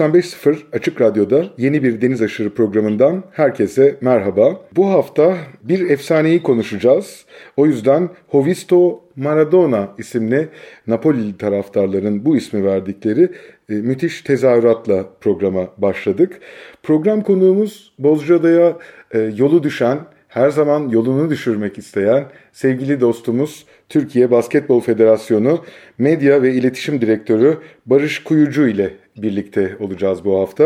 ...95.0 0.00 0.56
Açık 0.72 1.00
Radyo'da 1.00 1.44
yeni 1.58 1.82
bir 1.82 2.00
Deniz 2.00 2.22
Aşırı 2.22 2.54
programından 2.54 3.24
herkese 3.32 3.96
merhaba. 4.00 4.60
Bu 4.76 4.90
hafta 4.90 5.36
bir 5.62 5.90
efsaneyi 5.90 6.42
konuşacağız. 6.42 7.24
O 7.56 7.66
yüzden 7.66 8.08
Hovisto 8.28 9.00
Maradona 9.16 9.88
isimli 9.98 10.48
Napoli 10.86 11.36
taraftarların 11.38 12.24
bu 12.24 12.36
ismi 12.36 12.64
verdikleri 12.64 13.28
e, 13.68 13.74
müthiş 13.74 14.22
tezahüratla 14.22 15.06
programa 15.20 15.68
başladık. 15.78 16.40
Program 16.82 17.22
konuğumuz 17.22 17.92
Bozcaada'ya 17.98 18.76
e, 19.14 19.18
yolu 19.18 19.62
düşen, 19.62 19.98
her 20.28 20.50
zaman 20.50 20.88
yolunu 20.88 21.30
düşürmek 21.30 21.78
isteyen 21.78 22.24
sevgili 22.52 23.00
dostumuz 23.00 23.66
Türkiye 23.88 24.30
Basketbol 24.30 24.80
Federasyonu 24.80 25.64
Medya 25.98 26.42
ve 26.42 26.52
İletişim 26.52 27.00
Direktörü 27.00 27.58
Barış 27.86 28.24
Kuyucu 28.24 28.68
ile 28.68 28.99
birlikte 29.16 29.76
olacağız 29.80 30.24
bu 30.24 30.40
hafta. 30.40 30.64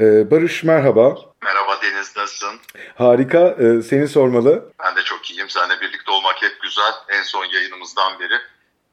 Ee, 0.00 0.30
Barış 0.30 0.64
merhaba. 0.64 1.16
Merhaba 1.42 1.82
Deniz 1.82 2.16
nasılsın? 2.16 2.60
Harika 2.94 3.56
ee, 3.58 3.82
seni 3.82 4.08
sormalı. 4.08 4.72
Ben 4.84 4.96
de 4.96 5.02
çok 5.02 5.30
iyiyim. 5.30 5.50
Seninle 5.50 5.80
birlikte 5.80 6.10
olmak 6.10 6.42
hep 6.42 6.62
güzel. 6.62 6.92
En 7.08 7.22
son 7.22 7.44
yayınımızdan 7.44 8.20
beri 8.20 8.38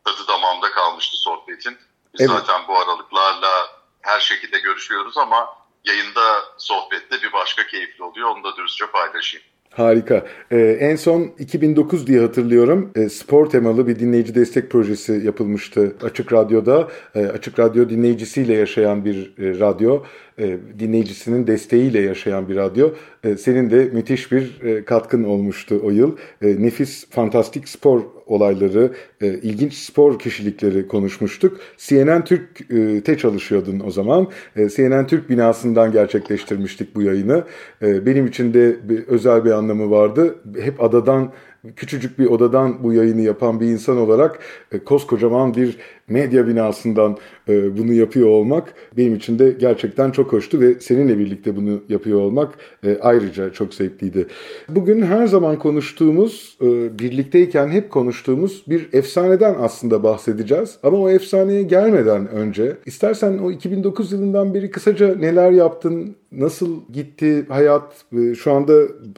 tadı 0.06 0.28
damağımda 0.28 0.72
kalmıştı 0.72 1.18
sohbetin. 1.18 1.78
Biz 2.14 2.22
evet. 2.22 2.32
zaten 2.32 2.62
bu 2.68 2.78
aralıklarla 2.80 3.68
her 4.02 4.20
şekilde 4.20 4.60
görüşüyoruz 4.60 5.18
ama 5.18 5.50
yayında 5.86 6.44
sohbette 6.58 7.22
bir 7.22 7.34
başka 7.34 7.68
keyifli 7.68 8.04
oluyor. 8.04 8.30
Onu 8.30 8.44
da 8.44 8.58
dürüstçe 8.58 8.86
paylaşayım. 8.86 9.46
Harika. 9.72 10.26
Ee, 10.52 10.58
en 10.60 10.96
son 10.96 11.32
2009 11.40 12.08
diye 12.08 12.20
hatırlıyorum. 12.20 12.92
Ee, 12.96 13.10
spor 13.10 13.50
temalı 13.50 13.88
bir 13.88 14.00
dinleyici 14.00 14.36
destek 14.36 14.70
projesi 14.70 15.22
yapılmıştı 15.26 15.96
Açık 16.04 16.34
Radyo'da. 16.34 16.88
Ee, 17.16 17.26
Açık 17.26 17.60
Radyo 17.60 17.90
dinleyicisiyle 17.90 18.54
yaşayan 18.54 19.06
bir 19.06 19.34
e, 19.40 19.60
radyo. 19.60 20.04
E, 20.40 20.58
dinleyicisinin 20.80 21.48
desteğiyle 21.48 22.02
yaşayan 22.02 22.50
bir 22.50 22.56
radyo. 22.56 22.90
E, 23.24 23.38
senin 23.38 23.70
de 23.70 23.90
müthiş 23.94 24.32
bir 24.32 24.62
e, 24.62 24.86
katkın 24.86 25.24
olmuştu 25.24 25.82
o 25.84 25.90
yıl. 25.90 26.18
Nefis, 26.42 27.10
fantastik 27.10 27.70
spor 27.70 28.02
olayları, 28.26 28.92
ilginç 29.22 29.74
spor 29.74 30.20
kişilikleri 30.20 30.88
konuşmuştuk. 30.88 31.60
CNN 31.78 32.24
Türk'te 32.24 33.18
çalışıyordun 33.18 33.82
o 33.86 33.92
zaman. 33.92 34.28
CNN 34.76 35.08
Türk 35.08 35.30
binasından 35.30 35.92
gerçekleştirmiştik 35.92 36.96
bu 36.96 37.02
yayını. 37.02 37.44
Benim 37.82 38.28
için 38.28 38.54
de 38.54 38.90
bir 38.90 39.08
özel 39.08 39.46
bir 39.46 39.52
anlamı 39.52 39.92
vardı. 39.92 40.36
Hep 40.62 40.84
adadan 40.84 41.32
küçücük 41.76 42.20
bir 42.20 42.26
odadan 42.26 42.84
bu 42.84 42.94
yayını 42.94 43.22
yapan 43.22 43.60
bir 43.60 43.66
insan 43.66 43.98
olarak 43.98 44.40
koskocaman 44.86 45.56
bir 45.56 45.78
medya 46.12 46.48
binasından 46.48 47.18
e, 47.50 47.78
bunu 47.78 47.94
yapıyor 47.94 48.28
olmak 48.28 48.74
benim 48.98 49.16
için 49.16 49.40
de 49.40 49.52
gerçekten 49.60 50.12
çok 50.12 50.34
hoştu 50.34 50.60
ve 50.60 50.80
seninle 50.80 51.18
birlikte 51.18 51.56
bunu 51.56 51.80
yapıyor 51.90 52.22
olmak 52.22 52.54
e, 52.86 52.98
ayrıca 53.02 53.54
çok 53.54 53.74
zevkliydi. 53.74 54.28
Bugün 54.70 55.02
her 55.02 55.28
zaman 55.28 55.60
konuştuğumuz, 55.60 56.58
e, 56.62 57.00
birlikteyken 57.00 57.68
hep 57.68 57.90
konuştuğumuz 57.90 58.64
bir 58.68 58.90
efsaneden 58.94 59.56
aslında 59.60 60.04
bahsedeceğiz. 60.04 60.78
Ama 60.84 60.98
o 60.98 61.10
efsaneye 61.10 61.64
gelmeden 61.64 62.28
önce 62.28 62.78
istersen 62.86 63.38
o 63.38 63.52
2009 63.52 64.12
yılından 64.12 64.54
beri 64.54 64.72
kısaca 64.72 65.16
neler 65.16 65.52
yaptın, 65.52 66.16
nasıl 66.32 66.80
gitti 66.94 67.46
hayat? 67.50 68.06
E, 68.18 68.36
şu 68.36 68.52
anda 68.52 68.74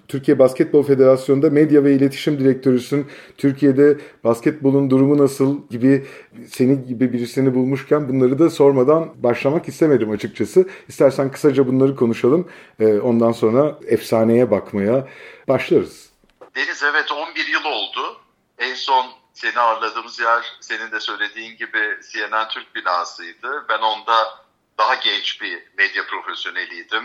Türkiye 0.08 0.40
Basketbol 0.40 0.84
Federasyonu'nda 0.84 1.50
medya 1.50 1.84
ve 1.84 1.96
iletişim 1.96 2.40
direktörüsün. 2.40 3.06
Türkiye'de 3.38 3.98
basketbolun 4.24 4.90
durumu 4.90 5.18
nasıl 5.18 5.58
gibi 5.70 6.04
seni 6.48 6.83
gibi 6.88 7.14
birisini 7.14 7.56
bulmuşken 7.56 8.10
bunları 8.10 8.40
da 8.40 8.50
sormadan 8.50 9.24
başlamak 9.24 9.68
istemedim 9.68 10.12
açıkçası. 10.12 10.70
İstersen 10.88 11.32
kısaca 11.32 11.68
bunları 11.68 11.96
konuşalım. 11.96 12.52
Ee, 12.80 13.00
ondan 13.00 13.32
sonra 13.32 13.80
efsaneye 13.88 14.52
bakmaya 14.52 15.08
başlarız. 15.48 16.10
Deniz 16.56 16.84
evet 16.84 17.12
11 17.12 17.48
yıl 17.48 17.64
oldu. 17.66 18.18
En 18.58 18.74
son 18.74 19.06
seni 19.34 19.60
ağırladığımız 19.60 20.20
yer 20.20 20.58
senin 20.62 20.92
de 20.92 21.00
söylediğin 21.00 21.58
gibi 21.58 22.00
CNN 22.12 22.48
Türk 22.48 22.76
binasıydı. 22.76 23.66
Ben 23.70 23.80
onda 23.80 24.44
daha 24.78 24.96
genç 24.96 25.42
bir 25.42 25.64
medya 25.78 26.04
profesyoneliydim. 26.08 27.04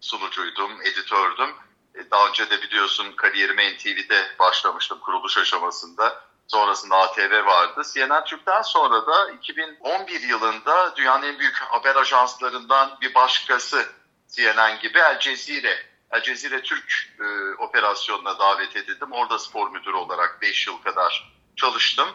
Sunucuydum, 0.00 0.70
editördüm. 0.82 1.50
E, 1.94 2.10
daha 2.10 2.28
önce 2.28 2.50
de 2.50 2.62
biliyorsun 2.62 3.12
kariyerime 3.16 3.72
NTV'de 3.72 4.26
başlamıştım 4.38 4.98
kuruluş 5.00 5.38
aşamasında 5.38 6.29
Sonrasında 6.52 6.96
ATV 6.96 7.46
vardı. 7.46 7.82
CNN 7.94 8.24
Türk'ten 8.24 8.62
sonra 8.62 9.06
da 9.06 9.30
2011 9.30 10.20
yılında 10.20 10.96
dünyanın 10.96 11.22
en 11.26 11.38
büyük 11.38 11.56
haber 11.56 11.96
ajanslarından 11.96 12.98
bir 13.00 13.14
başkası 13.14 13.86
CNN 14.28 14.78
gibi 14.78 14.98
El 14.98 15.18
Cezire. 15.20 15.86
El 16.10 16.22
Cezire 16.22 16.62
Türk 16.62 17.14
e, 17.20 17.54
operasyonuna 17.62 18.38
davet 18.38 18.76
edildim. 18.76 19.12
Orada 19.12 19.38
spor 19.38 19.70
müdürü 19.70 19.96
olarak 19.96 20.38
5 20.42 20.66
yıl 20.66 20.82
kadar 20.82 21.32
çalıştım. 21.56 22.08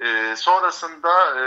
E, 0.00 0.36
sonrasında 0.36 1.40
e, 1.40 1.44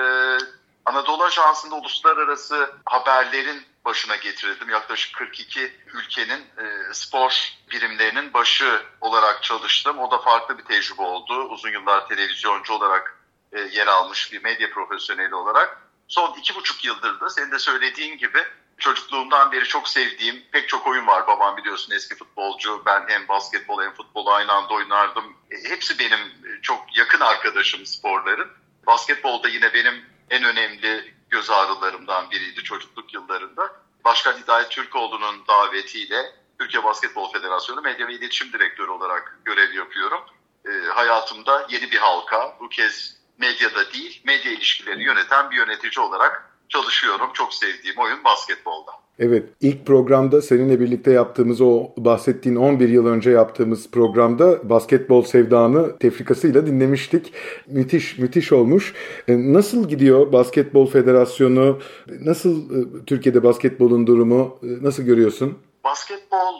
Anadolu 0.85 1.23
Ajansı'nda 1.23 1.75
uluslararası 1.75 2.73
haberlerin 2.85 3.63
başına 3.85 4.15
getirildim. 4.15 4.69
Yaklaşık 4.69 5.15
42 5.15 5.73
ülkenin 5.93 6.39
e, 6.39 6.93
spor 6.93 7.53
birimlerinin 7.71 8.33
başı 8.33 8.81
olarak 9.01 9.43
çalıştım. 9.43 9.99
O 9.99 10.11
da 10.11 10.17
farklı 10.17 10.57
bir 10.57 10.63
tecrübe 10.63 11.01
oldu. 11.01 11.43
Uzun 11.43 11.69
yıllar 11.69 12.07
televizyoncu 12.07 12.73
olarak 12.73 13.19
e, 13.51 13.61
yer 13.61 13.87
almış 13.87 14.33
bir 14.33 14.43
medya 14.43 14.69
profesyoneli 14.71 15.35
olarak. 15.35 15.81
Son 16.07 16.33
iki 16.39 16.55
buçuk 16.55 16.85
yıldır 16.85 17.19
da 17.19 17.29
senin 17.29 17.51
de 17.51 17.59
söylediğin 17.59 18.17
gibi 18.17 18.39
çocukluğumdan 18.77 19.51
beri 19.51 19.65
çok 19.65 19.87
sevdiğim 19.87 20.43
pek 20.51 20.69
çok 20.69 20.87
oyun 20.87 21.07
var. 21.07 21.27
Babam 21.27 21.57
biliyorsun 21.57 21.93
eski 21.93 22.15
futbolcu. 22.15 22.83
Ben 22.85 23.05
hem 23.07 23.27
basketbol 23.27 23.81
hem 23.81 23.93
futbol 23.93 24.27
aynı 24.27 24.51
anda 24.51 24.73
oynardım. 24.73 25.37
E, 25.51 25.69
hepsi 25.69 25.99
benim 25.99 26.19
çok 26.61 26.97
yakın 26.97 27.19
arkadaşım 27.19 27.85
sporların. 27.85 28.47
Basketbolda 28.87 29.49
yine 29.49 29.73
benim 29.73 30.05
en 30.29 30.43
önemli 30.43 31.15
göz 31.29 31.49
ağrılarımdan 31.49 32.31
biriydi 32.31 32.63
çocukluk 32.63 33.13
yıllarında. 33.13 33.84
Başkan 34.05 34.37
Hidayet 34.37 34.71
Türkoğlu'nun 34.71 35.47
davetiyle 35.47 36.33
Türkiye 36.59 36.83
Basketbol 36.83 37.31
Federasyonu 37.31 37.81
Medya 37.81 38.07
ve 38.07 38.13
İletişim 38.13 38.53
Direktörü 38.53 38.91
olarak 38.91 39.39
görev 39.45 39.73
yapıyorum. 39.73 40.21
E, 40.65 40.71
hayatımda 40.87 41.65
yeni 41.69 41.91
bir 41.91 41.97
halka, 41.97 42.57
bu 42.59 42.69
kez 42.69 43.17
medyada 43.37 43.91
değil, 43.91 44.21
medya 44.23 44.51
ilişkileri 44.51 45.03
yöneten 45.03 45.51
bir 45.51 45.55
yönetici 45.55 46.05
olarak 46.05 46.49
çalışıyorum. 46.69 47.31
Çok 47.33 47.53
sevdiğim 47.53 47.97
oyun 47.97 48.23
basketbolda. 48.23 49.04
Evet, 49.19 49.49
ilk 49.61 49.85
programda 49.85 50.41
seninle 50.41 50.79
birlikte 50.79 51.11
yaptığımız 51.11 51.61
o 51.61 51.89
bahsettiğin 51.97 52.55
11 52.55 52.89
yıl 52.89 53.07
önce 53.07 53.29
yaptığımız 53.29 53.91
programda 53.91 54.69
basketbol 54.69 55.23
sevdanı 55.23 55.99
tefrikasıyla 55.99 56.67
dinlemiştik. 56.67 57.33
Müthiş, 57.67 58.17
müthiş 58.17 58.51
olmuş. 58.51 58.93
E, 59.27 59.53
nasıl 59.53 59.89
gidiyor 59.89 60.33
Basketbol 60.33 60.87
Federasyonu? 60.87 61.81
Nasıl 62.07 62.71
e, 62.71 63.05
Türkiye'de 63.05 63.43
basketbolun 63.43 64.07
durumu? 64.07 64.59
E, 64.63 64.67
nasıl 64.83 65.03
görüyorsun? 65.03 65.59
Basketbol 65.83 66.53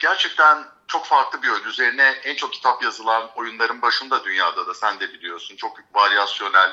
gerçekten 0.00 0.58
çok 0.86 1.04
farklı 1.04 1.42
bir 1.42 1.48
oyun. 1.48 1.64
Üzerine 1.64 2.14
en 2.24 2.34
çok 2.34 2.52
kitap 2.52 2.82
yazılan 2.82 3.30
oyunların 3.36 3.82
başında 3.82 4.24
dünyada 4.24 4.66
da 4.66 4.74
sen 4.74 5.00
de 5.00 5.12
biliyorsun. 5.12 5.56
Çok 5.56 5.78
varyasyonel, 5.94 6.70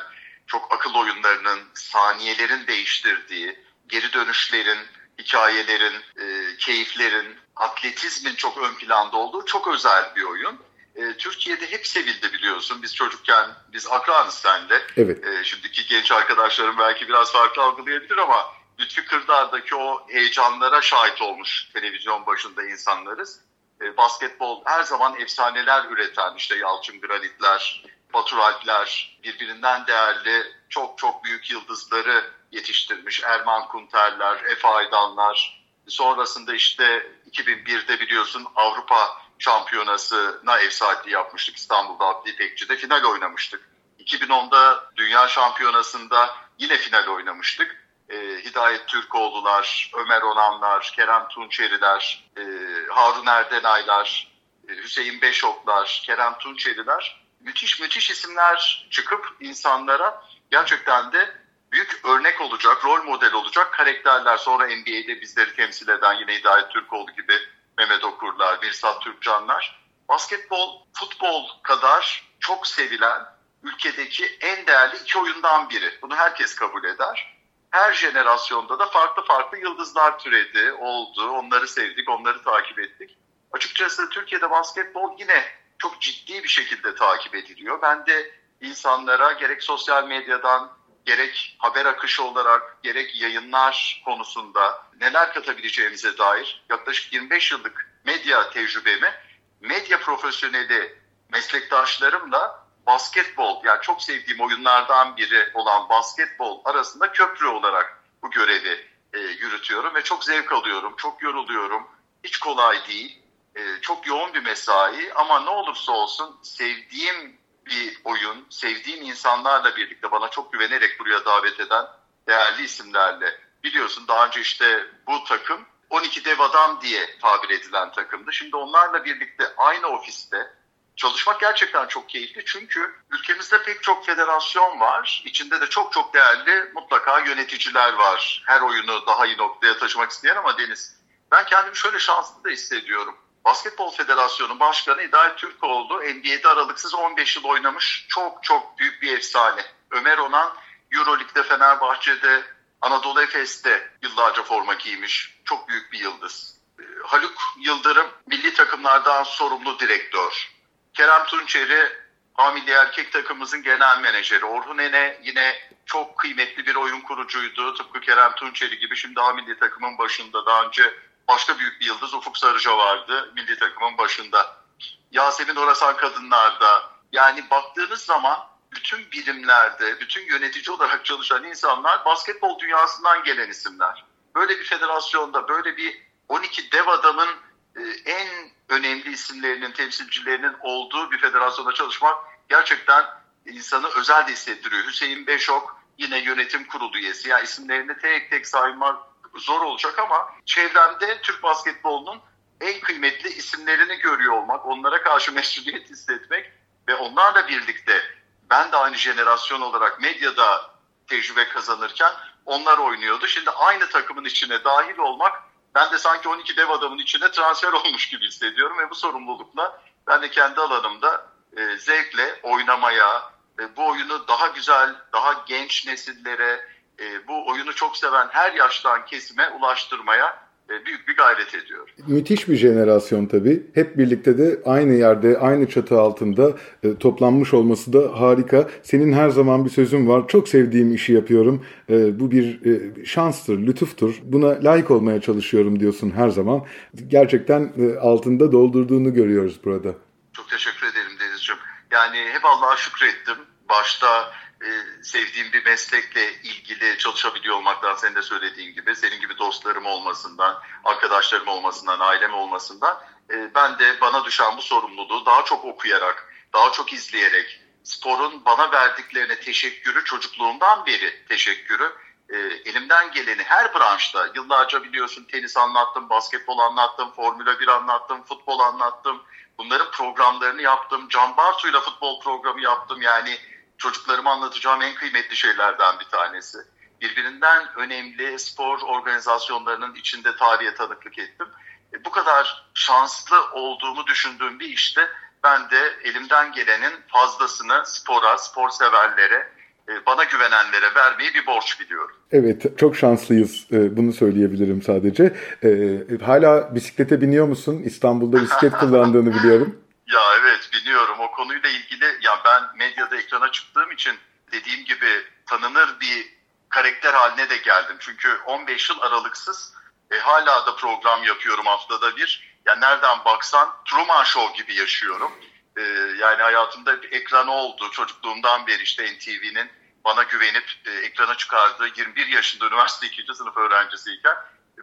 çok 0.48 0.74
akıl 0.74 0.94
oyunlarının, 0.94 1.60
saniyelerin 1.74 2.68
değiştirdiği, 2.68 3.56
geri 3.90 4.14
dönüşlerin, 4.14 4.80
hikayelerin, 5.20 5.94
e, 6.20 6.58
keyiflerin, 6.58 7.38
atletizmin 7.56 8.36
çok 8.36 8.58
ön 8.58 8.74
planda 8.74 9.18
olduğu 9.18 9.46
çok 9.46 9.68
özel 9.68 10.16
bir 10.16 10.24
oyun. 10.24 10.60
E, 10.96 11.18
Türkiye'de 11.18 11.72
hep 11.72 11.88
sevildi 11.88 12.34
biliyorsun. 12.34 12.84
Biz 12.84 12.96
çocukken, 12.96 13.50
biz 13.74 13.88
akranız 13.88 14.34
sende. 14.34 14.82
Evet. 14.98 15.28
E, 15.28 15.44
şimdiki 15.44 15.86
genç 15.88 16.12
arkadaşlarım 16.12 16.78
belki 16.78 17.08
biraz 17.08 17.32
farklı 17.32 17.62
algılayabilir 17.62 18.18
ama 18.18 18.46
Lütfi 18.80 19.06
Kırdar'daki 19.06 19.76
o 19.76 20.08
heyecanlara 20.10 20.82
şahit 20.82 21.22
olmuş 21.22 21.70
televizyon 21.74 22.26
başında 22.26 22.64
insanlarız. 22.64 23.40
E, 23.82 23.98
basketbol 23.98 24.62
her 24.66 24.84
zaman 24.84 25.20
efsaneler 25.20 25.86
üreten 25.90 26.34
işte 26.38 26.56
Yalçın 26.56 27.02
Granitler, 27.02 27.84
Batur 28.14 28.38
Alpler, 28.38 29.20
birbirinden 29.24 29.88
değerli 29.88 30.44
çok 30.70 30.98
çok 30.98 31.24
büyük 31.24 31.52
yıldızları 31.52 32.32
yetiştirmiş. 32.54 33.24
Erman 33.24 33.68
Kunterler, 33.68 34.44
Efe 34.44 34.68
Aydanlar. 34.68 35.64
Sonrasında 35.88 36.56
işte 36.56 37.12
2001'de 37.32 38.00
biliyorsun 38.00 38.48
Avrupa 38.56 39.18
Şampiyonası'na 39.40 40.60
ev 40.60 40.70
sahipliği 40.70 41.12
yapmıştık 41.12 41.56
İstanbul'da 41.56 42.06
Abdi 42.06 42.30
İpekçi'de 42.30 42.78
final 42.78 43.04
oynamıştık. 43.04 43.70
2010'da 44.00 44.90
Dünya 44.96 45.28
Şampiyonası'nda 45.28 46.36
yine 46.58 46.78
final 46.78 47.08
oynamıştık. 47.08 47.84
E, 48.10 48.16
Hidayet 48.46 48.88
Türkoğlu'lar, 48.88 49.92
Ömer 49.98 50.22
Onanlar, 50.22 50.94
Kerem 50.96 51.28
Tunçeriler, 51.28 52.30
e, 52.38 52.42
Harun 52.90 53.26
Erdenaylar, 53.26 54.34
e, 54.70 54.74
Hüseyin 54.74 55.22
Beşoklar, 55.22 56.02
Kerem 56.06 56.38
Tunçeriler 56.38 57.24
müthiş 57.44 57.80
müthiş 57.80 58.10
isimler 58.10 58.88
çıkıp 58.90 59.38
insanlara 59.40 60.24
gerçekten 60.52 61.12
de 61.12 61.43
büyük 61.74 62.06
örnek 62.06 62.42
olacak, 62.42 62.86
rol 62.86 63.04
model 63.04 63.34
olacak 63.34 63.74
karakterler. 63.74 64.38
Sonra 64.38 64.66
NBA'de 64.66 65.22
bizleri 65.22 65.56
temsil 65.56 65.88
eden 65.88 66.14
yine 66.14 66.36
Hidayet 66.36 66.72
Türkoğlu 66.72 67.12
gibi 67.12 67.34
Mehmet 67.78 68.04
Okurlar, 68.04 68.60
Mirsat 68.62 69.02
Türkcanlar. 69.02 69.84
Basketbol, 70.10 70.86
futbol 70.94 71.48
kadar 71.64 72.32
çok 72.40 72.68
sevilen 72.68 73.26
ülkedeki 73.64 74.38
en 74.42 74.68
değerli 74.68 74.98
iki 74.98 75.20
oyundan 75.20 75.70
biri. 75.70 76.00
Bunu 76.02 76.16
herkes 76.16 76.56
kabul 76.56 76.84
eder. 76.84 77.38
Her 77.72 77.94
jenerasyonda 77.94 78.80
da 78.80 78.86
farklı 78.86 79.24
farklı 79.24 79.58
yıldızlar 79.58 80.20
türedi, 80.20 80.74
oldu. 80.74 81.30
Onları 81.30 81.68
sevdik, 81.68 82.10
onları 82.10 82.44
takip 82.44 82.80
ettik. 82.80 83.18
Açıkçası 83.52 84.10
Türkiye'de 84.10 84.50
basketbol 84.52 85.16
yine 85.20 85.46
çok 85.78 86.02
ciddi 86.02 86.44
bir 86.44 86.50
şekilde 86.50 86.96
takip 86.96 87.36
ediliyor. 87.36 87.82
Ben 87.82 88.06
de 88.06 88.32
insanlara 88.62 89.32
gerek 89.32 89.64
sosyal 89.64 90.08
medyadan, 90.08 90.72
gerek 91.06 91.56
haber 91.60 91.86
akışı 91.86 92.24
olarak, 92.24 92.84
gerek 92.84 93.22
yayınlar 93.22 94.02
konusunda 94.06 94.84
neler 95.02 95.34
katabileceğimize 95.34 96.18
dair 96.18 96.64
yaklaşık 96.70 97.14
25 97.14 97.52
yıllık 97.52 97.90
medya 98.06 98.50
tecrübemi 98.50 99.14
medya 99.62 100.00
profesyoneli 100.00 100.98
meslektaşlarımla 101.30 102.64
basketbol 102.88 103.64
yani 103.66 103.82
çok 103.82 104.02
sevdiğim 104.02 104.42
oyunlardan 104.42 105.18
biri 105.18 105.52
olan 105.54 105.90
basketbol 105.90 106.62
arasında 106.66 107.12
köprü 107.12 107.48
olarak 107.48 108.04
bu 108.22 108.32
görevi 108.32 108.88
e, 109.14 109.20
yürütüyorum 109.20 109.96
ve 109.96 110.04
çok 110.04 110.24
zevk 110.24 110.52
alıyorum, 110.52 110.94
çok 110.98 111.24
yoruluyorum. 111.24 111.88
Hiç 112.24 112.38
kolay 112.38 112.88
değil, 112.88 113.24
e, 113.56 113.82
çok 113.82 114.08
yoğun 114.08 114.34
bir 114.34 114.44
mesai 114.44 115.14
ama 115.16 115.40
ne 115.40 115.50
olursa 115.50 115.92
olsun 115.92 116.40
sevdiğim 116.44 117.38
bir 117.66 118.02
oyun, 118.04 118.48
sevdiğim 118.50 119.02
insanlarla 119.02 119.76
birlikte 119.76 120.12
bana 120.12 120.30
çok 120.30 120.54
güvenerek 120.54 121.00
buraya 121.00 121.26
davet 121.26 121.60
eden 121.60 121.86
değerli 122.28 122.64
isimlerle. 122.64 123.40
Biliyorsun 123.64 124.08
daha 124.08 124.28
önce 124.28 124.42
işte 124.42 124.88
bu 125.08 125.24
takım 125.24 125.66
12 125.90 126.26
dev 126.26 126.40
adam 126.40 126.82
diye 126.82 127.20
tabir 127.20 127.50
edilen 127.50 127.92
takımdı. 127.92 128.34
Şimdi 128.34 128.56
onlarla 128.56 129.06
birlikte 129.06 129.54
aynı 129.58 129.88
ofiste 129.88 130.54
çalışmak 130.96 131.40
gerçekten 131.40 131.88
çok 131.88 132.10
keyifli. 132.10 132.46
Çünkü 132.46 132.94
ülkemizde 133.12 133.64
pek 133.64 133.84
çok 133.84 134.06
federasyon 134.06 134.80
var. 134.80 135.24
İçinde 135.26 135.62
de 135.62 135.68
çok 135.68 135.94
çok 135.94 136.14
değerli 136.14 136.72
mutlaka 136.76 137.20
yöneticiler 137.20 137.94
var. 137.94 138.44
Her 138.46 138.62
oyunu 138.62 139.08
daha 139.08 139.26
iyi 139.26 139.38
noktaya 139.38 139.78
taşımak 139.78 140.12
isteyen 140.12 140.36
ama 140.36 140.58
Deniz 140.58 141.04
ben 141.32 141.46
kendimi 141.46 141.76
şöyle 141.76 142.00
şanslı 142.00 142.44
da 142.44 142.50
hissediyorum. 142.50 143.18
Basketbol 143.46 143.92
Federasyonu 143.92 144.60
Başkanı 144.60 145.02
Hidayet 145.02 145.38
Türkoğlu 145.38 145.98
NBA'de 145.98 146.48
aralıksız 146.48 146.94
15 146.94 147.36
yıl 147.36 147.44
oynamış 147.44 148.06
çok 148.10 148.44
çok 148.44 148.80
büyük 148.80 149.02
bir 149.02 149.18
efsane. 149.18 149.62
Ömer 149.92 150.18
Onan 150.18 150.54
Euroleague'de 150.92 151.44
Fenerbahçe'de 151.44 152.44
Anadolu 152.82 153.22
Efes'te 153.22 153.92
yıllarca 154.02 154.44
forma 154.44 154.74
giymiş. 154.74 155.40
Çok 155.46 155.70
büyük 155.70 155.92
bir 155.92 156.00
yıldız. 156.00 156.58
Ee, 156.80 156.84
Haluk 157.04 157.34
Yıldırım 157.60 158.08
milli 158.28 158.54
takımlardan 158.54 159.24
sorumlu 159.24 159.80
direktör. 159.80 160.52
Kerem 160.94 161.26
Tunçeri 161.26 162.04
Hamili 162.34 162.72
erkek 162.72 163.12
takımımızın 163.12 163.64
genel 163.64 164.00
menajeri. 164.00 164.46
Orhun 164.46 164.78
Ene 164.78 165.20
yine 165.24 165.56
çok 165.86 166.18
kıymetli 166.18 166.66
bir 166.66 166.76
oyun 166.76 167.02
kurucuydu. 167.02 167.74
Tıpkı 167.74 168.00
Kerem 168.00 168.36
Tunçeri 168.36 168.80
gibi 168.80 168.96
şimdi 168.96 169.20
milli 169.36 169.60
takımın 169.60 169.98
başında. 169.98 170.46
Daha 170.46 170.66
önce 170.66 170.94
başka 171.28 171.60
büyük 171.60 171.82
bir 171.82 171.86
yıldız 171.86 172.14
Ufuk 172.14 172.38
Sarıca 172.38 172.78
vardı 172.78 173.32
milli 173.36 173.60
takımın 173.60 173.98
başında. 173.98 174.64
Yasemin 175.12 175.56
Orasan 175.56 175.98
kadınlarda. 175.98 176.94
Yani 177.12 177.50
baktığınız 177.50 178.02
zaman 178.02 178.48
bütün 178.72 179.12
birimlerde, 179.12 180.00
bütün 180.00 180.26
yönetici 180.26 180.76
olarak 180.76 181.06
çalışan 181.06 181.44
insanlar 181.44 182.06
basketbol 182.06 182.60
dünyasından 182.60 183.24
gelen 183.24 183.50
isimler. 183.50 184.06
Böyle 184.36 184.60
bir 184.60 184.64
federasyonda, 184.64 185.48
böyle 185.48 185.78
bir 185.78 186.02
12 186.28 186.72
dev 186.72 186.88
adamın 186.88 187.30
e, 187.76 187.82
en 188.12 188.28
önemli 188.70 189.12
isimlerinin, 189.12 189.72
temsilcilerinin 189.72 190.56
olduğu 190.62 191.12
bir 191.12 191.18
federasyonda 191.18 191.74
çalışmak 191.74 192.18
gerçekten 192.50 193.06
insanı 193.46 193.88
özel 193.88 194.28
de 194.28 194.32
hissettiriyor. 194.32 194.86
Hüseyin 194.86 195.28
Beşok 195.28 195.82
yine 195.98 196.18
yönetim 196.18 196.68
kurulu 196.68 196.98
üyesi. 196.98 197.30
Yani 197.30 197.44
isimlerini 197.44 197.98
tek 197.98 198.30
tek 198.30 198.48
saymak 198.48 198.98
zor 199.36 199.62
olacak 199.62 200.00
ama 200.00 200.30
çevremde 200.46 201.22
Türk 201.22 201.44
basketbolunun 201.44 202.22
en 202.62 202.80
kıymetli 202.80 203.30
isimlerini 203.30 203.98
görüyor 203.98 204.34
olmak, 204.34 204.66
onlara 204.66 205.04
karşı 205.04 205.32
mesuliyet 205.32 205.90
hissetmek 205.90 206.52
ve 206.88 206.96
onlarla 206.96 207.48
birlikte 207.48 208.02
ben 208.50 208.72
de 208.72 208.78
aynı 208.78 208.96
jenerasyon 208.96 209.62
olarak 209.62 210.02
medyada 210.02 210.72
tecrübe 211.08 211.48
kazanırken 211.48 212.12
onlar 212.46 212.78
oynuyordu. 212.78 213.28
Şimdi 213.28 213.50
aynı 213.50 213.90
takımın 213.90 214.26
içine 214.26 214.64
dahil 214.64 214.98
olmak 214.98 215.44
ben 215.76 215.92
de 215.92 215.98
sanki 215.98 216.30
12 216.30 216.58
dev 216.58 216.70
adamın 216.70 216.98
içine 216.98 217.32
transfer 217.32 217.74
olmuş 217.74 218.10
gibi 218.10 218.28
hissediyorum 218.28 218.78
ve 218.78 218.90
bu 218.90 218.96
sorumlulukla 218.96 219.82
ben 220.08 220.22
de 220.22 220.30
kendi 220.30 220.62
alanımda 220.62 221.28
e, 221.58 221.78
zevkle 221.78 222.40
oynamaya, 222.44 223.32
e, 223.60 223.76
bu 223.76 223.88
oyunu 223.88 224.28
daha 224.28 224.48
güzel, 224.48 224.96
daha 225.14 225.44
genç 225.48 225.88
nesillere, 225.88 226.68
e, 227.04 227.28
bu 227.28 227.48
oyunu 227.48 227.76
çok 227.76 227.98
seven 227.98 228.28
her 228.32 228.54
yaştan 228.54 229.06
kesime 229.06 229.50
ulaştırmaya 229.50 230.44
e, 230.70 230.86
büyük 230.86 231.08
bir 231.08 231.16
gayret 231.16 231.56
ediyor. 231.56 231.90
Müthiş 232.08 232.50
bir 232.50 232.56
jenerasyon 232.56 233.26
tabii. 233.26 233.64
Hep 233.74 233.98
birlikte 233.98 234.38
de 234.38 234.62
aynı 234.66 234.94
yerde, 234.94 235.38
aynı 235.40 235.70
çatı 235.70 236.00
altında 236.00 236.52
e, 236.84 236.98
toplanmış 236.98 237.54
olması 237.54 237.94
da 237.94 238.22
harika. 238.22 238.70
Senin 238.84 239.14
her 239.14 239.30
zaman 239.30 239.66
bir 239.66 239.70
sözün 239.70 240.08
var. 240.08 240.28
Çok 240.28 240.50
sevdiğim 240.50 240.96
işi 240.96 241.14
yapıyorum. 241.14 241.66
E, 241.90 242.20
bu 242.20 242.32
bir 242.32 242.66
e, 242.66 243.06
şanstır, 243.06 243.58
lütuftur. 243.58 244.16
Buna 244.24 244.64
layık 244.64 244.92
olmaya 244.92 245.22
çalışıyorum 245.22 245.80
diyorsun 245.80 246.12
her 246.12 246.30
zaman. 246.30 246.66
Gerçekten 247.08 247.74
e, 247.78 248.00
altında 248.00 248.52
doldurduğunu 248.52 249.14
görüyoruz 249.14 249.60
burada. 249.66 249.90
Çok 250.34 250.50
teşekkür 250.50 250.88
ederim 250.88 251.12
Denizciğim. 251.20 251.62
Yani 251.92 252.18
hep 252.34 252.46
Allah'a 252.46 252.76
şükrettim. 252.78 253.36
Başta 253.70 254.32
e, 254.64 255.04
sevdiğim 255.04 255.54
bir 255.54 255.66
meslekle 255.66 256.34
ilgili 256.34 256.98
çalışabiliyor 256.98 257.56
olmaktan 257.56 257.96
senin 257.96 258.16
de 258.16 258.22
söylediğin 258.22 258.74
gibi 258.74 258.96
senin 258.96 259.20
gibi 259.20 259.38
dostlarım 259.38 259.86
olmasından, 259.86 260.62
arkadaşlarım 260.84 261.48
olmasından, 261.48 262.00
ailem 262.00 262.34
olmasından 262.34 263.02
e, 263.30 263.56
ben 263.56 263.80
de 263.80 264.02
bana 264.02 264.26
düşen 264.26 264.58
bu 264.58 264.62
sorumluluğu 264.62 265.26
daha 265.26 265.46
çok 265.46 265.66
okuyarak, 265.66 266.34
daha 266.54 266.72
çok 266.72 266.94
izleyerek, 266.94 267.62
sporun 267.84 268.46
bana 268.46 268.72
verdiklerine 268.72 269.40
teşekkürü 269.40 270.04
çocukluğumdan 270.04 270.86
beri 270.86 271.26
teşekkürü 271.30 271.92
e, 272.30 272.38
elimden 272.38 273.12
geleni 273.12 273.44
her 273.44 273.74
branşta 273.74 274.30
yıllarca 274.36 274.84
biliyorsun 274.84 275.24
tenis 275.32 275.58
anlattım, 275.58 276.10
basketbol 276.10 276.58
anlattım, 276.58 277.12
Formula 277.12 277.60
1 277.60 277.68
anlattım, 277.68 278.24
futbol 278.24 278.60
anlattım. 278.60 279.22
Bunların 279.58 279.92
programlarını 279.92 280.62
yaptım. 280.62 281.10
Can 281.10 281.38
Bartu'yla 281.38 281.82
futbol 281.82 282.22
programı 282.22 282.62
yaptım. 282.62 283.02
Yani 283.02 283.38
çocuklarıma 283.78 284.32
anlatacağım 284.32 284.82
en 284.82 284.96
kıymetli 284.96 285.36
şeylerden 285.36 286.00
bir 286.00 286.06
tanesi. 286.06 286.58
Birbirinden 287.02 287.68
önemli 287.78 288.40
spor 288.40 288.80
organizasyonlarının 288.82 289.96
içinde 289.96 290.36
tarihe 290.36 290.76
tanıklık 290.76 291.20
ettim. 291.20 291.48
E, 291.94 292.06
bu 292.06 292.12
kadar 292.12 292.66
şanslı 292.74 293.36
olduğumu 293.54 294.08
düşündüğüm 294.08 294.60
bir 294.60 294.70
işte 294.70 295.02
ben 295.44 295.70
de 295.70 295.80
elimden 296.04 296.52
gelenin 296.52 296.94
fazlasını 297.08 297.84
spora, 297.86 298.38
spor 298.38 298.70
severlere, 298.70 299.54
e, 299.90 300.06
bana 300.06 300.24
güvenenlere 300.24 300.96
vermeyi 300.96 301.34
bir 301.34 301.46
borç 301.46 301.80
biliyorum. 301.80 302.16
Evet, 302.32 302.80
çok 302.80 302.96
şanslıyız. 302.96 303.68
E, 303.72 303.98
bunu 303.98 304.14
söyleyebilirim 304.14 304.82
sadece. 304.82 305.36
E, 305.64 306.00
hala 306.26 306.76
bisiklete 306.76 307.22
biniyor 307.22 307.48
musun? 307.48 307.82
İstanbul'da 307.86 308.42
bisiklet 308.42 308.74
kullandığını 308.80 309.34
biliyorum. 309.34 309.83
Ya 310.14 310.36
evet, 310.42 310.70
biliyorum. 310.74 311.20
O 311.20 311.32
konuyla 311.32 311.70
ilgili 311.70 312.18
ya 312.22 312.42
ben 312.46 312.64
medyada 312.76 313.18
ekrana 313.18 313.52
çıktığım 313.52 313.92
için 313.92 314.20
dediğim 314.52 314.86
gibi 314.86 315.28
tanınır 315.46 316.00
bir 316.00 316.34
karakter 316.70 317.14
haline 317.14 317.50
de 317.50 317.58
geldim. 317.58 317.98
Çünkü 318.00 318.40
15 318.46 318.90
yıl 318.90 319.02
aralıksız 319.02 319.74
e, 320.12 320.18
hala 320.18 320.66
da 320.66 320.76
program 320.76 321.24
yapıyorum 321.24 321.66
haftada 321.66 322.18
bir. 322.18 322.54
Yani 322.66 322.82
nereden 322.82 323.26
baksan 323.26 323.76
Truman 323.86 324.24
Show 324.24 324.58
gibi 324.58 324.76
yaşıyorum. 324.76 325.32
E, 325.78 325.82
yani 326.20 326.42
hayatımda 326.42 327.02
bir 327.02 327.12
ekranı 327.12 327.52
oldu. 327.52 327.92
Çocukluğumdan 327.92 328.68
beri 328.68 328.84
işte 328.84 329.14
NTV'nin 329.14 329.72
bana 330.06 330.24
güvenip 330.24 330.66
e, 330.86 330.92
ekrana 330.92 331.38
çıkardığı 331.38 331.88
21 331.88 332.28
yaşında 332.28 332.68
üniversite 332.68 333.08
2. 333.08 333.36
sınıf 333.36 333.58
öğrencisiyken 333.58 334.36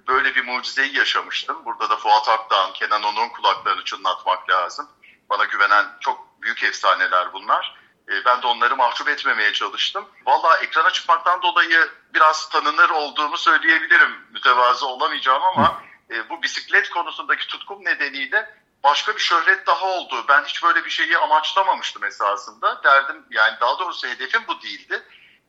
böyle 0.08 0.34
bir 0.34 0.44
mucizeyi 0.44 0.96
yaşamıştım. 0.96 1.64
Burada 1.64 1.90
da 1.90 1.96
Fuat 1.96 2.28
Akdağ'ın, 2.28 2.72
Kenan 2.72 3.02
Onur'un 3.02 3.28
kulaklarını 3.28 3.84
çınlatmak 3.84 4.50
lazım. 4.50 4.88
Bana 5.30 5.44
güvenen 5.44 5.86
çok 6.00 6.42
büyük 6.42 6.62
efsaneler 6.62 7.32
bunlar. 7.32 7.74
E, 8.08 8.24
ben 8.24 8.42
de 8.42 8.46
onları 8.46 8.76
mahcup 8.76 9.08
etmemeye 9.08 9.52
çalıştım. 9.52 10.08
Valla 10.26 10.56
ekrana 10.56 10.90
çıkmaktan 10.90 11.42
dolayı 11.42 11.88
biraz 12.14 12.48
tanınır 12.48 12.90
olduğumu 12.90 13.38
söyleyebilirim. 13.38 14.10
Mütevazı 14.30 14.86
olamayacağım 14.86 15.42
ama 15.42 15.82
e, 16.10 16.28
bu 16.28 16.42
bisiklet 16.42 16.90
konusundaki 16.90 17.46
tutkum 17.46 17.84
nedeniyle 17.84 18.60
başka 18.82 19.16
bir 19.16 19.20
şöhret 19.20 19.66
daha 19.66 19.86
oldu. 19.86 20.24
Ben 20.28 20.44
hiç 20.44 20.62
böyle 20.62 20.84
bir 20.84 20.90
şeyi 20.90 21.18
amaçlamamıştım 21.18 22.04
esasında. 22.04 22.84
Derdim 22.84 23.24
yani 23.30 23.60
daha 23.60 23.78
doğrusu 23.78 24.08
hedefim 24.08 24.42
bu 24.48 24.62
değildi. 24.62 25.02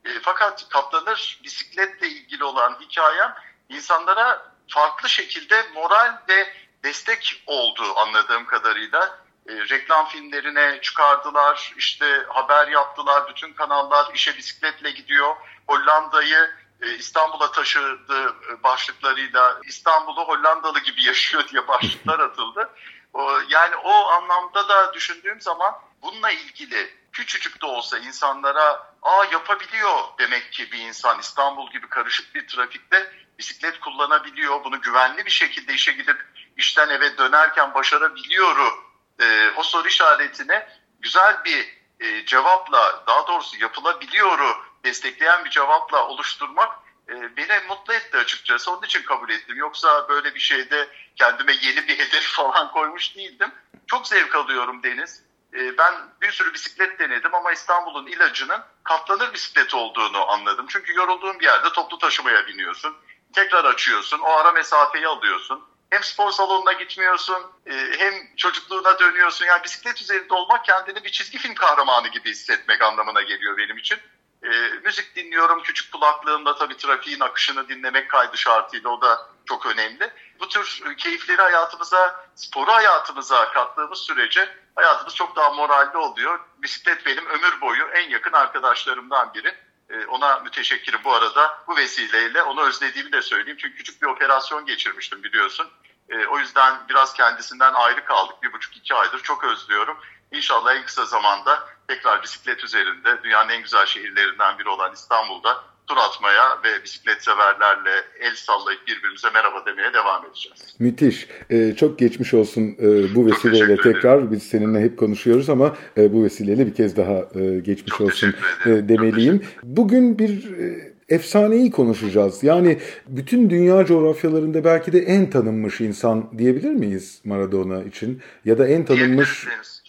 E, 0.05 0.19
fakat 0.21 0.69
katlanır 0.69 1.39
bisikletle 1.43 2.07
ilgili 2.07 2.43
olan 2.43 2.77
hikayem 2.81 3.35
insanlara 3.69 4.51
farklı 4.67 5.09
şekilde 5.09 5.65
moral 5.73 6.17
ve 6.29 6.53
destek 6.83 7.43
oldu 7.47 7.83
anladığım 7.99 8.45
kadarıyla. 8.45 9.20
E, 9.47 9.53
reklam 9.53 10.07
filmlerine 10.07 10.79
çıkardılar, 10.81 11.73
işte 11.77 12.25
haber 12.29 12.67
yaptılar, 12.67 13.29
bütün 13.29 13.53
kanallar 13.53 14.13
işe 14.13 14.37
bisikletle 14.37 14.91
gidiyor. 14.91 15.35
Hollanda'yı 15.67 16.51
e, 16.81 16.95
İstanbul'a 16.95 17.51
taşıdı 17.51 18.35
e, 18.49 18.63
başlıklarıyla 18.63 19.59
İstanbul'u 19.63 20.27
Hollandalı 20.27 20.79
gibi 20.79 21.03
yaşıyor 21.05 21.47
diye 21.47 21.67
başlıklar 21.67 22.19
atıldı. 22.19 22.69
O, 23.13 23.39
yani 23.49 23.75
o 23.75 24.07
anlamda 24.07 24.69
da 24.69 24.93
düşündüğüm 24.93 25.41
zaman 25.41 25.75
bununla 26.01 26.31
ilgili 26.31 26.93
küçücük 27.11 27.61
de 27.61 27.65
olsa 27.65 27.97
insanlara 27.97 28.93
aa 29.01 29.25
yapabiliyor 29.31 29.99
demek 30.19 30.51
ki 30.51 30.71
bir 30.71 30.79
insan 30.79 31.19
İstanbul 31.19 31.71
gibi 31.71 31.89
karışık 31.89 32.35
bir 32.35 32.47
trafikte 32.47 33.13
bisiklet 33.39 33.79
kullanabiliyor. 33.79 34.63
Bunu 34.63 34.81
güvenli 34.81 35.25
bir 35.25 35.31
şekilde 35.31 35.73
işe 35.73 35.91
gidip 35.91 36.25
işten 36.57 36.89
eve 36.89 37.17
dönerken 37.17 37.73
başarabiliyor. 37.73 38.90
E, 39.21 39.51
o 39.57 39.63
soru 39.63 39.87
işaretine 39.87 40.67
güzel 40.99 41.43
bir 41.45 41.81
e, 41.99 42.25
cevapla 42.25 43.03
daha 43.07 43.27
doğrusu 43.27 43.57
yapılabiliyoru 43.59 44.55
destekleyen 44.83 45.45
bir 45.45 45.49
cevapla 45.49 46.07
oluşturmak 46.07 46.79
e, 47.09 47.37
beni 47.37 47.67
mutlu 47.67 47.93
etti 47.93 48.17
açıkçası. 48.17 48.71
Onun 48.71 48.83
için 48.83 49.03
kabul 49.03 49.29
ettim. 49.29 49.57
Yoksa 49.57 50.09
böyle 50.09 50.35
bir 50.35 50.39
şeyde 50.39 50.87
kendime 51.15 51.53
yeni 51.61 51.87
bir 51.87 51.99
hedef 51.99 52.23
falan 52.35 52.71
koymuş 52.71 53.15
değildim. 53.15 53.51
Çok 53.87 54.07
zevk 54.07 54.35
alıyorum 54.35 54.83
Deniz. 54.83 55.23
E, 55.53 55.77
ben 55.77 55.93
bir 56.21 56.31
sürü 56.31 56.53
bisiklet 56.53 56.99
denedim 56.99 57.35
ama 57.35 57.51
İstanbul'un 57.51 58.07
ilacının 58.07 58.61
katlanır 58.83 59.33
bisiklet 59.33 59.73
olduğunu 59.73 60.31
anladım. 60.31 60.65
Çünkü 60.69 60.95
yorulduğun 60.95 61.39
bir 61.39 61.45
yerde 61.45 61.69
toplu 61.69 61.97
taşımaya 61.97 62.47
biniyorsun. 62.47 62.95
Tekrar 63.33 63.65
açıyorsun. 63.65 64.19
O 64.19 64.29
ara 64.29 64.51
mesafeyi 64.51 65.07
alıyorsun. 65.07 65.70
Hem 65.91 66.03
spor 66.03 66.31
salonuna 66.31 66.73
gitmiyorsun 66.73 67.51
e, 67.65 67.73
hem 67.97 68.13
çocukluğuna 68.37 68.99
dönüyorsun. 68.99 69.45
Yani 69.45 69.63
bisiklet 69.63 70.01
üzerinde 70.01 70.33
olmak 70.33 70.65
kendini 70.65 71.03
bir 71.03 71.09
çizgi 71.09 71.37
film 71.37 71.53
kahramanı 71.53 72.07
gibi 72.07 72.29
hissetmek 72.29 72.81
anlamına 72.81 73.21
geliyor 73.21 73.57
benim 73.57 73.77
için. 73.77 73.97
E, 74.43 74.49
müzik 74.83 75.15
dinliyorum 75.15 75.63
küçük 75.63 75.91
kulaklığımda 75.91 76.55
tabii 76.55 76.77
trafiğin 76.77 77.19
akışını 77.19 77.69
dinlemek 77.69 78.09
kaydı 78.09 78.37
şartıyla 78.37 78.89
o 78.89 79.01
da 79.01 79.29
çok 79.45 79.65
önemli. 79.65 80.11
Bu 80.39 80.47
tür 80.47 80.95
keyifleri 80.97 81.41
hayatımıza, 81.41 82.25
sporu 82.35 82.71
hayatımıza 82.71 83.51
kattığımız 83.51 83.99
sürece 83.99 84.49
hayatımız 84.75 85.15
çok 85.15 85.35
daha 85.35 85.53
moralli 85.53 85.97
oluyor. 85.97 86.39
Bisiklet 86.57 87.05
benim 87.05 87.25
ömür 87.25 87.61
boyu 87.61 87.83
en 87.93 88.09
yakın 88.09 88.33
arkadaşlarımdan 88.33 89.33
biri. 89.33 89.55
E, 89.89 90.05
ona 90.05 90.39
müteşekkirim 90.39 90.99
bu 91.03 91.13
arada. 91.13 91.63
Bu 91.67 91.75
vesileyle 91.77 92.43
onu 92.43 92.61
özlediğimi 92.61 93.11
de 93.11 93.21
söyleyeyim. 93.21 93.57
Çünkü 93.61 93.77
küçük 93.77 94.01
bir 94.01 94.07
operasyon 94.07 94.65
geçirmiştim 94.65 95.23
biliyorsun. 95.23 95.67
E, 96.11 96.27
o 96.27 96.39
yüzden 96.39 96.75
biraz 96.89 97.13
kendisinden 97.13 97.73
ayrı 97.73 98.05
kaldık. 98.05 98.35
Bir 98.43 98.53
buçuk 98.53 98.77
iki 98.77 98.93
aydır 98.93 99.19
çok 99.19 99.43
özlüyorum. 99.43 99.97
İnşallah 100.31 100.75
en 100.75 100.85
kısa 100.85 101.05
zamanda 101.05 101.59
tekrar 101.87 102.23
bisiklet 102.23 102.63
üzerinde 102.63 103.23
dünyanın 103.23 103.49
en 103.49 103.61
güzel 103.61 103.85
şehirlerinden 103.85 104.59
biri 104.59 104.69
olan 104.69 104.93
İstanbul'da 104.93 105.63
tur 105.87 105.97
atmaya 105.97 106.63
ve 106.63 106.83
bisiklet 106.83 107.23
severlerle 107.23 108.03
el 108.19 108.35
sallayıp 108.35 108.87
birbirimize 108.87 109.29
merhaba 109.33 109.65
demeye 109.65 109.93
devam 109.93 110.25
edeceğiz. 110.25 110.75
Müthiş. 110.79 111.27
Ee, 111.49 111.75
çok 111.75 111.99
geçmiş 111.99 112.33
olsun 112.33 112.75
e, 112.79 113.15
bu 113.15 113.27
vesileyle 113.27 113.77
tekrar. 113.77 114.31
Biz 114.31 114.43
seninle 114.43 114.79
hep 114.79 114.99
konuşuyoruz 114.99 115.49
ama 115.49 115.75
e, 115.97 116.13
bu 116.13 116.23
vesileyle 116.23 116.67
bir 116.67 116.75
kez 116.75 116.97
daha 116.97 117.41
e, 117.41 117.59
geçmiş 117.59 117.91
çok 117.97 118.01
olsun 118.01 118.35
e, 118.65 118.69
demeliyim. 118.69 119.45
Bugün 119.63 120.19
bir 120.19 120.57
e, 120.57 120.90
efsaneyi 121.11 121.71
konuşacağız. 121.71 122.43
Yani 122.43 122.81
bütün 123.07 123.49
dünya 123.49 123.85
coğrafyalarında 123.85 124.63
belki 124.63 124.93
de 124.93 124.99
en 124.99 125.29
tanınmış 125.29 125.81
insan 125.81 126.37
diyebilir 126.37 126.71
miyiz 126.71 127.21
Maradona 127.25 127.83
için? 127.83 128.23
Ya 128.45 128.57
da 128.57 128.67
en 128.67 128.85
tanınmış 128.85 129.47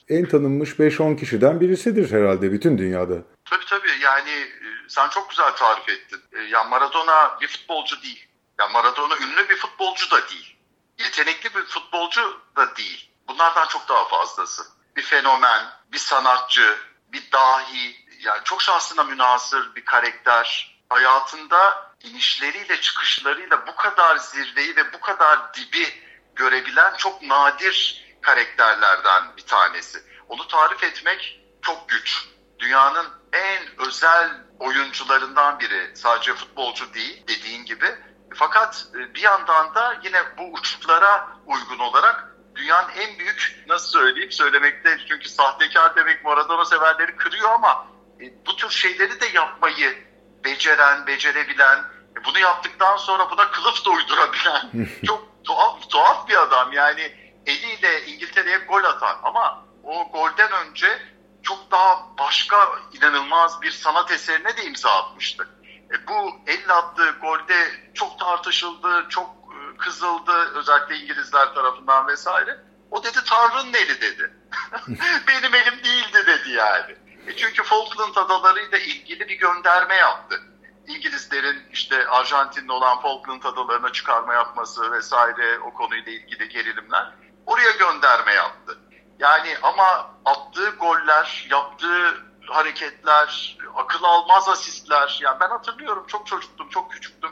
en 0.09 0.29
tanınmış 0.29 0.71
5-10 0.71 1.17
kişiden 1.17 1.61
birisidir 1.61 2.13
herhalde 2.13 2.53
bütün 2.53 2.79
dünyada. 2.79 3.15
Tabii 3.51 3.65
tabii 3.71 3.91
yani 4.03 4.31
e, 4.31 4.69
sen 4.89 5.09
çok 5.09 5.31
güzel 5.31 5.53
tarif 5.53 5.89
ettin. 5.89 6.23
E, 6.33 6.43
ya 6.43 6.65
Maradona 6.65 7.39
bir 7.41 7.49
futbolcu 7.49 8.03
değil. 8.03 8.29
Ya 8.61 8.69
Maradona 8.69 9.17
ünlü 9.17 9.49
bir 9.49 9.57
futbolcu 9.57 10.11
da 10.11 10.29
değil. 10.29 10.57
Yetenekli 10.99 11.55
bir 11.55 11.65
futbolcu 11.65 12.41
da 12.57 12.77
değil. 12.77 13.11
Bunlardan 13.29 13.69
çok 13.69 13.89
daha 13.89 14.09
fazlası. 14.09 14.63
Bir 14.97 15.03
fenomen, 15.03 15.65
bir 15.93 15.99
sanatçı, 15.99 16.77
bir 17.13 17.33
dahi, 17.33 17.97
yani 18.25 18.41
çok 18.45 18.63
şansına 18.63 19.05
münasır 19.05 19.75
bir 19.77 19.85
karakter. 19.85 20.72
Hayatında 20.93 21.93
inişleriyle 22.01 22.81
çıkışlarıyla 22.81 23.67
bu 23.67 23.77
kadar 23.77 24.17
zirveyi 24.17 24.77
ve 24.77 24.93
bu 24.93 25.01
kadar 25.01 25.55
dibi 25.55 25.87
görebilen 26.35 26.97
çok 26.97 27.23
nadir 27.23 28.05
karakterlerden 28.21 29.37
bir 29.37 29.47
tanesi. 29.47 29.99
Onu 30.29 30.47
tarif 30.47 30.85
etmek 30.85 31.41
çok 31.63 31.89
güç. 31.89 32.27
Dünyanın 32.59 33.07
en 33.33 33.81
özel 33.89 34.31
oyuncularından 34.59 35.61
biri. 35.61 35.97
Sadece 35.97 36.35
futbolcu 36.35 36.95
değil 36.95 37.25
dediğin 37.29 37.65
gibi. 37.65 37.87
Fakat 38.35 38.87
e, 38.95 39.15
bir 39.15 39.23
yandan 39.23 39.75
da 39.75 39.97
yine 40.03 40.23
bu 40.39 40.53
uçlara 40.53 41.29
uygun 41.47 41.79
olarak 41.79 42.37
dünyanın 42.55 42.89
en 42.89 43.19
büyük 43.19 43.65
nasıl 43.67 43.89
söyleyeyim 43.89 44.33
söylemekte 44.33 44.99
çünkü 45.09 45.29
sahtekar 45.29 45.97
demek 45.97 46.25
Maradona 46.25 46.65
severleri 46.65 47.17
kırıyor 47.17 47.51
ama 47.51 47.87
e, 48.21 48.47
bu 48.47 48.57
tür 48.57 48.71
şeyleri 48.71 49.21
de 49.21 49.27
yapmayı 49.27 50.12
beceren, 50.45 51.07
becerebilen, 51.07 51.79
e, 52.17 52.25
bunu 52.25 52.39
yaptıktan 52.39 52.97
sonra 52.97 53.31
buna 53.31 53.51
kılıf 53.51 53.87
da 53.87 53.91
uydurabilen 53.91 54.89
çok 55.07 55.45
tuhaf, 55.45 55.91
tuhaf 55.91 56.29
bir 56.29 56.43
adam 56.43 56.73
yani 56.73 57.13
eliyle 57.47 58.07
İngiltere'ye 58.07 58.59
gol 58.59 58.85
atan 58.85 59.17
ama 59.23 59.65
o 59.85 60.11
golden 60.13 60.53
önce 60.53 61.03
çok 61.43 61.71
daha 61.71 62.19
başka 62.19 62.69
inanılmaz 62.93 63.63
bir 63.63 63.71
sanat 63.71 64.11
eserine 64.11 64.57
de 64.57 64.65
imza 64.65 64.91
atmıştı. 64.91 65.49
E, 65.65 66.07
bu 66.07 66.31
elle 66.47 66.73
attığı 66.73 67.11
golde 67.11 67.71
çok 67.95 68.19
tartışıldı, 68.19 69.07
çok 69.09 69.29
e, 69.29 69.77
kızıldı 69.77 70.33
özellikle 70.55 70.97
İngilizler 70.97 71.55
tarafından 71.55 72.07
vesaire. 72.07 72.59
O 72.91 73.05
dedi 73.05 73.19
Tanrı'nın 73.27 73.75
eli 73.75 74.01
dedi. 74.01 74.33
Benim 75.29 75.55
elim 75.55 75.85
değildi 75.85 76.27
dedi 76.27 76.51
yani. 76.51 76.97
E 77.27 77.37
çünkü 77.37 77.63
Falkland 77.63 78.17
adalarıyla 78.17 78.79
ilgili 78.79 79.29
bir 79.29 79.39
gönderme 79.39 79.95
yaptı. 79.95 80.43
İngilizlerin 80.87 81.63
işte 81.73 82.09
Arjantin'le 82.09 82.69
olan 82.69 83.01
Falkland 83.01 83.43
adalarına 83.43 83.93
çıkarma 83.93 84.35
yapması 84.35 84.93
vesaire 84.93 85.59
o 85.59 85.73
konuyla 85.73 86.13
ilgili 86.13 86.49
gerilimler 86.49 87.13
oraya 87.47 87.71
gönderme 87.71 88.33
yaptı. 88.33 88.79
Yani 89.19 89.57
ama 89.63 90.11
attığı 90.25 90.71
goller, 90.71 91.47
yaptığı 91.51 92.23
hareketler, 92.47 93.59
akıl 93.77 94.05
almaz 94.05 94.49
asistler. 94.49 95.19
Yani 95.23 95.41
ben 95.41 95.49
hatırlıyorum 95.49 96.05
çok 96.07 96.27
çocuktum, 96.27 96.69
çok 96.69 96.93
küçüktüm. 96.93 97.31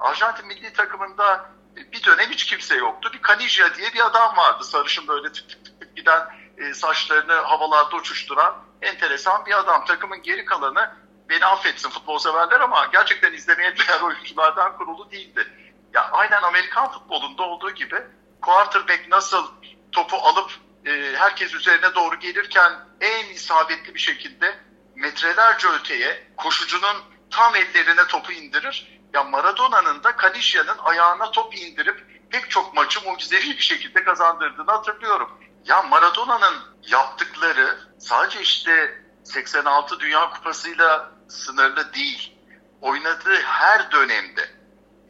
Arjantin 0.00 0.46
milli 0.46 0.72
takımında 0.72 1.50
bir 1.76 2.04
dönem 2.04 2.30
hiç 2.30 2.44
kimse 2.44 2.74
yoktu. 2.74 3.10
Bir 3.12 3.22
Canija 3.28 3.74
diye 3.74 3.92
bir 3.92 4.06
adam 4.06 4.36
vardı. 4.36 4.64
Sarışın 4.64 5.08
böyle 5.08 5.32
tık 5.32 5.48
tık 5.48 5.64
tık, 5.64 5.80
tık 5.80 5.96
giden 5.96 6.28
e, 6.58 6.74
saçlarını 6.74 7.32
havalarda 7.32 7.96
uçuşturan 7.96 8.64
enteresan 8.82 9.46
bir 9.46 9.58
adam. 9.58 9.84
Takımın 9.84 10.22
geri 10.22 10.44
kalanı 10.44 10.90
beni 11.28 11.46
affetsin 11.46 11.90
futbol 11.90 12.18
severler 12.18 12.60
ama 12.60 12.86
gerçekten 12.92 13.32
izlemeye 13.32 13.76
değer 13.76 14.00
oyunculardan 14.00 14.76
kurulu 14.76 15.10
değildi. 15.10 15.46
Ya 15.94 16.10
aynen 16.12 16.42
Amerikan 16.42 16.92
futbolunda 16.92 17.42
olduğu 17.42 17.70
gibi 17.70 17.96
quarterback 18.42 19.08
nasıl 19.08 19.46
topu 19.92 20.16
alıp 20.16 20.50
e, 20.86 21.14
herkes 21.16 21.54
üzerine 21.54 21.94
doğru 21.94 22.18
gelirken 22.18 22.72
en 23.00 23.26
isabetli 23.26 23.94
bir 23.94 23.98
şekilde 24.00 24.58
metrelerce 24.94 25.68
öteye 25.68 26.26
koşucunun 26.36 26.96
tam 27.30 27.56
ellerine 27.56 28.06
topu 28.06 28.32
indirir. 28.32 29.00
Ya 29.14 29.22
Maradona'nın 29.22 30.02
da 30.02 30.16
Kanişya'nın 30.16 30.78
ayağına 30.78 31.30
top 31.30 31.54
indirip 31.54 32.04
pek 32.30 32.50
çok 32.50 32.74
maçı 32.74 33.00
mucizevi 33.04 33.50
bir 33.50 33.62
şekilde 33.62 34.04
kazandırdığını 34.04 34.70
hatırlıyorum. 34.70 35.30
Ya 35.68 35.82
Maradona'nın 35.82 36.54
yaptıkları 36.82 37.78
sadece 37.98 38.40
işte 38.40 39.02
86 39.24 40.00
Dünya 40.00 40.30
Kupası'yla 40.30 41.12
sınırlı 41.28 41.92
değil. 41.92 42.38
Oynadığı 42.80 43.40
her 43.42 43.90
dönemde 43.90 44.50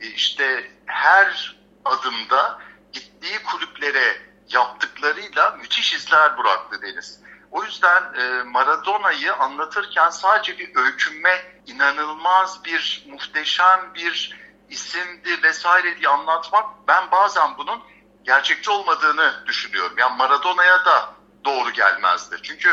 e, 0.01 0.07
işte 0.07 0.71
her 0.87 1.57
adımda 1.85 2.59
gittiği 2.93 3.43
kulüplere 3.43 4.23
yaptıklarıyla 4.49 5.51
müthiş 5.51 5.95
izler 5.95 6.39
bıraktı 6.39 6.83
Deniz. 6.83 7.21
O 7.51 7.65
yüzden 7.65 8.15
e, 8.15 8.43
Maradona'yı 8.43 9.35
anlatırken 9.35 10.11
sadece 10.11 10.59
bir 10.59 10.77
öykünme, 10.77 11.63
inanılmaz 11.67 12.65
bir, 12.65 13.07
muhteşem 13.09 13.95
bir 13.95 14.39
isimdi 14.69 15.43
vesaire 15.43 15.99
diye 15.99 16.09
anlatmak 16.09 16.65
ben 16.89 17.11
bazen 17.11 17.59
bunun 17.59 17.83
gerçekçi 18.29 18.71
olmadığını 18.71 19.35
düşünüyorum. 19.47 19.93
Yani 19.99 20.17
Maradona'ya 20.17 20.85
da 20.85 21.15
doğru 21.45 21.71
gelmezdi. 21.71 22.37
Çünkü 22.43 22.69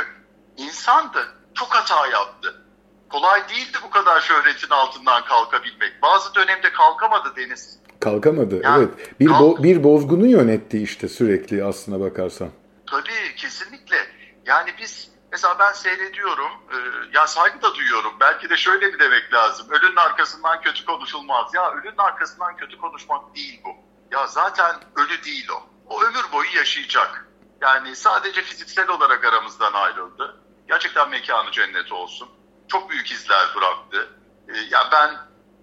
insandı, 0.57 1.27
çok 1.53 1.75
hata 1.75 2.07
yaptı. 2.07 2.61
Kolay 3.09 3.49
değildi 3.49 3.77
bu 3.83 3.89
kadar 3.89 4.21
şöhretin 4.21 4.69
altından 4.69 5.25
kalkabilmek. 5.25 6.01
Bazı 6.01 6.35
dönemde 6.35 6.71
kalkamadı 6.71 7.35
Deniz. 7.35 7.79
Kalkamadı, 7.99 8.63
ya, 8.63 8.77
evet. 8.77 9.19
Bir, 9.19 9.27
kalk... 9.27 9.41
bo 9.41 9.63
bir 9.63 9.83
bozgunu 9.83 10.27
yönetti 10.27 10.83
işte 10.83 11.07
sürekli 11.07 11.63
aslına 11.63 11.99
bakarsan. 11.99 12.49
Tabii, 12.89 13.35
kesinlikle. 13.37 13.97
Yani 14.45 14.73
biz 14.79 15.11
mesela 15.31 15.59
ben 15.59 15.71
seyrediyorum, 15.71 16.51
e, 16.71 16.77
ya 17.13 17.27
saygı 17.27 17.61
da 17.61 17.75
duyuyorum. 17.75 18.13
Belki 18.19 18.49
de 18.49 18.57
şöyle 18.57 18.87
mi 18.87 18.99
demek 18.99 19.33
lazım? 19.33 19.67
Ölünün 19.69 19.95
arkasından 19.95 20.61
kötü 20.61 20.85
konuşulmaz. 20.85 21.51
Ya 21.53 21.71
ölünün 21.71 21.97
arkasından 21.97 22.55
kötü 22.55 22.77
konuşmak 22.77 23.35
değil 23.35 23.61
bu. 23.65 23.84
Ya 24.11 24.27
zaten 24.27 24.75
ölü 24.95 25.23
değil 25.23 25.49
o. 25.49 25.63
O 25.85 26.03
ömür 26.03 26.31
boyu 26.31 26.55
yaşayacak. 26.55 27.27
Yani 27.61 27.95
sadece 27.95 28.41
fiziksel 28.41 28.89
olarak 28.89 29.25
aramızdan 29.25 29.73
ayrıldı. 29.73 30.37
Gerçekten 30.67 31.09
mekanı 31.09 31.51
cennet 31.51 31.91
olsun. 31.91 32.29
Çok 32.67 32.89
büyük 32.89 33.11
izler 33.11 33.47
bıraktı. 33.55 34.09
E, 34.47 34.57
ya 34.57 34.89
ben 34.91 35.17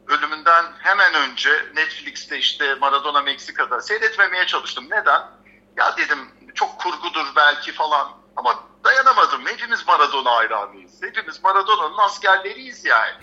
ölümünden 0.06 0.64
hemen 0.78 1.14
önce 1.14 1.66
Netflix'te 1.74 2.38
işte 2.38 2.74
Maradona 2.74 3.22
Meksika'da 3.22 3.80
seyretmemeye 3.80 4.46
çalıştım. 4.46 4.84
Neden? 4.90 5.22
Ya 5.76 5.96
dedim 5.96 6.52
çok 6.54 6.80
kurgudur 6.80 7.26
belki 7.36 7.72
falan 7.72 8.08
ama 8.36 8.64
dayanamadım. 8.84 9.46
Hepimiz 9.46 9.86
Maradona 9.86 10.36
hayranıyız. 10.36 11.02
Hepimiz 11.02 11.42
Maradona'nın 11.42 11.98
askerleriyiz 11.98 12.84
yani. 12.84 13.14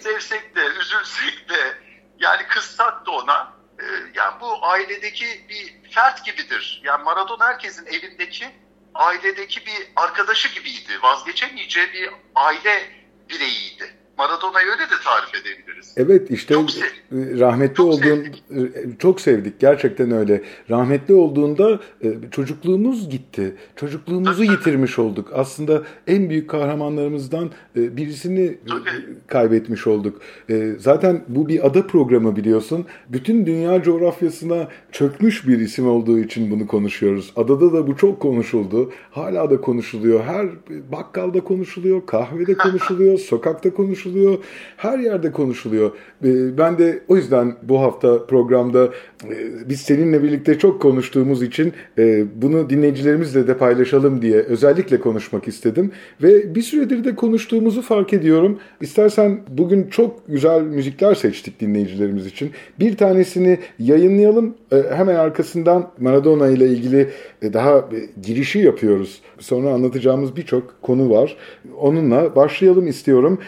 Sevsek 0.00 0.56
de, 0.56 0.66
üzülsek 0.66 1.48
de, 1.48 1.78
yani 2.18 2.46
kızsak 2.46 3.06
da 3.06 3.10
ona. 3.10 3.55
E, 3.78 3.84
yani 4.14 4.40
bu 4.40 4.66
ailedeki 4.66 5.46
bir 5.48 5.90
fert 5.90 6.24
gibidir. 6.24 6.80
Yani 6.84 7.04
Maradona 7.04 7.46
herkesin 7.46 7.86
evindeki, 7.86 8.46
ailedeki 8.94 9.66
bir 9.66 9.88
arkadaşı 9.96 10.48
gibiydi. 10.48 11.02
Vazgeçemeyeceği 11.02 11.92
bir 11.92 12.10
aile 12.34 12.90
bireyiydi. 13.28 14.05
Maradona'yı 14.18 14.66
öyle 14.66 14.82
de 14.82 14.94
tarif 15.04 15.34
edebiliriz. 15.34 15.94
Evet 15.96 16.30
işte 16.30 16.54
çok 16.54 16.68
rahmetli 17.12 17.74
çok 17.74 17.86
olduğun 17.86 17.98
sevdik. 18.00 19.00
çok 19.00 19.20
sevdik 19.20 19.60
gerçekten 19.60 20.10
öyle. 20.10 20.42
Rahmetli 20.70 21.14
olduğunda 21.14 21.80
e, 22.04 22.14
çocukluğumuz 22.30 23.10
gitti. 23.10 23.56
Çocukluğumuzu 23.76 24.44
tabii, 24.44 24.52
yitirmiş 24.52 24.94
tabii. 24.94 25.06
olduk. 25.06 25.30
Aslında 25.34 25.82
en 26.06 26.30
büyük 26.30 26.50
kahramanlarımızdan 26.50 27.50
e, 27.76 27.96
birisini 27.96 28.58
tabii. 28.68 28.90
kaybetmiş 29.26 29.86
olduk. 29.86 30.20
E, 30.50 30.72
zaten 30.78 31.24
bu 31.28 31.48
bir 31.48 31.66
ada 31.66 31.86
programı 31.86 32.36
biliyorsun. 32.36 32.86
Bütün 33.08 33.46
dünya 33.46 33.82
coğrafyasına 33.82 34.68
çökmüş 34.92 35.48
bir 35.48 35.60
isim 35.60 35.88
olduğu 35.88 36.18
için 36.18 36.50
bunu 36.50 36.66
konuşuyoruz. 36.66 37.32
Adada 37.36 37.72
da 37.72 37.86
bu 37.86 37.96
çok 37.96 38.20
konuşuldu. 38.20 38.92
Hala 39.10 39.50
da 39.50 39.60
konuşuluyor. 39.60 40.24
Her 40.24 40.46
bakkalda 40.92 41.40
konuşuluyor, 41.40 42.06
kahvede 42.06 42.54
konuşuluyor, 42.58 43.18
sokakta 43.18 43.74
konuşuluyor 43.74 44.05
konuşuluyor. 44.06 44.38
Her 44.76 44.98
yerde 44.98 45.32
konuşuluyor. 45.32 45.90
Ee, 46.24 46.58
ben 46.58 46.78
de 46.78 47.00
o 47.08 47.16
yüzden 47.16 47.54
bu 47.62 47.80
hafta 47.80 48.26
programda 48.26 48.90
e, 49.24 49.68
biz 49.68 49.80
seninle 49.80 50.22
birlikte 50.22 50.58
çok 50.58 50.82
konuştuğumuz 50.82 51.42
için 51.42 51.72
e, 51.98 52.24
bunu 52.42 52.70
dinleyicilerimizle 52.70 53.46
de 53.46 53.58
paylaşalım 53.58 54.22
diye 54.22 54.36
özellikle 54.36 55.00
konuşmak 55.00 55.48
istedim. 55.48 55.92
Ve 56.22 56.54
bir 56.54 56.62
süredir 56.62 57.04
de 57.04 57.14
konuştuğumuzu 57.14 57.82
fark 57.82 58.12
ediyorum. 58.12 58.58
İstersen 58.80 59.40
bugün 59.48 59.88
çok 59.90 60.28
güzel 60.28 60.62
müzikler 60.62 61.14
seçtik 61.14 61.60
dinleyicilerimiz 61.60 62.26
için. 62.26 62.50
Bir 62.80 62.96
tanesini 62.96 63.58
yayınlayalım. 63.78 64.54
E, 64.72 64.76
hemen 64.96 65.14
arkasından 65.14 65.90
Maradona 66.00 66.48
ile 66.48 66.68
ilgili 66.68 67.08
daha 67.42 67.88
girişi 68.22 68.58
yapıyoruz. 68.58 69.20
Sonra 69.38 69.70
anlatacağımız 69.70 70.36
birçok 70.36 70.82
konu 70.82 71.10
var. 71.10 71.36
Onunla 71.80 72.36
başlayalım 72.36 72.86
istiyorum. 72.86 73.38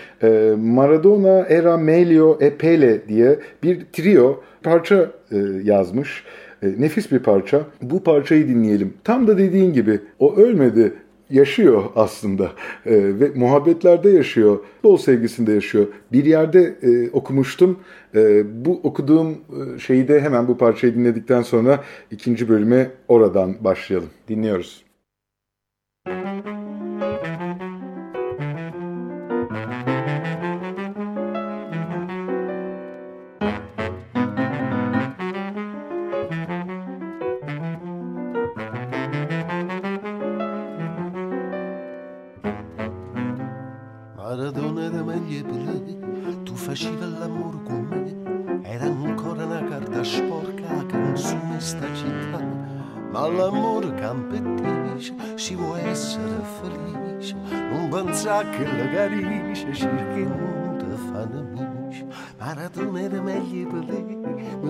Maradona 0.56 1.46
Era 1.48 1.76
Melio 1.76 2.38
e 2.40 2.50
Pele 2.50 3.08
diye 3.08 3.38
bir 3.62 3.84
trio 3.92 4.40
parça 4.62 5.10
e, 5.32 5.36
yazmış. 5.64 6.24
E, 6.62 6.66
nefis 6.78 7.12
bir 7.12 7.18
parça. 7.18 7.60
Bu 7.82 8.02
parçayı 8.02 8.48
dinleyelim. 8.48 8.94
Tam 9.04 9.26
da 9.26 9.38
dediğin 9.38 9.72
gibi 9.72 10.00
o 10.18 10.36
ölmedi 10.36 10.92
yaşıyor 11.30 11.82
aslında 11.96 12.44
e, 12.86 13.20
ve 13.20 13.30
muhabbetlerde 13.34 14.10
yaşıyor, 14.10 14.58
bol 14.84 14.96
sevgisinde 14.96 15.52
yaşıyor. 15.52 15.86
Bir 16.12 16.24
yerde 16.24 16.76
e, 16.82 17.10
okumuştum. 17.10 17.78
E, 18.14 18.44
bu 18.64 18.80
okuduğum 18.82 19.30
e, 19.30 19.78
şeyi 19.78 20.08
de 20.08 20.20
hemen 20.20 20.48
bu 20.48 20.58
parçayı 20.58 20.94
dinledikten 20.94 21.42
sonra 21.42 21.84
ikinci 22.10 22.48
bölüme 22.48 22.90
oradan 23.08 23.54
başlayalım. 23.60 24.10
Dinliyoruz. 24.28 24.87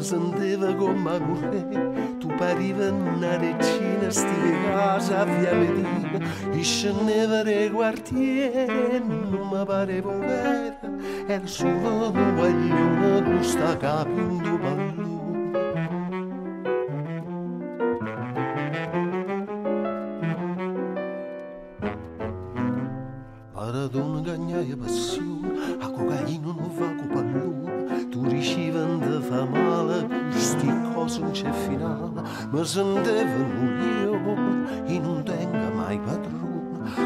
Sentiva 0.09 0.75
come 0.75 1.11
a 1.11 1.19
morire 1.21 2.17
tu 2.19 2.29
pariva 2.29 2.91
una 2.91 3.37
regina 3.37 4.09
stile 4.09 4.57
casa 4.65 5.25
via 5.25 5.53
Medina. 5.53 6.19
E 6.51 6.63
scendeva 6.63 7.43
dai 7.43 7.71
quartieri 7.71 9.03
non 9.05 9.51
mi 9.53 9.65
pareva 9.67 10.17
vera 10.17 10.79
era 11.27 11.47
solo 11.47 12.09
un 12.09 12.35
guaglione 12.37 13.23
con 13.23 13.45
sta 13.45 13.77
capendo 13.77 14.59
pallone 14.59 14.88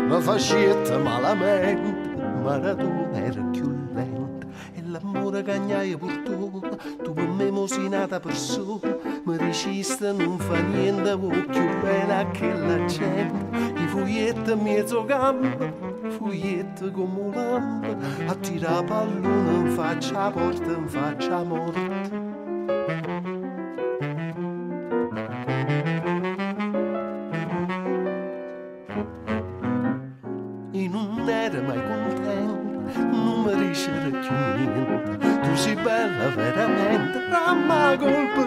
mi 0.09 0.21
faceva 0.21 0.99
malamente 0.99 2.11
Maradona 2.43 3.25
era 3.25 3.43
più 3.51 3.69
lenta 3.93 4.47
e 4.75 4.83
l'amore 4.85 5.43
cagnaia 5.43 5.97
portò 5.97 6.61
tu 7.03 7.13
per 7.13 7.29
me 7.29 7.51
mosinata 7.51 8.21
persona 8.21 8.97
mi 9.25 9.37
diciste 9.39 10.13
non 10.13 10.39
fa 10.39 10.61
niente 10.61 11.17
più 11.17 11.81
bella 11.81 12.31
che 12.31 12.53
la 12.53 12.85
gente 12.87 13.73
fuietta 13.93 14.57
mezzo 14.57 15.05
gamba, 15.05 15.71
fuietta 16.17 16.91
come 16.91 17.21
un 17.21 17.31
lampo, 17.31 17.95
a 18.27 18.35
tirare 18.37 18.85
pallone 18.87 19.69
in 19.69 19.71
faccia 19.77 20.31
porta, 20.31 20.73
in 20.73 20.89
faccia 20.89 21.43
morta. 21.43 21.81
E 21.81 22.22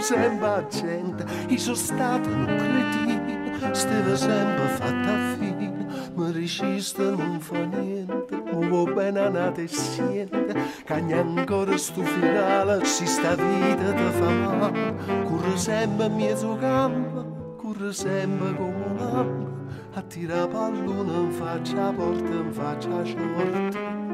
sempre 0.05 0.47
accenta. 0.47 1.25
Io 1.47 1.57
sono 1.57 1.75
stata 1.75 2.29
un 2.29 2.45
cretino, 2.45 3.73
stava 3.73 4.15
sempre 4.15 4.67
fatta 4.77 5.35
fine. 5.39 5.87
Mi 6.13 6.31
riscista 6.31 7.09
non 7.09 7.39
fa 7.39 7.65
niente, 7.65 8.43
mi 8.53 8.69
va 8.69 8.91
bene 8.93 9.19
a 9.19 9.29
nata 9.29 9.61
e 9.61 9.67
siente. 9.67 10.53
Cagna 10.85 11.19
ancora 11.19 11.75
sto 11.77 12.03
finale, 12.03 12.85
si 12.85 13.07
sta 13.07 13.35
vita 13.35 13.91
da 13.91 14.11
fa 14.11 14.29
male. 14.29 15.23
Corre 15.23 15.57
sempre 15.57 16.05
a 16.05 16.09
mezzo 16.09 16.55
campo, 16.57 17.55
corre 17.57 17.91
sempre 17.91 18.55
come 18.55 18.85
un. 18.99 19.53
A 19.93 20.01
tirare 20.01 20.47
pallone 20.47 21.13
in 21.13 21.31
faccia 21.31 21.91
porta, 21.91 22.31
in 22.31 22.51
faccia 22.51 23.03
short. 23.05 24.04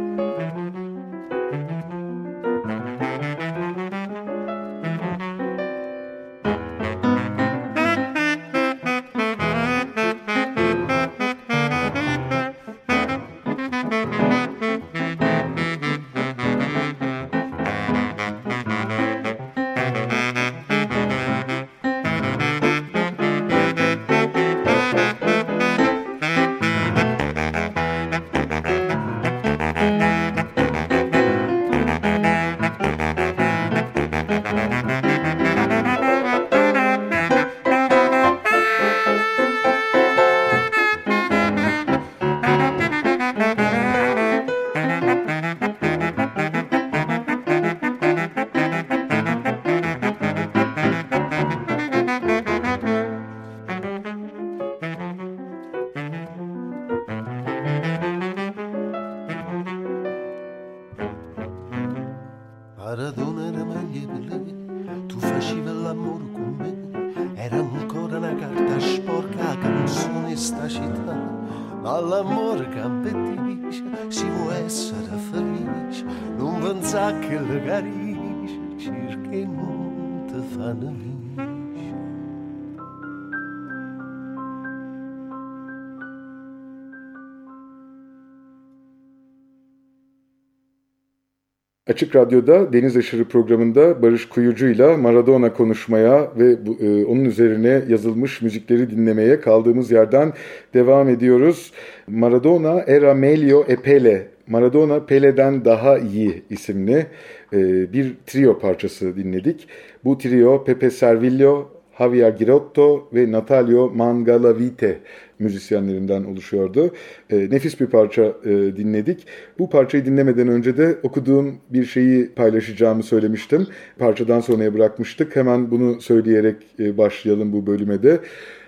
Açık 91.91 92.15
Radyo'da 92.15 92.73
Deniz 92.73 92.97
Aşırı 92.97 93.25
programında 93.25 94.01
Barış 94.01 94.29
Kuyucu'yla 94.29 94.97
Maradona 94.97 95.53
konuşmaya 95.53 96.31
ve 96.39 96.65
bu, 96.65 96.77
e, 96.81 97.05
onun 97.05 97.25
üzerine 97.25 97.81
yazılmış 97.89 98.41
müzikleri 98.41 98.91
dinlemeye 98.91 99.39
kaldığımız 99.39 99.91
yerden 99.91 100.33
devam 100.73 101.09
ediyoruz. 101.09 101.71
Maradona 102.07 102.83
era 102.87 103.13
meglio 103.13 103.65
e 103.67 103.75
Pele, 103.75 104.27
Maradona 104.47 105.05
Pele'den 105.05 105.65
daha 105.65 105.97
iyi 105.97 106.43
isimli 106.49 107.05
e, 107.53 107.93
bir 107.93 108.15
trio 108.25 108.59
parçası 108.59 109.15
dinledik. 109.15 109.67
Bu 110.03 110.17
trio 110.17 110.63
Pepe 110.63 110.89
Servillo, 110.89 111.69
Javier 111.99 112.29
Girotto 112.29 113.09
ve 113.13 113.31
Natalio 113.31 113.89
Mangalavite 113.95 114.99
müzisyenlerinden 115.41 116.23
oluşuyordu. 116.23 116.93
E, 117.29 117.49
nefis 117.49 117.79
bir 117.79 117.87
parça 117.87 118.21
e, 118.43 118.49
dinledik. 118.49 119.27
Bu 119.59 119.69
parçayı 119.69 120.05
dinlemeden 120.05 120.47
önce 120.47 120.77
de 120.77 120.97
okuduğum 121.03 121.57
bir 121.69 121.85
şeyi 121.85 122.29
paylaşacağımı 122.29 123.03
söylemiştim. 123.03 123.67
Parçadan 123.99 124.39
sonraya 124.39 124.73
bırakmıştık. 124.73 125.35
Hemen 125.35 125.71
bunu 125.71 126.01
söyleyerek 126.01 126.55
e, 126.79 126.97
başlayalım 126.97 127.53
bu 127.53 127.67
bölüme 127.67 128.03
de. 128.03 128.19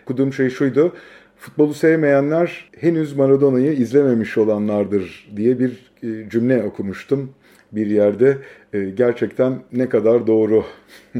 Okuduğum 0.03 0.33
şey 0.33 0.49
şuydu. 0.49 0.93
Futbolu 1.37 1.73
sevmeyenler 1.73 2.69
henüz 2.79 3.13
Maradona'yı 3.13 3.73
izlememiş 3.73 4.37
olanlardır 4.37 5.29
diye 5.35 5.59
bir 5.59 5.71
e, 6.03 6.29
cümle 6.29 6.63
okumuştum 6.63 7.33
bir 7.71 7.87
yerde. 7.87 8.37
E, 8.73 8.79
gerçekten 8.83 9.63
ne 9.71 9.89
kadar 9.89 10.27
doğru. 10.27 10.65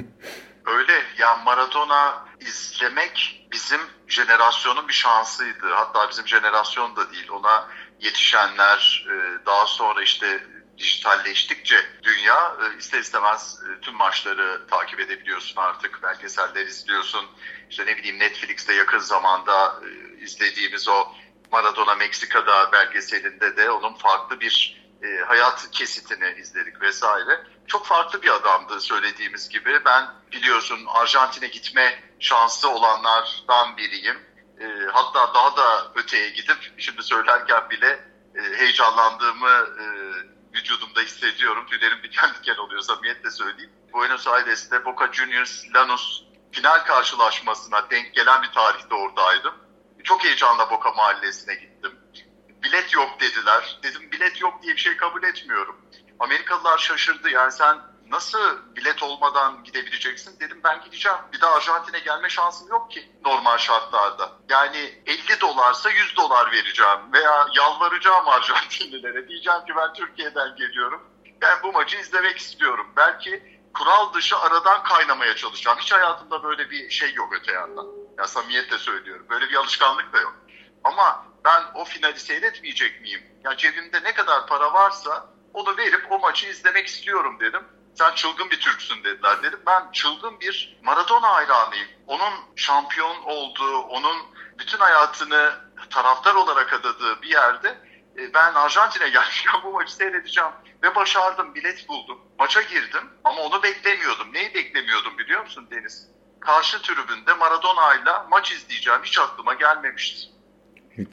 Öyle 0.66 0.94
ya 1.20 1.36
Maradona 1.46 2.26
izlemek 2.40 3.48
bizim 3.52 3.80
jenerasyonun 4.14 4.88
bir 4.88 4.94
şansıydı. 4.94 5.74
Hatta 5.74 6.10
bizim 6.10 6.28
jenerasyon 6.28 6.96
da 6.96 7.12
değil. 7.12 7.30
Ona 7.30 7.68
yetişenler 8.00 9.06
e, 9.10 9.46
daha 9.46 9.66
sonra 9.66 10.04
işte 10.04 10.46
dijitalleştikçe 10.78 11.86
dünya 12.04 12.56
e, 12.62 12.78
ister 12.78 13.00
istemez 13.00 13.60
e, 13.70 13.80
tüm 13.82 13.96
maçları 13.96 14.68
takip 14.68 15.00
edebiliyorsun 15.00 15.62
artık. 15.62 16.04
Belgeseller 16.04 16.66
izliyorsun. 16.66 17.26
İşte 17.70 17.86
ne 17.86 17.98
bileyim 17.98 18.20
Netflix'te 18.20 18.74
yakın 18.74 19.00
zamanda 19.00 19.80
izlediğimiz 20.20 20.88
o 20.88 21.12
Maradona 21.52 21.96
Meksika'da 21.96 22.72
belgeselinde 22.72 23.58
de 23.58 23.72
onun 23.72 23.94
farklı 23.94 24.40
bir 24.40 24.84
hayat 25.28 25.72
kesitini 25.72 26.34
izledik 26.38 26.82
vesaire. 26.82 27.42
Çok 27.68 27.86
farklı 27.86 28.22
bir 28.22 28.36
adamdı 28.36 28.82
söylediğimiz 28.82 29.50
gibi. 29.50 29.80
Ben 29.86 30.06
biliyorsun 30.32 30.86
Arjantin'e 30.88 31.48
gitme 31.48 32.04
şansı 32.24 32.70
olanlardan 32.70 33.78
biriyim. 33.78 34.18
E, 34.60 34.66
hatta 34.92 35.34
daha 35.34 35.58
da 35.58 35.92
öteye 35.96 36.30
gidip 36.30 36.74
şimdi 36.78 37.04
söylerken 37.04 37.70
bile 37.70 38.00
e, 38.36 38.42
heyecanlandığımı 38.58 39.50
e, 39.50 39.84
vücudumda 40.54 41.02
hissediyorum. 41.02 41.66
Tüylerim 41.66 42.04
diken 42.04 42.30
diken 42.40 42.56
oluyor 42.56 42.82
samimiyetle 42.82 43.32
söyleyeyim. 43.32 43.72
Buenos 43.94 44.28
Aires'te 44.28 44.86
Boca 44.86 45.12
Juniors 45.12 45.66
Lanús 45.66 46.24
final 46.52 46.80
karşılaşmasına 46.84 47.90
denk 47.90 48.14
gelen 48.14 48.42
bir 48.42 48.52
tarihte 48.52 48.96
oradaydım. 48.96 49.54
Çok 50.04 50.24
heyecanla 50.24 50.70
Boca 50.70 50.92
mahallesine 50.96 51.56
gittim. 51.56 52.00
Bilet 52.64 52.94
yok 52.94 53.10
dediler. 53.20 53.80
Dedim 53.84 54.12
bilet 54.12 54.42
yok 54.42 54.64
diye 54.64 54.76
bir 54.76 54.82
şey 54.82 54.98
kabul 54.98 55.24
etmiyorum. 55.24 55.76
Amerikalılar 56.20 56.78
şaşırdı. 56.78 57.30
Yani 57.30 57.52
sen 57.52 57.93
nasıl 58.14 58.76
bilet 58.76 59.04
olmadan 59.04 59.64
gidebileceksin? 59.64 60.40
Dedim 60.40 60.62
ben 60.64 60.82
gideceğim. 60.82 61.18
Bir 61.34 61.42
daha 61.42 61.56
Arjantin'e 61.56 62.00
gelme 62.00 62.30
şansım 62.30 62.68
yok 62.68 62.92
ki 62.92 63.12
normal 63.26 63.58
şartlarda. 63.58 64.32
Yani 64.50 65.02
50 65.06 65.42
dolarsa 65.42 65.90
100 65.90 66.18
dolar 66.18 66.52
vereceğim 66.52 67.14
veya 67.14 67.46
yalvaracağım 67.56 68.28
Arjantinlilere. 68.28 69.28
Diyeceğim 69.28 69.60
ki 69.66 69.74
ben 69.78 69.94
Türkiye'den 69.94 70.56
geliyorum. 70.56 71.04
Ben 71.42 71.58
bu 71.64 71.72
maçı 71.72 71.98
izlemek 71.98 72.38
istiyorum. 72.38 72.88
Belki 72.98 73.62
kural 73.74 74.14
dışı 74.14 74.38
aradan 74.38 74.84
kaynamaya 74.84 75.36
çalışacağım. 75.36 75.78
Hiç 75.80 75.92
hayatımda 75.92 76.44
böyle 76.44 76.70
bir 76.70 76.90
şey 76.90 77.14
yok 77.14 77.34
öte 77.40 77.52
yandan. 77.52 77.88
Ya 78.18 78.28
samimiyetle 78.28 78.78
söylüyorum. 78.78 79.26
Böyle 79.30 79.50
bir 79.50 79.56
alışkanlık 79.56 80.14
da 80.14 80.20
yok. 80.20 80.34
Ama 80.84 81.26
ben 81.46 81.64
o 81.74 81.86
finali 81.86 82.20
seyretmeyecek 82.20 83.02
miyim? 83.02 83.22
Ya 83.44 83.58
cebimde 83.58 84.04
ne 84.04 84.14
kadar 84.14 84.48
para 84.48 84.74
varsa 84.74 85.26
onu 85.54 85.78
verip 85.78 86.12
o 86.12 86.20
maçı 86.20 86.48
izlemek 86.48 86.88
istiyorum 86.88 87.38
dedim. 87.40 87.64
Sen 87.96 88.16
çılgın 88.16 88.50
bir 88.50 88.60
Türksün 88.60 89.04
dediler 89.04 89.44
dedim. 89.44 89.60
Ben 89.68 89.92
çılgın 89.92 90.40
bir 90.40 90.80
Maradona 90.84 91.34
hayranıyım. 91.34 91.88
Onun 92.08 92.34
şampiyon 92.56 93.24
olduğu, 93.24 93.78
onun 93.78 94.18
bütün 94.60 94.78
hayatını 94.78 95.52
taraftar 95.90 96.36
olarak 96.36 96.74
adadığı 96.74 97.22
bir 97.22 97.30
yerde 97.30 97.78
e, 98.18 98.34
ben 98.34 98.54
Arjantin'e 98.54 99.10
gelmişken 99.10 99.64
bu 99.64 99.72
maçı 99.72 99.94
seyredeceğim. 99.94 100.52
Ve 100.84 100.96
başardım, 100.96 101.56
bilet 101.56 101.88
buldum. 101.90 102.22
Maça 102.40 102.62
girdim 102.62 103.10
ama 103.24 103.42
onu 103.42 103.64
beklemiyordum. 103.64 104.34
Neyi 104.34 104.54
beklemiyordum 104.54 105.18
biliyor 105.18 105.42
musun 105.42 105.68
Deniz? 105.72 106.10
Karşı 106.40 106.82
tribünde 106.82 107.34
Maradona 107.34 107.96
ile 107.96 108.12
maç 108.30 108.52
izleyeceğim 108.52 109.04
hiç 109.04 109.20
aklıma 109.20 109.54
gelmemişti. 109.54 110.34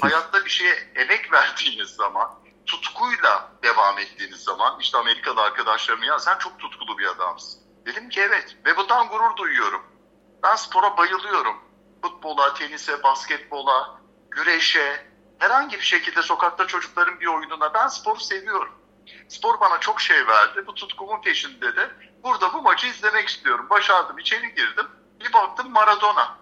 Hayatta 0.01 0.45
bir 0.45 0.51
şeye 0.51 0.75
emek 0.95 1.33
verdiğiniz 1.33 1.89
zaman, 1.89 2.40
tutkuyla 2.71 3.53
devam 3.63 3.99
ettiğiniz 3.99 4.43
zaman, 4.43 4.81
işte 4.81 4.99
Amerikalı 4.99 5.41
arkadaşlarım 5.41 6.03
ya 6.03 6.19
sen 6.19 6.39
çok 6.39 6.59
tutkulu 6.59 6.99
bir 6.99 7.07
adamsın. 7.07 7.61
Dedim 7.87 8.09
ki 8.09 8.21
evet 8.21 8.57
ve 8.65 8.77
bundan 8.77 9.09
gurur 9.09 9.37
duyuyorum. 9.37 9.83
Ben 10.43 10.57
spora 10.57 10.97
bayılıyorum. 10.97 11.57
Futbola, 12.03 12.55
tenise, 12.55 13.03
basketbola, 13.03 14.01
güreşe, 14.31 15.07
herhangi 15.39 15.77
bir 15.77 15.85
şekilde 15.85 16.23
sokakta 16.23 16.67
çocukların 16.67 17.21
bir 17.21 17.27
oyununa 17.27 17.75
ben 17.75 17.89
sporu 17.89 18.21
seviyorum. 18.21 18.73
Spor 19.29 19.61
bana 19.61 19.81
çok 19.81 20.01
şey 20.01 20.27
verdi. 20.27 20.67
Bu 20.67 20.75
tutkumun 20.75 21.21
peşinde 21.21 21.77
de 21.77 21.91
burada 22.23 22.53
bu 22.53 22.63
maçı 22.63 22.87
izlemek 22.87 23.29
istiyorum. 23.29 23.67
Başardım, 23.71 24.19
içeri 24.19 24.55
girdim. 24.55 24.87
Bir 25.21 25.33
baktım 25.33 25.71
Maradona. 25.71 26.39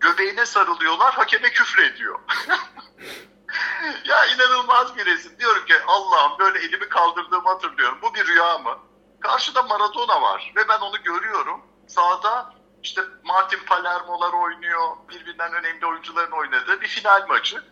Göbeğine 0.00 0.46
sarılıyorlar, 0.46 1.14
hakeme 1.14 1.50
küfür 1.50 1.82
ediyor. 1.82 2.20
ya 4.04 4.26
inanılmaz 4.26 4.96
bir 4.96 5.06
resim. 5.06 5.38
Diyorum 5.38 5.64
ki 5.64 5.74
Allah'ım 5.86 6.38
böyle 6.38 6.58
elimi 6.58 6.88
kaldırdığımı 6.88 7.48
hatırlıyorum. 7.48 7.98
Bu 8.02 8.14
bir 8.14 8.26
rüya 8.26 8.58
mı? 8.58 8.78
Karşıda 9.20 9.62
Maradona 9.62 10.22
var 10.22 10.52
ve 10.56 10.68
ben 10.68 10.78
onu 10.78 11.02
görüyorum. 11.02 11.60
Sağda 11.88 12.54
işte 12.82 13.02
Martin 13.24 13.64
Palermo'lar 13.66 14.32
oynuyor. 14.32 14.96
Birbirinden 15.08 15.52
önemli 15.52 15.86
oyuncuların 15.86 16.32
oynadığı 16.32 16.80
bir 16.80 16.86
final 16.86 17.26
maçı. 17.28 17.64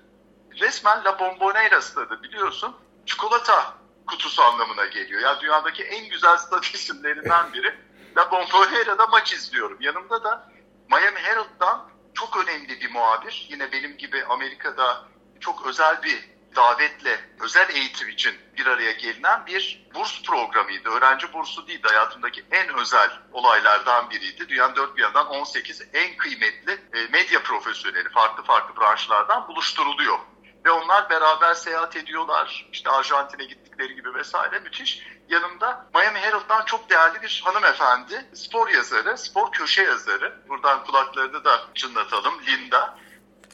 Resmen 0.60 1.04
La 1.04 1.18
Bombonera 1.18 1.80
stadı 1.80 2.22
biliyorsun. 2.22 2.76
Çikolata 3.06 3.74
kutusu 4.06 4.42
anlamına 4.42 4.84
geliyor. 4.84 5.20
Ya 5.20 5.40
dünyadaki 5.40 5.84
en 5.84 6.08
güzel 6.08 6.36
stat 6.36 6.64
isimlerinden 6.74 7.52
biri. 7.52 7.74
La 8.16 8.30
Bombonera'da 8.30 9.06
maç 9.06 9.32
izliyorum. 9.32 9.80
Yanımda 9.80 10.24
da 10.24 10.48
Miami 10.90 11.18
Herald'dan 11.18 11.88
çok 12.14 12.36
önemli 12.36 12.80
bir 12.80 12.90
muhabir. 12.90 13.46
Yine 13.50 13.72
benim 13.72 13.96
gibi 13.96 14.24
Amerika'da 14.24 15.04
çok 15.40 15.66
özel 15.66 16.02
bir 16.02 16.36
davetle 16.56 17.20
özel 17.40 17.70
eğitim 17.70 18.08
için 18.08 18.34
bir 18.56 18.66
araya 18.66 18.92
gelinen 18.92 19.46
bir 19.46 19.86
burs 19.94 20.22
programıydı. 20.22 20.88
Öğrenci 20.88 21.32
bursu 21.32 21.66
değildi. 21.66 21.88
Hayatımdaki 21.88 22.44
en 22.50 22.78
özel 22.78 23.10
olaylardan 23.32 24.10
biriydi. 24.10 24.48
Dünyanın 24.48 24.76
dört 24.76 24.96
bir 24.96 25.02
yandan 25.02 25.26
18 25.26 25.82
en 25.92 26.16
kıymetli 26.16 26.72
e, 26.72 27.06
medya 27.12 27.42
profesyoneli 27.42 28.08
farklı 28.08 28.42
farklı 28.44 28.80
branşlardan 28.80 29.48
buluşturuluyor. 29.48 30.18
Ve 30.64 30.70
onlar 30.70 31.10
beraber 31.10 31.54
seyahat 31.54 31.96
ediyorlar. 31.96 32.68
İşte 32.72 32.90
Arjantin'e 32.90 33.44
gittikleri 33.44 33.94
gibi 33.94 34.14
vesaire 34.14 34.58
müthiş. 34.58 35.06
Yanımda 35.28 35.86
Miami 35.94 36.18
Herald'dan 36.18 36.64
çok 36.64 36.90
değerli 36.90 37.22
bir 37.22 37.42
hanımefendi, 37.44 38.26
spor 38.34 38.68
yazarı, 38.68 39.18
spor 39.18 39.52
köşe 39.52 39.82
yazarı. 39.82 40.48
Buradan 40.48 40.84
kulaklarını 40.84 41.44
da 41.44 41.60
çınlatalım, 41.74 42.34
Linda. 42.46 42.98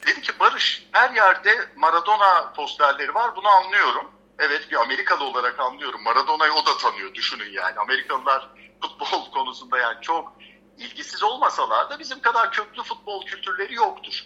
Dedi 0.05 0.21
ki 0.21 0.39
Barış 0.39 0.87
her 0.91 1.11
yerde 1.11 1.71
Maradona 1.75 2.53
posterleri 2.53 3.15
var 3.15 3.35
bunu 3.35 3.47
anlıyorum. 3.47 4.11
Evet 4.39 4.71
bir 4.71 4.75
Amerikalı 4.75 5.23
olarak 5.23 5.59
anlıyorum. 5.59 6.03
Maradona'yı 6.03 6.53
o 6.53 6.65
da 6.65 6.77
tanıyor 6.77 7.13
düşünün 7.13 7.51
yani. 7.51 7.79
Amerikalılar 7.79 8.49
futbol 8.81 9.31
konusunda 9.33 9.77
yani 9.77 10.01
çok 10.01 10.33
ilgisiz 10.77 11.23
olmasalar 11.23 11.89
da 11.89 11.99
bizim 11.99 12.21
kadar 12.21 12.51
köklü 12.51 12.83
futbol 12.83 13.25
kültürleri 13.25 13.73
yoktur. 13.73 14.23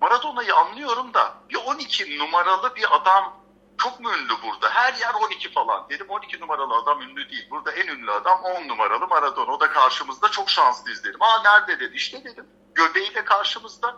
Maradona'yı 0.00 0.54
anlıyorum 0.54 1.14
da 1.14 1.34
bir 1.48 1.56
12 1.56 2.18
numaralı 2.18 2.76
bir 2.76 2.96
adam 2.96 3.40
çok 3.78 4.00
mu 4.00 4.10
ünlü 4.12 4.32
burada? 4.42 4.70
Her 4.70 4.94
yer 4.94 5.14
12 5.14 5.52
falan. 5.52 5.88
Dedim 5.88 6.10
12 6.10 6.40
numaralı 6.40 6.74
adam 6.74 7.00
ünlü 7.00 7.30
değil. 7.30 7.50
Burada 7.50 7.72
en 7.72 7.86
ünlü 7.86 8.10
adam 8.12 8.42
10 8.42 8.68
numaralı 8.68 9.08
Maradona. 9.08 9.52
O 9.52 9.60
da 9.60 9.70
karşımızda 9.70 10.28
çok 10.28 10.50
şanslıyız 10.50 11.04
dedim. 11.04 11.22
Aa 11.22 11.42
nerede 11.42 11.80
dedi. 11.80 11.96
İşte 11.96 12.24
dedim. 12.24 12.46
Göbeğiyle 12.74 13.24
karşımızda 13.24 13.96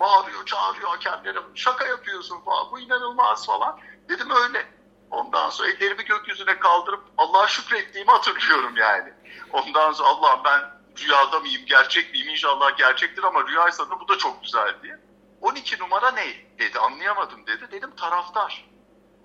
bağırıyor, 0.00 0.44
çağırıyor 0.44 0.88
hakemlere. 0.88 1.38
Şaka 1.54 1.86
yapıyorsun 1.86 2.40
falan. 2.40 2.70
Bu 2.70 2.80
inanılmaz 2.80 3.46
falan. 3.46 3.78
Dedim 4.08 4.30
öyle. 4.30 4.66
Ondan 5.10 5.50
sonra 5.50 5.68
ellerimi 5.68 6.04
gökyüzüne 6.04 6.58
kaldırıp 6.58 7.00
Allah'a 7.16 7.48
şükrettiğimi 7.48 8.10
hatırlıyorum 8.10 8.76
yani. 8.76 9.12
Ondan 9.52 9.92
sonra 9.92 10.08
Allah'ım 10.08 10.44
ben 10.44 10.60
rüyada 11.00 11.40
mıyım, 11.40 11.62
gerçek 11.66 12.12
miyim? 12.12 12.28
İnşallah 12.28 12.76
gerçektir 12.76 13.22
ama 13.22 13.46
rüyaysa 13.46 13.90
da 13.90 14.00
bu 14.00 14.08
da 14.08 14.18
çok 14.18 14.42
güzel 14.42 14.82
diye. 14.82 14.98
12 15.40 15.78
numara 15.78 16.10
ne 16.10 16.26
dedi 16.58 16.78
anlayamadım 16.78 17.46
dedi. 17.46 17.68
Dedim 17.70 17.90
taraftar. 17.96 18.68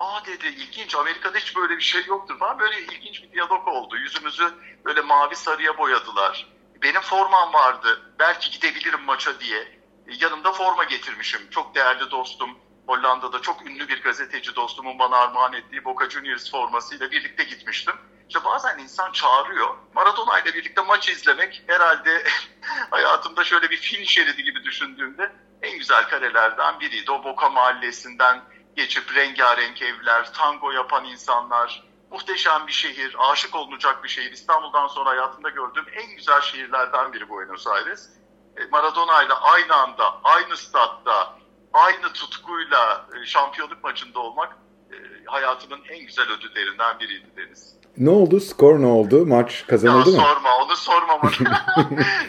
Aa 0.00 0.24
dedi 0.24 0.46
ilginç 0.46 0.94
Amerika'da 0.94 1.38
hiç 1.38 1.56
böyle 1.56 1.76
bir 1.76 1.82
şey 1.82 2.04
yoktur 2.04 2.38
falan. 2.38 2.58
Böyle 2.58 2.78
ilginç 2.80 3.22
bir 3.22 3.32
diyalog 3.32 3.68
oldu. 3.68 3.96
Yüzümüzü 3.96 4.54
böyle 4.84 5.00
mavi 5.00 5.36
sarıya 5.36 5.78
boyadılar. 5.78 6.46
Benim 6.82 7.00
formam 7.00 7.52
vardı. 7.52 8.14
Belki 8.18 8.50
gidebilirim 8.50 9.00
maça 9.00 9.40
diye. 9.40 9.73
Yanımda 10.06 10.52
forma 10.52 10.84
getirmişim. 10.84 11.50
Çok 11.50 11.74
değerli 11.74 12.10
dostum 12.10 12.58
Hollanda'da 12.86 13.38
çok 13.40 13.66
ünlü 13.66 13.88
bir 13.88 14.02
gazeteci 14.02 14.56
dostumun 14.56 14.98
bana 14.98 15.16
armağan 15.16 15.52
ettiği 15.52 15.84
Boca 15.84 16.10
Juniors 16.10 16.50
formasıyla 16.50 17.10
birlikte 17.10 17.44
gitmiştim. 17.44 17.94
İşte 18.28 18.44
bazen 18.44 18.78
insan 18.78 19.12
çağırıyor. 19.12 19.76
Maradona 19.94 20.40
ile 20.40 20.54
birlikte 20.54 20.82
maç 20.82 21.08
izlemek 21.08 21.62
herhalde 21.66 22.24
hayatımda 22.90 23.44
şöyle 23.44 23.70
bir 23.70 23.76
film 23.76 24.04
şeridi 24.04 24.42
gibi 24.42 24.64
düşündüğümde 24.64 25.32
en 25.62 25.78
güzel 25.78 26.08
karelerden 26.08 26.80
biriydi. 26.80 27.10
O 27.10 27.24
Boca 27.24 27.48
mahallesinden 27.48 28.42
geçip 28.76 29.14
rengarenk 29.14 29.82
evler, 29.82 30.32
tango 30.32 30.70
yapan 30.70 31.04
insanlar, 31.04 31.82
muhteşem 32.10 32.66
bir 32.66 32.72
şehir, 32.72 33.16
aşık 33.18 33.56
olunacak 33.56 34.04
bir 34.04 34.08
şehir. 34.08 34.32
İstanbul'dan 34.32 34.86
sonra 34.86 35.10
hayatımda 35.10 35.50
gördüğüm 35.50 35.86
en 35.92 36.16
güzel 36.16 36.40
şehirlerden 36.40 37.12
biri 37.12 37.28
Buenos 37.28 37.66
Aires. 37.66 38.10
Maradona 38.72 39.22
ile 39.22 39.32
aynı 39.32 39.74
anda, 39.74 40.20
aynı 40.24 40.56
statta, 40.56 41.34
aynı 41.72 42.12
tutkuyla 42.12 43.06
şampiyonluk 43.24 43.84
maçında 43.84 44.20
olmak 44.20 44.56
hayatımın 45.26 45.80
en 45.90 46.06
güzel 46.06 46.26
ödüllerinden 46.30 47.00
biriydi 47.00 47.26
Deniz. 47.36 47.74
Ne 47.98 48.10
oldu? 48.10 48.40
Skor 48.40 48.80
ne 48.80 48.86
oldu? 48.86 49.26
Maç 49.26 49.66
kazanıldı 49.66 50.10
ya 50.10 50.20
mı? 50.20 50.26
Sorma, 50.26 50.56
onu 50.56 50.76
sorma 50.76 51.12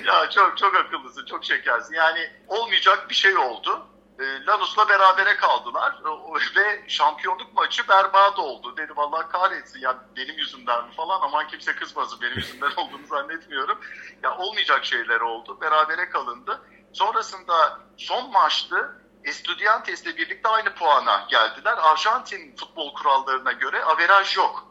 ya 0.08 0.30
çok 0.30 0.58
çok 0.58 0.76
akıllısın, 0.76 1.26
çok 1.26 1.46
şekersin. 1.46 1.96
Yani 1.96 2.20
olmayacak 2.48 3.06
bir 3.10 3.16
şey 3.16 3.38
oldu. 3.38 3.88
Lanus'la 4.20 4.90
berabere 4.90 5.36
kaldılar 5.38 6.02
ve 6.56 6.84
şampiyonluk 6.88 7.54
maçı 7.54 7.88
berbat 7.88 8.40
oldu. 8.40 8.78
Dedim 8.78 9.00
Allah 9.00 9.28
kahretsin 9.28 9.80
ya 9.80 9.98
benim 10.18 10.38
yüzümden 10.38 10.86
mi 10.86 10.92
falan 10.92 11.22
aman 11.22 11.48
kimse 11.48 11.76
kızmasın 11.76 12.22
benim 12.22 12.36
yüzümden 12.36 12.72
olduğunu 12.78 13.08
zannetmiyorum. 13.08 13.80
Ya 14.24 14.38
olmayacak 14.38 14.86
şeyler 14.86 15.22
oldu. 15.22 15.62
Berabere 15.62 16.10
kalındı. 16.10 16.62
Sonrasında 16.94 17.80
son 17.98 18.32
maçtı. 18.32 19.02
Estudiantes'le 19.24 20.06
birlikte 20.06 20.50
aynı 20.50 20.76
puana 20.76 21.28
geldiler. 21.30 21.78
Arjantin 21.78 22.56
futbol 22.56 22.94
kurallarına 22.94 23.52
göre 23.52 23.84
averaj 23.84 24.38
yok. 24.38 24.68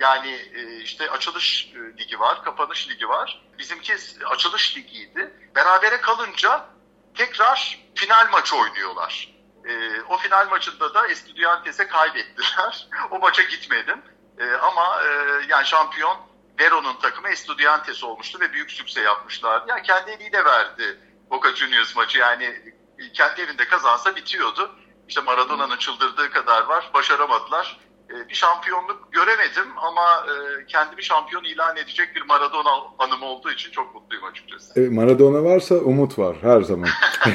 Yani 0.00 0.36
işte 0.82 1.10
açılış 1.10 1.72
ligi 1.98 2.20
var, 2.20 2.44
kapanış 2.44 2.88
ligi 2.88 3.08
var. 3.08 3.42
Bizimki 3.58 3.96
açılış 4.30 4.76
ligiydi. 4.76 5.50
Berabere 5.54 6.00
kalınca 6.00 6.77
tekrar 7.18 7.78
final 7.94 8.30
maçı 8.32 8.56
oynuyorlar. 8.56 9.28
E, 9.64 10.02
o 10.02 10.16
final 10.16 10.48
maçında 10.48 10.94
da 10.94 11.08
Estudiantes'e 11.08 11.88
kaybettiler. 11.88 12.88
o 13.10 13.18
maça 13.18 13.42
gitmedim. 13.42 14.02
E, 14.38 14.52
ama 14.52 15.02
e, 15.02 15.08
yani 15.48 15.66
şampiyon 15.66 16.16
Veron'un 16.60 16.98
takımı 16.98 17.28
Estudiantes 17.28 18.04
olmuştu 18.04 18.40
ve 18.40 18.52
büyük 18.52 18.70
sükse 18.70 19.00
yapmışlardı. 19.00 19.66
Yani 19.68 19.82
kendi 19.82 20.10
eliyle 20.10 20.44
verdi 20.44 21.00
Boca 21.30 21.54
Juniors 21.54 21.96
maçı. 21.96 22.18
Yani 22.18 22.74
kendi 23.14 23.40
evinde 23.40 23.68
kazansa 23.68 24.16
bitiyordu. 24.16 24.78
İşte 25.08 25.20
Maradona'nın 25.20 25.76
çıldırdığı 25.76 26.30
kadar 26.30 26.62
var. 26.62 26.90
Başaramadılar. 26.94 27.80
Bir 28.28 28.34
şampiyonluk 28.34 29.12
göremedim 29.12 29.78
ama 29.78 30.26
kendimi 30.68 31.02
şampiyon 31.02 31.44
ilan 31.44 31.76
edecek 31.76 32.16
bir 32.16 32.22
Maradona 32.22 32.70
anım 32.98 33.22
olduğu 33.22 33.50
için 33.50 33.70
çok 33.70 33.94
mutluyum 33.94 34.24
açıkçası. 34.24 34.80
E, 34.80 34.88
Maradona 34.88 35.44
varsa 35.44 35.74
umut 35.74 36.18
var 36.18 36.36
her 36.42 36.60
zaman. 36.60 36.88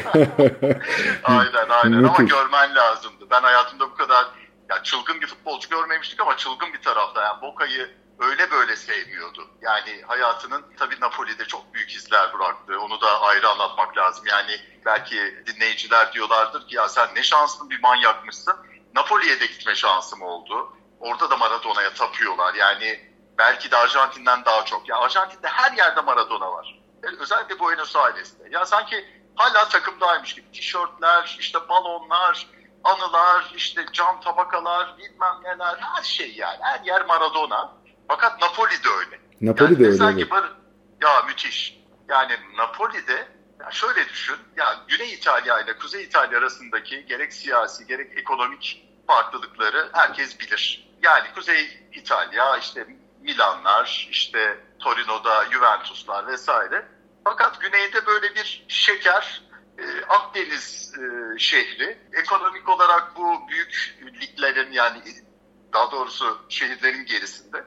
aynen 1.23 1.69
aynen 1.69 2.03
ama 2.03 2.17
görmen 2.17 2.75
lazımdı. 2.75 3.25
Ben 3.31 3.41
hayatımda 3.41 3.89
bu 3.89 3.95
kadar 3.95 4.25
ya 4.69 4.83
çılgın 4.83 5.21
bir 5.21 5.27
futbolcu 5.27 5.69
görmemiştik 5.69 6.21
ama 6.21 6.37
çılgın 6.37 6.73
bir 6.73 6.81
tarafta. 6.81 7.21
Yani 7.21 7.41
Boca'yı 7.41 7.89
öyle 8.19 8.51
böyle 8.51 8.75
sevmiyordu. 8.75 9.47
Yani 9.61 10.01
hayatının 10.07 10.65
tabii 10.77 10.99
Napoli'de 11.01 11.45
çok 11.45 11.73
büyük 11.73 11.95
izler 11.95 12.33
bıraktı. 12.33 12.79
Onu 12.79 13.01
da 13.01 13.21
ayrı 13.21 13.49
anlatmak 13.49 13.97
lazım. 13.97 14.25
Yani 14.27 14.51
belki 14.85 15.15
dinleyiciler 15.45 16.13
diyorlardır 16.13 16.67
ki 16.67 16.75
ya 16.75 16.89
sen 16.89 17.07
ne 17.15 17.23
şanslı 17.23 17.69
bir 17.69 17.81
manyakmışsın. 17.81 18.55
Napoli'ye 18.93 19.39
de 19.39 19.45
gitme 19.45 19.75
şansım 19.75 20.21
oldu. 20.21 20.69
Orada 20.99 21.29
da 21.29 21.37
Maradona'ya 21.37 21.93
tapıyorlar. 21.93 22.53
Yani 22.53 22.99
belki 23.37 23.71
de 23.71 23.77
Arjantin'den 23.77 24.45
daha 24.45 24.65
çok. 24.65 24.89
Ya 24.89 24.97
Arjantin'de 24.97 25.47
her 25.47 25.71
yerde 25.71 26.01
Maradona 26.01 26.51
var. 26.51 26.79
Özellikle 27.19 27.59
Buenos 27.59 27.95
Aires'te. 27.95 28.43
Ya 28.51 28.65
sanki 28.65 29.05
hala 29.35 29.69
takımdaymış 29.69 30.33
gibi. 30.35 30.51
Tişörtler, 30.51 31.35
işte 31.39 31.59
balonlar, 31.69 32.47
anılar, 32.83 33.51
işte 33.55 33.85
cam 33.93 34.19
tabakalar, 34.19 34.97
bilmem 34.97 35.35
neler, 35.43 35.77
her 35.79 36.03
şey 36.03 36.33
yani. 36.35 36.57
Her 36.61 36.79
yer 36.85 37.05
Maradona. 37.05 37.71
Fakat 38.07 38.41
Napoli 38.41 38.83
de 38.83 38.89
öyle. 38.99 39.19
Napoli 39.41 39.71
yani 39.71 39.79
de 39.79 39.85
öyle. 39.85 39.97
Sanki 39.97 40.29
bar- 40.29 40.53
ya 41.01 41.21
müthiş. 41.21 41.77
Yani 42.09 42.37
Napoli'de 42.57 43.27
Yani 43.63 43.73
şöyle 43.73 44.09
düşün, 44.09 44.37
yani 44.55 44.79
Güney 44.87 45.13
İtalya 45.13 45.59
ile 45.59 45.77
Kuzey 45.77 46.03
İtalya 46.03 46.37
arasındaki 46.39 47.05
gerek 47.05 47.33
siyasi 47.33 47.85
gerek 47.87 48.17
ekonomik 48.17 48.85
farklılıkları 49.07 49.89
herkes 49.93 50.39
bilir. 50.39 50.89
Yani 51.01 51.33
Kuzey 51.35 51.87
İtalya 51.93 52.57
işte 52.57 52.87
Milanlar, 53.21 54.07
işte 54.11 54.59
Torino'da 54.79 55.45
Juventuslar 55.51 56.27
vesaire. 56.27 56.85
Fakat 57.23 57.61
güneyde 57.61 58.05
böyle 58.05 58.35
bir 58.35 58.65
şeker 58.67 59.41
e, 59.77 60.05
Akdeniz 60.09 60.93
e, 60.97 61.39
şehri. 61.39 61.97
Ekonomik 62.13 62.69
olarak 62.69 63.15
bu 63.15 63.47
büyük 63.49 63.97
liglerin 64.21 64.71
yani 64.71 65.01
daha 65.73 65.91
doğrusu 65.91 66.45
şehirlerin 66.49 67.05
gerisinde. 67.05 67.63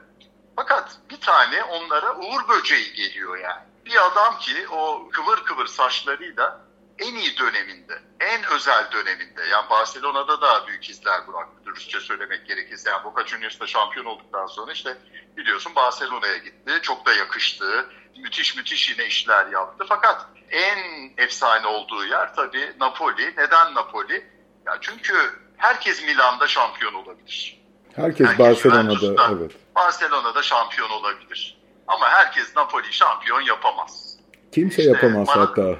Fakat 0.55 0.99
bir 1.09 1.21
tane 1.21 1.63
onlara 1.63 2.15
uğur 2.15 2.49
böceği 2.49 2.93
geliyor 2.93 3.37
yani. 3.37 3.76
Bir 3.89 4.05
adam 4.05 4.39
ki 4.39 4.67
o 4.71 5.09
kıvır 5.09 5.43
kıvır 5.43 5.65
saçlarıyla 5.65 6.67
en 6.99 7.15
iyi 7.15 7.37
döneminde, 7.37 8.01
en 8.19 8.43
özel 8.43 8.91
döneminde 8.91 9.41
yani 9.51 9.69
Barcelona'da 9.69 10.41
da 10.41 10.67
büyük 10.67 10.89
izler 10.89 11.27
bıraktı 11.27 11.65
dürüstçe 11.65 11.99
söylemek 11.99 12.47
gerekirse. 12.47 12.89
Yani 12.89 13.03
Boca 13.03 13.27
Juniors'ta 13.27 13.67
şampiyon 13.67 14.05
olduktan 14.05 14.45
sonra 14.45 14.71
işte 14.71 14.97
biliyorsun 15.37 15.75
Barcelona'ya 15.75 16.37
gitti. 16.37 16.79
Çok 16.81 17.05
da 17.05 17.13
yakıştı. 17.13 17.89
Müthiş 18.17 18.55
müthiş 18.55 18.89
yine 18.89 19.07
işler 19.07 19.47
yaptı. 19.47 19.85
Fakat 19.89 20.25
en 20.49 21.11
efsane 21.17 21.67
olduğu 21.67 22.05
yer 22.05 22.35
tabii 22.35 22.73
Napoli. 22.79 23.33
Neden 23.37 23.73
Napoli? 23.73 24.31
Ya 24.65 24.77
çünkü 24.81 25.15
herkes 25.57 26.03
Milan'da 26.03 26.47
şampiyon 26.47 26.93
olabilir. 26.93 27.61
Herkes, 27.95 28.27
herkes 28.27 28.45
Barcelona'da 28.45 29.35
evet. 29.37 29.51
Barcelona'da 29.75 30.41
şampiyon 30.41 30.89
olabilir. 30.89 31.56
Ama 31.87 32.09
herkes 32.09 32.55
Napoli 32.55 32.93
şampiyon 32.93 33.41
yapamaz. 33.41 34.17
Kimse 34.51 34.81
işte, 34.81 34.93
yapamaz 34.93 35.27
bana, 35.27 35.41
hatta. 35.41 35.75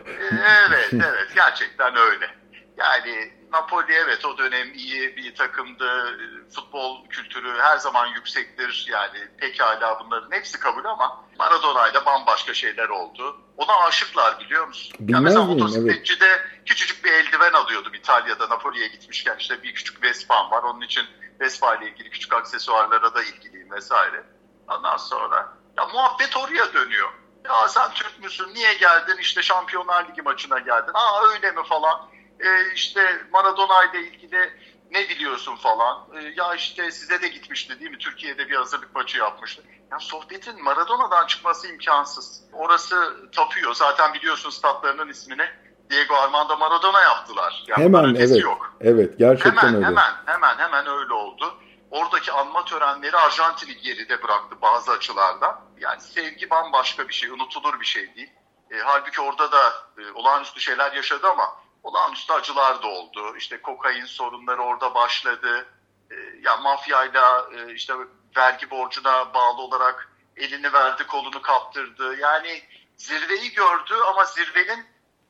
Evet, 0.68 0.90
evet. 0.94 1.28
Gerçekten 1.36 1.96
öyle. 1.96 2.30
Yani 2.78 3.32
Napoli 3.52 3.94
evet 3.94 4.26
o 4.26 4.38
dönem 4.38 4.74
iyi 4.74 5.18
bir 5.18 5.36
takımdı. 5.36 6.18
Futbol 6.56 7.08
kültürü 7.10 7.60
her 7.60 7.78
zaman 7.78 8.08
yüksektir. 8.08 8.88
Yani 8.92 9.28
pekala 9.38 10.00
bunların 10.00 10.32
hepsi 10.32 10.60
kabul 10.60 10.86
ama 10.86 11.24
Maradona 11.40 11.90
ile 11.90 12.06
bambaşka 12.06 12.54
şeyler 12.54 12.90
oldu. 12.90 13.42
Ona 13.58 13.76
aşıklar 13.88 14.40
biliyor 14.40 14.68
musun? 14.68 14.96
Bilmez 15.00 15.14
yani 15.14 15.24
mesela 15.24 15.46
miyim? 15.46 15.60
motosikletçide 15.60 16.26
evet. 16.26 16.66
küçücük 16.66 17.06
bir 17.06 17.12
eldiven 17.12 17.54
alıyordum 17.54 17.94
İtalya'da 17.94 18.50
Napoli'ye 18.50 18.88
gitmişken. 18.88 19.38
işte 19.40 19.64
bir 19.64 19.74
küçük 19.74 20.04
Vespa'm 20.04 20.52
var. 20.52 20.64
Onun 20.64 20.82
için 20.82 21.04
Vespa 21.40 21.76
ile 21.76 21.90
ilgili 21.90 22.10
küçük 22.10 22.34
aksesuarlara 22.34 23.16
da 23.16 23.24
ilgiliyim 23.24 23.72
vesaire. 23.72 24.24
Ondan 24.68 24.98
sonra 24.98 25.57
ya 25.78 25.86
muhabbet 25.86 26.38
oraya 26.38 26.74
dönüyor. 26.74 27.10
Ya 27.46 27.68
sen 27.68 27.92
Türk 27.94 28.20
müsün? 28.20 28.54
Niye 28.54 28.74
geldin? 28.74 29.18
İşte 29.20 29.42
Şampiyonlar 29.42 30.08
Ligi 30.08 30.22
maçına 30.22 30.60
geldin. 30.60 30.92
Aa 30.94 31.30
öyle 31.34 31.52
mi 31.52 31.64
falan. 31.64 32.02
E, 32.40 32.74
işte 32.74 33.22
Maradona 33.32 33.84
ile 33.84 34.08
ilgili 34.08 34.54
ne 34.92 35.10
biliyorsun 35.10 35.56
falan. 35.56 36.08
E, 36.16 36.34
ya 36.38 36.56
işte 36.56 36.92
size 36.92 37.22
de 37.22 37.28
gitmişti 37.28 37.80
değil 37.80 37.92
mi? 37.92 37.98
Türkiye'de 37.98 38.50
bir 38.50 38.56
hazırlık 38.56 38.96
maçı 38.96 39.18
yapmıştı. 39.18 39.64
Ya 39.92 40.00
sohbetin 40.00 40.64
Maradona'dan 40.64 41.26
çıkması 41.26 41.68
imkansız. 41.68 42.44
Orası 42.54 43.16
tapıyor. 43.32 43.74
Zaten 43.74 44.14
biliyorsun 44.14 44.50
statlarının 44.50 45.10
ismini 45.10 45.50
Diego 45.90 46.16
Armando 46.16 46.58
Maradona 46.58 47.02
yaptılar. 47.02 47.64
Yani 47.68 47.84
hemen 47.84 48.16
evet. 48.16 48.44
Yok. 48.44 48.74
Evet 48.82 49.18
gerçekten 49.20 49.58
hemen, 49.58 49.76
öyle. 49.76 49.86
Hemen 49.86 50.14
hemen 50.26 50.58
hemen 50.58 50.88
öyle 50.88 51.14
oldu. 51.14 51.58
Oradaki 51.98 52.32
anma 52.32 52.66
törenleri 52.66 53.18
Arjantin'i 53.18 53.78
geride 53.78 54.24
bıraktı 54.24 54.62
bazı 54.62 54.92
açılardan. 54.92 55.62
Yani 55.78 56.02
sevgi 56.02 56.50
bambaşka 56.50 57.08
bir 57.08 57.14
şey, 57.14 57.30
unutulur 57.30 57.80
bir 57.80 57.86
şey 57.86 58.16
değil. 58.16 58.32
E, 58.72 58.80
halbuki 58.80 59.22
orada 59.22 59.52
da 59.52 59.74
e, 59.98 60.12
olağanüstü 60.12 60.60
şeyler 60.62 60.92
yaşadı 60.92 61.28
ama 61.28 61.56
olağanüstü 61.84 62.34
acılar 62.34 62.84
da 62.84 62.88
oldu. 62.88 63.38
İşte 63.38 63.62
kokain 63.62 64.06
sorunları 64.06 64.62
orada 64.62 64.96
başladı. 64.96 65.66
E, 66.12 66.16
ya 66.42 66.58
mafyayla 66.58 67.48
e, 67.54 67.74
işte 67.74 67.94
vergi 68.38 68.70
borcuna 68.70 69.34
bağlı 69.34 69.62
olarak 69.62 70.10
elini 70.36 70.74
verdi, 70.74 71.08
kolunu 71.08 71.42
kaptırdı. 71.42 72.18
Yani 72.18 72.64
zirveyi 72.98 73.52
gördü 73.52 73.94
ama 74.08 74.26
zirvenin 74.26 74.86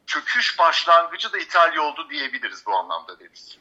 çöküş 0.07 0.59
başlangıcı 0.59 1.33
da 1.33 1.37
İtalya 1.37 1.81
oldu 1.81 2.09
diyebiliriz 2.09 2.65
bu 2.65 2.75
anlamda 2.75 3.19
Deniz. 3.19 3.57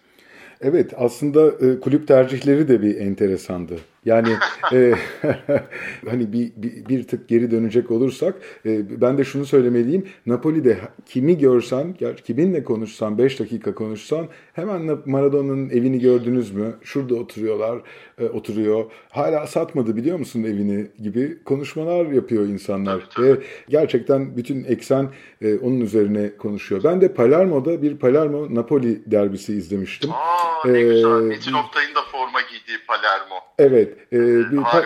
Evet 0.60 0.92
aslında 0.96 1.66
e, 1.66 1.80
kulüp 1.80 2.08
tercihleri 2.08 2.68
de 2.68 2.82
bir 2.82 2.96
enteresandı. 2.96 3.78
Yani 4.06 4.36
e, 4.72 4.94
hani 6.08 6.32
bir, 6.32 6.52
bir, 6.56 6.86
bir 6.88 7.06
tık 7.06 7.28
geri 7.28 7.50
dönecek 7.50 7.90
olursak 7.90 8.34
e, 8.66 9.00
ben 9.00 9.18
de 9.18 9.24
şunu 9.24 9.46
söylemeliyim. 9.46 10.06
Napoli'de 10.26 10.78
kimi 11.06 11.38
görsen, 11.38 11.94
kiminle 12.24 12.64
konuşsan, 12.64 13.18
5 13.18 13.40
dakika 13.40 13.74
konuşsan 13.74 14.28
hemen 14.52 14.98
Maradona'nın 15.06 15.70
evini 15.70 16.00
gördünüz 16.00 16.50
mü? 16.50 16.74
Şurada 16.82 17.14
oturuyorlar, 17.14 17.78
e, 18.18 18.24
oturuyor. 18.24 18.84
Hala 19.10 19.46
satmadı 19.46 19.96
biliyor 19.96 20.18
musun 20.18 20.42
evini 20.42 20.86
gibi 21.02 21.42
konuşmalar 21.44 22.06
yapıyor 22.06 22.46
insanlar. 22.46 23.08
Ve 23.18 23.36
gerçekten 23.68 24.36
bütün 24.36 24.64
eksen 24.64 25.08
e, 25.42 25.58
onun 25.58 25.80
üzerine 25.80 26.36
konuşuyor. 26.36 26.80
Ben 26.84 27.00
de 27.00 27.14
Palermo'da 27.14 27.82
bir 27.82 27.98
Palermo-Napoli 27.98 29.10
derbisi 29.10 29.52
izlemiştim. 29.52 30.10
Aa 30.10 30.68
ne 30.68 30.78
ee, 30.78 30.82
güzel. 30.82 31.10
Metin 31.10 31.52
Oktay'ın 31.52 31.94
da 31.94 32.00
forma 32.12 32.40
giydiği 32.40 32.78
Palermo. 32.86 33.34
Evet. 33.58 33.95
E, 34.12 34.18
bir 34.52 34.56
pa 34.56 34.84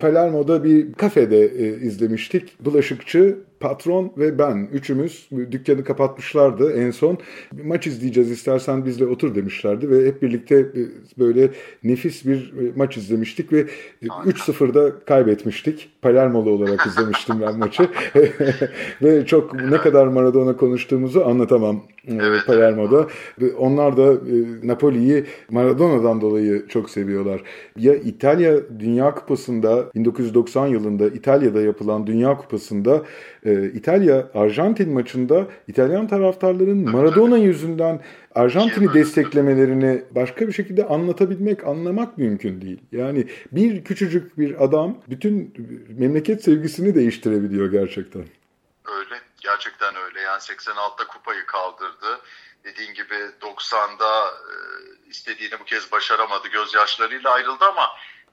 Palermo'da 0.00 0.64
bir 0.64 0.92
kafede 0.92 1.44
e, 1.44 1.66
izlemiştik. 1.68 2.64
Bulaşıkçı 2.64 3.38
patron 3.60 4.12
ve 4.18 4.38
ben 4.38 4.68
üçümüz 4.72 5.28
dükkanı 5.50 5.84
kapatmışlardı 5.84 6.72
en 6.72 6.90
son. 6.90 7.18
Bir 7.52 7.64
maç 7.64 7.86
izleyeceğiz 7.86 8.30
istersen 8.30 8.84
bizle 8.84 9.06
otur 9.06 9.34
demişlerdi 9.34 9.90
ve 9.90 10.06
hep 10.06 10.22
birlikte 10.22 10.56
e, 10.56 10.82
böyle 11.18 11.50
nefis 11.84 12.26
bir 12.26 12.52
e, 12.52 12.72
maç 12.76 12.96
izlemiştik 12.96 13.52
ve 13.52 13.66
3-0'da 14.02 14.88
e, 14.88 14.92
kaybetmiştik. 15.06 15.90
Palermo'lu 16.02 16.50
olarak 16.50 16.86
izlemiştim 16.86 17.40
ben 17.40 17.58
maçı. 17.58 17.88
ve 19.02 19.26
çok 19.26 19.54
ne 19.54 19.76
kadar 19.76 20.06
Maradona 20.06 20.56
konuştuğumuzu 20.56 21.24
anlatamam 21.24 21.82
evet, 22.08 22.46
Palermo'da. 22.46 23.06
Evet. 23.40 23.54
Onlar 23.58 23.96
da 23.96 24.14
Napoli'yi 24.62 25.24
Maradona'dan 25.50 26.20
dolayı 26.20 26.66
çok 26.68 26.90
seviyorlar. 26.90 27.42
Ya 27.76 27.94
İtalya 27.94 28.56
Dünya 28.78 29.14
Kupası'nda 29.14 29.84
1990 29.94 30.66
yılında 30.66 31.06
İtalya'da 31.06 31.60
yapılan 31.60 32.06
Dünya 32.06 32.36
Kupası'nda 32.36 33.02
e, 33.50 33.72
İtalya-Arjantin 33.72 34.92
maçında 34.92 35.46
İtalyan 35.68 36.08
taraftarların 36.08 36.90
Maradona 36.90 37.38
yüzünden 37.38 38.00
Arjantin'i 38.34 38.94
desteklemelerini 38.94 40.04
başka 40.10 40.48
bir 40.48 40.52
şekilde 40.52 40.86
anlatabilmek, 40.86 41.66
anlamak 41.66 42.18
mümkün 42.18 42.60
değil. 42.60 42.80
Yani 42.92 43.28
bir 43.52 43.84
küçücük 43.84 44.38
bir 44.38 44.64
adam 44.64 44.96
bütün 45.08 45.54
memleket 45.98 46.44
sevgisini 46.44 46.94
değiştirebiliyor 46.94 47.70
gerçekten. 47.70 48.24
Öyle, 48.84 49.20
gerçekten 49.40 49.96
öyle. 49.96 50.20
Yani 50.20 50.40
86'da 50.40 51.06
kupayı 51.06 51.46
kaldırdı. 51.46 52.20
Dediğin 52.64 52.94
gibi 52.94 53.14
90'da 53.40 54.28
e, 54.28 54.54
istediğini 55.10 55.60
bu 55.60 55.64
kez 55.64 55.92
başaramadı. 55.92 56.48
Gözyaşlarıyla 56.48 57.30
ayrıldı 57.30 57.64
ama 57.64 57.86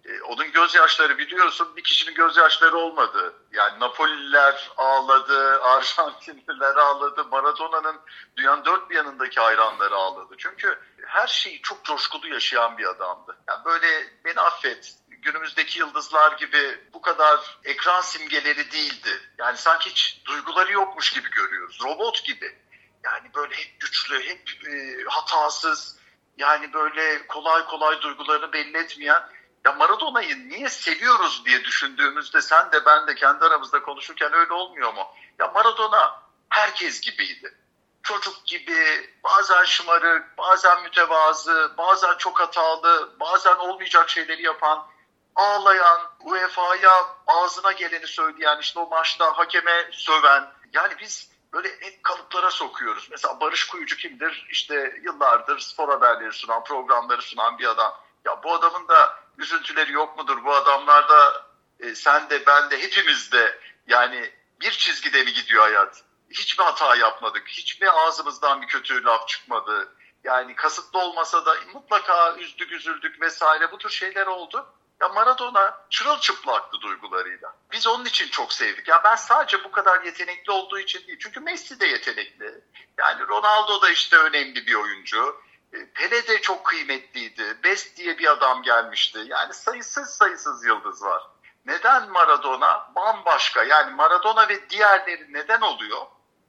e, 0.07 0.21
onun 0.21 0.51
gözyaşları 0.51 1.17
biliyorsun 1.17 1.75
bir 1.75 1.83
kişinin 1.83 2.15
gözyaşları 2.15 2.77
olmadı. 2.77 3.33
Yani 3.51 3.79
Napoliler 3.79 4.69
ağladı, 4.77 5.61
Arjantinliler 5.63 6.75
ağladı, 6.75 7.25
Maradona'nın 7.25 7.99
dünyanın 8.37 8.65
dört 8.65 8.89
bir 8.89 8.95
yanındaki 8.95 9.39
hayranları 9.39 9.95
ağladı. 9.95 10.35
Çünkü 10.37 10.79
her 11.05 11.27
şeyi 11.27 11.61
çok 11.61 11.85
coşkulu 11.85 12.27
yaşayan 12.27 12.77
bir 12.77 12.85
adamdı. 12.85 13.37
Yani 13.47 13.65
böyle 13.65 13.87
beni 14.25 14.39
affet, 14.39 14.95
günümüzdeki 15.09 15.79
yıldızlar 15.79 16.31
gibi 16.31 16.79
bu 16.93 17.01
kadar 17.01 17.57
ekran 17.63 18.01
simgeleri 18.01 18.71
değildi. 18.71 19.21
Yani 19.37 19.57
sanki 19.57 19.89
hiç 19.89 20.21
duyguları 20.25 20.71
yokmuş 20.71 21.13
gibi 21.13 21.29
görüyoruz. 21.29 21.79
Robot 21.83 22.23
gibi. 22.25 22.57
Yani 23.03 23.33
böyle 23.35 23.55
hep 23.55 23.79
güçlü, 23.79 24.23
hep 24.23 24.49
e, 24.67 25.03
hatasız, 25.07 25.97
yani 26.37 26.73
böyle 26.73 27.27
kolay 27.27 27.65
kolay 27.65 28.01
duygularını 28.01 28.53
belli 28.53 28.77
etmeyen 28.77 29.23
ya 29.65 29.71
Maradona'yı 29.71 30.49
niye 30.49 30.69
seviyoruz 30.69 31.45
diye 31.45 31.63
düşündüğümüzde 31.63 32.41
sen 32.41 32.71
de 32.71 32.85
ben 32.85 33.07
de 33.07 33.15
kendi 33.15 33.45
aramızda 33.45 33.81
konuşurken 33.81 34.33
öyle 34.33 34.53
olmuyor 34.53 34.93
mu? 34.93 35.07
Ya 35.39 35.47
Maradona 35.47 36.21
herkes 36.49 37.01
gibiydi. 37.01 37.57
Çocuk 38.03 38.45
gibi, 38.45 39.09
bazen 39.23 39.63
şımarık, 39.63 40.37
bazen 40.37 40.83
mütevazı, 40.83 41.71
bazen 41.77 42.17
çok 42.17 42.39
hatalı, 42.39 43.15
bazen 43.19 43.55
olmayacak 43.55 44.09
şeyleri 44.09 44.43
yapan, 44.43 44.87
ağlayan, 45.35 46.01
UEFA'ya 46.19 46.91
ağzına 47.27 47.71
geleni 47.71 48.07
söyleyen, 48.07 48.59
işte 48.59 48.79
o 48.79 48.89
maçta 48.89 49.37
hakeme 49.37 49.89
söven. 49.91 50.47
Yani 50.73 50.93
biz 50.99 51.31
böyle 51.53 51.69
hep 51.69 52.03
kalıplara 52.03 52.51
sokuyoruz. 52.51 53.07
Mesela 53.11 53.39
Barış 53.39 53.67
Kuyucu 53.67 53.97
kimdir? 53.97 54.47
İşte 54.51 54.99
yıllardır 55.03 55.59
spor 55.59 55.89
haberleri 55.89 56.31
sunan, 56.31 56.63
programları 56.63 57.21
sunan 57.21 57.57
bir 57.57 57.65
adam. 57.65 57.93
Ya 58.25 58.43
bu 58.43 58.53
adamın 58.53 58.87
da 58.87 59.19
üzüntüleri 59.37 59.91
yok 59.91 60.17
mudur? 60.17 60.43
Bu 60.45 60.55
adamlarda 60.55 61.47
e, 61.79 61.95
sen 61.95 62.29
de 62.29 62.45
ben 62.45 62.69
de 62.69 62.83
hepimiz 62.83 63.31
de 63.31 63.59
yani 63.87 64.31
bir 64.61 64.71
çizgide 64.71 65.23
mi 65.23 65.33
gidiyor 65.33 65.63
hayat? 65.63 66.03
hiçbir 66.29 66.63
hata 66.63 66.95
yapmadık. 66.95 67.47
Hiçbir 67.47 68.07
ağzımızdan 68.07 68.61
bir 68.61 68.67
kötü 68.67 69.03
laf 69.03 69.27
çıkmadı. 69.27 69.93
Yani 70.23 70.55
kasıtlı 70.55 70.99
olmasa 70.99 71.45
da 71.45 71.55
mutlaka 71.73 72.35
üzdük, 72.35 72.71
üzüldük 72.71 73.21
vesaire 73.21 73.71
bu 73.71 73.77
tür 73.77 73.89
şeyler 73.89 74.27
oldu. 74.27 74.73
Ya 75.01 75.09
Maradona 75.09 75.85
çırılçıplaktı 75.89 76.81
duygularıyla. 76.81 77.55
Biz 77.71 77.87
onun 77.87 78.05
için 78.05 78.27
çok 78.27 78.53
sevdik. 78.53 78.87
Ya 78.87 79.01
ben 79.03 79.15
sadece 79.15 79.63
bu 79.63 79.71
kadar 79.71 80.03
yetenekli 80.03 80.51
olduğu 80.51 80.79
için 80.79 81.07
değil. 81.07 81.19
Çünkü 81.21 81.39
Messi 81.39 81.79
de 81.79 81.85
yetenekli. 81.85 82.61
Yani 82.97 83.27
Ronaldo 83.27 83.81
da 83.81 83.89
işte 83.89 84.17
önemli 84.17 84.67
bir 84.67 84.73
oyuncu. 84.73 85.41
E, 85.73 85.91
Pele 85.93 86.27
de 86.27 86.41
çok 86.41 86.65
kıymetliydi. 86.65 87.57
Best 87.63 87.97
diye 87.97 88.17
bir 88.17 88.31
adam 88.31 88.63
gelmişti. 88.63 89.19
Yani 89.25 89.53
sayısız 89.53 90.09
sayısız 90.09 90.65
yıldız 90.65 91.03
var. 91.03 91.23
Neden 91.65 92.09
Maradona 92.09 92.91
bambaşka? 92.95 93.63
Yani 93.63 93.95
Maradona 93.95 94.49
ve 94.49 94.69
diğerleri 94.69 95.33
neden 95.33 95.61
oluyor? 95.61 96.05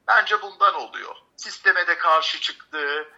Bence 0.09 0.43
bundan 0.43 0.75
oluyor. 0.75 1.17
Sisteme 1.37 1.87
de 1.87 1.99
karşı 1.99 2.41
çıktı, 2.41 3.09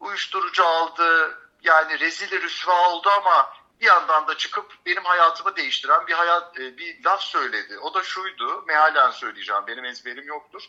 uyuşturucu 0.00 0.64
aldı, 0.64 1.38
yani 1.62 2.00
rezil 2.00 2.42
rüsva 2.42 2.88
oldu 2.88 3.10
ama 3.10 3.52
bir 3.80 3.86
yandan 3.86 4.28
da 4.28 4.36
çıkıp 4.36 4.72
benim 4.86 5.04
hayatımı 5.04 5.56
değiştiren 5.56 6.06
bir 6.06 6.12
hayat 6.12 6.60
e, 6.60 6.78
bir 6.78 7.04
laf 7.04 7.22
söyledi. 7.22 7.78
O 7.78 7.94
da 7.94 8.02
şuydu, 8.02 8.64
mealen 8.66 9.10
söyleyeceğim, 9.10 9.62
benim 9.66 9.84
ezberim 9.84 10.26
yoktur. 10.26 10.62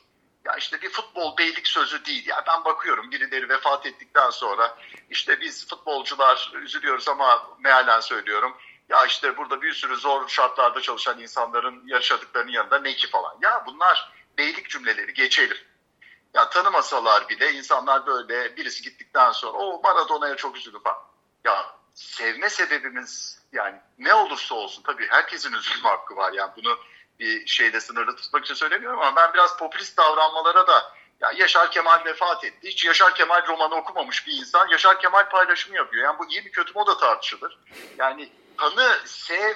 Ya 0.46 0.56
işte 0.56 0.82
bir 0.82 0.90
futbol 0.90 1.38
beylik 1.38 1.68
sözü 1.68 2.06
değil. 2.06 2.28
Ya 2.28 2.44
ben 2.48 2.66
bakıyorum 2.66 3.12
birileri 3.12 3.50
vefat 3.50 3.86
ettikten 3.86 4.30
sonra 4.30 4.78
işte 5.10 5.42
biz 5.42 5.68
futbolcular 5.68 6.52
üzülüyoruz 6.62 7.08
ama 7.08 7.48
mealen 7.60 8.00
söylüyorum. 8.00 8.58
Ya 8.90 9.06
işte 9.06 9.38
burada 9.38 9.62
bir 9.62 9.74
sürü 9.74 9.96
zor 9.96 10.28
şartlarda 10.28 10.82
çalışan 10.82 11.20
insanların 11.20 11.88
yaşadıklarının 11.88 12.52
yanında 12.52 12.80
ne 12.80 12.94
ki 12.94 13.10
falan. 13.10 13.38
Ya 13.42 13.64
bunlar 13.66 14.14
beylik 14.38 14.70
cümleleri 14.70 15.14
geçelim. 15.14 15.58
Ya 16.34 16.50
tanımasalar 16.50 17.30
bile 17.30 17.54
insanlar 17.54 18.06
böyle 18.06 18.58
birisi 18.58 18.84
gittikten 18.84 19.32
sonra 19.32 19.58
o 19.58 19.82
Maradona'ya 19.82 20.36
çok 20.36 20.58
üzüldü 20.58 20.78
falan. 20.84 21.02
Ya 21.46 21.66
sevme 21.94 22.50
sebebimiz 22.50 23.42
yani 23.52 23.76
ne 23.98 24.14
olursa 24.14 24.56
olsun 24.56 24.84
tabii 24.84 25.08
herkesin 25.10 25.54
üzülme 25.54 25.90
hakkı 25.90 26.16
var. 26.16 26.34
Yani 26.34 26.52
bunu 26.58 26.78
bir 27.20 27.48
şeyde 27.48 27.82
sınırlı 27.82 28.16
tutmak 28.16 28.46
için 28.46 28.54
söylemiyorum 28.54 29.00
ama 29.00 29.16
ben 29.16 29.34
biraz 29.34 29.58
popülist 29.58 29.98
davranmalara 29.98 30.68
da 30.68 30.98
ya 31.22 31.32
Yaşar 31.32 31.72
Kemal 31.72 32.06
vefat 32.06 32.44
etti. 32.44 32.70
Hiç 32.70 32.86
Yaşar 32.86 33.16
Kemal 33.16 33.48
romanı 33.48 33.76
okumamış 33.76 34.28
bir 34.28 34.34
insan 34.34 34.68
Yaşar 34.68 35.00
Kemal 35.00 35.30
paylaşımı 35.30 35.76
yapıyor. 35.76 36.04
Yani 36.04 36.20
bu 36.20 36.30
iyi 36.30 36.42
mi 36.42 36.52
kötü 36.52 36.74
mü 36.74 36.80
o 36.80 36.88
da 36.88 36.98
tartışılır. 36.98 37.60
Yani 37.98 38.32
tanı, 38.58 38.98
sev, 39.06 39.56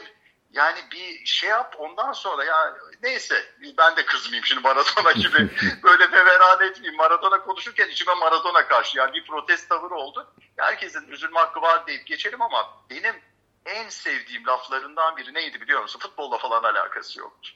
yani 0.51 0.80
bir 0.91 1.26
şey 1.26 1.49
yap 1.49 1.76
ondan 1.78 2.12
sonra 2.12 2.43
ya 2.43 2.76
neyse 3.03 3.53
ben 3.78 3.95
de 3.95 4.05
kızmayayım 4.05 4.45
şimdi 4.45 4.62
Maradona 4.62 5.12
gibi 5.12 5.49
böyle 5.84 6.07
feveran 6.07 6.62
etmeyeyim. 6.62 6.97
Maradona 6.97 7.41
konuşurken 7.41 7.89
içime 7.89 8.14
Maradona 8.14 8.68
karşı 8.68 8.97
yani 8.97 9.14
bir 9.14 9.26
protest 9.26 9.70
tavır 9.70 9.91
oldu. 9.91 10.34
Herkesin 10.57 11.07
üzülme 11.07 11.39
hakkı 11.39 11.62
var 11.62 11.88
deyip 11.88 12.07
geçelim 12.07 12.41
ama 12.41 12.74
benim 12.89 13.16
en 13.66 13.89
sevdiğim 13.89 14.47
laflarından 14.47 15.18
biri 15.18 15.34
neydi 15.34 15.62
biliyor 15.62 15.82
musun? 15.82 15.99
Futbolla 15.99 16.38
falan 16.38 16.64
alakası 16.64 17.20
yoktu. 17.20 17.51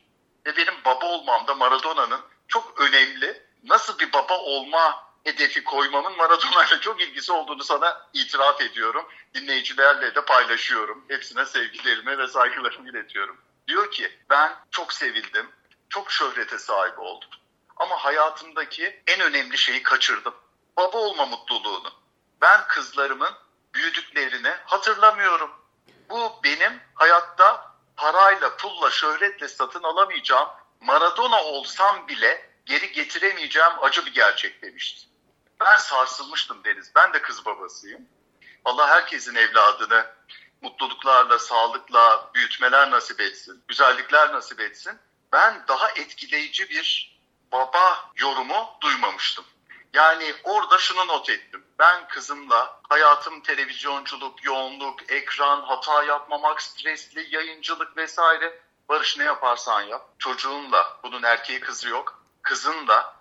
Ve 0.45 0.57
benim 0.57 0.73
baba 0.85 1.05
olmam 1.05 1.47
da 1.47 1.55
Maradona'nın 1.55 2.21
çok 2.47 2.79
önemli 2.79 3.43
nasıl 3.63 3.99
bir 3.99 4.13
baba 4.13 4.37
olma 4.37 5.05
hedefi 5.23 5.63
koymamın 5.63 6.17
Maradona 6.17 6.65
ile 6.65 6.79
çok 6.79 7.01
ilgisi 7.01 7.31
olduğunu 7.31 7.63
sana 7.63 8.07
itiraf 8.13 8.61
ediyorum. 8.61 9.05
Dinleyicilerle 9.33 10.15
de 10.15 10.25
paylaşıyorum. 10.25 11.05
Hepsine 11.07 11.45
sevgilerimi 11.45 12.17
ve 12.17 12.27
saygılarımı 12.27 12.89
iletiyorum. 12.89 13.37
Diyor 13.67 13.91
ki 13.91 14.19
ben 14.29 14.55
çok 14.71 14.93
sevildim, 14.93 15.51
çok 15.89 16.11
şöhrete 16.11 16.59
sahip 16.59 16.99
oldum. 16.99 17.29
Ama 17.77 17.95
hayatımdaki 18.05 19.03
en 19.07 19.21
önemli 19.21 19.57
şeyi 19.57 19.83
kaçırdım. 19.83 20.33
Baba 20.77 20.97
olma 20.97 21.25
mutluluğunu. 21.25 21.91
Ben 22.41 22.67
kızlarımın 22.67 23.33
büyüdüklerini 23.73 24.49
hatırlamıyorum. 24.65 25.51
Bu 26.09 26.39
benim 26.43 26.81
hayatta 26.95 27.75
parayla, 27.97 28.57
pulla, 28.57 28.91
şöhretle 28.91 29.47
satın 29.47 29.83
alamayacağım. 29.83 30.49
Maradona 30.81 31.43
olsam 31.43 32.07
bile 32.07 32.49
geri 32.65 32.91
getiremeyeceğim 32.91 33.71
acı 33.81 34.05
bir 34.05 34.13
gerçek 34.13 34.61
demişti. 34.61 35.07
Ben 35.59 35.77
sarsılmıştım 35.77 36.63
Deniz. 36.63 36.91
Ben 36.95 37.13
de 37.13 37.21
kız 37.21 37.45
babasıyım. 37.45 38.01
Allah 38.65 38.87
herkesin 38.87 39.35
evladını 39.35 40.05
mutluluklarla, 40.61 41.39
sağlıkla 41.39 42.31
büyütmeler 42.33 42.91
nasip 42.91 43.21
etsin, 43.21 43.63
güzellikler 43.67 44.33
nasip 44.33 44.59
etsin. 44.59 44.99
Ben 45.31 45.63
daha 45.67 45.89
etkileyici 45.89 46.69
bir 46.69 47.17
baba 47.51 48.11
yorumu 48.15 48.77
duymamıştım. 48.81 49.45
Yani 49.93 50.35
orada 50.43 50.77
şunu 50.77 51.07
not 51.07 51.29
ettim. 51.29 51.64
Ben 51.79 52.07
kızımla 52.07 52.79
hayatım 52.89 53.41
televizyonculuk, 53.41 54.43
yoğunluk, 54.45 55.11
ekran, 55.11 55.61
hata 55.61 56.03
yapmamak, 56.03 56.61
stresli, 56.61 57.35
yayıncılık 57.35 57.97
vesaire. 57.97 58.59
Barış 58.89 59.17
ne 59.17 59.23
yaparsan 59.23 59.81
yap. 59.81 60.09
Çocuğunla, 60.19 60.97
bunun 61.03 61.23
erkeği 61.23 61.59
kızı 61.59 61.89
yok. 61.89 62.23
Kızınla 62.41 63.15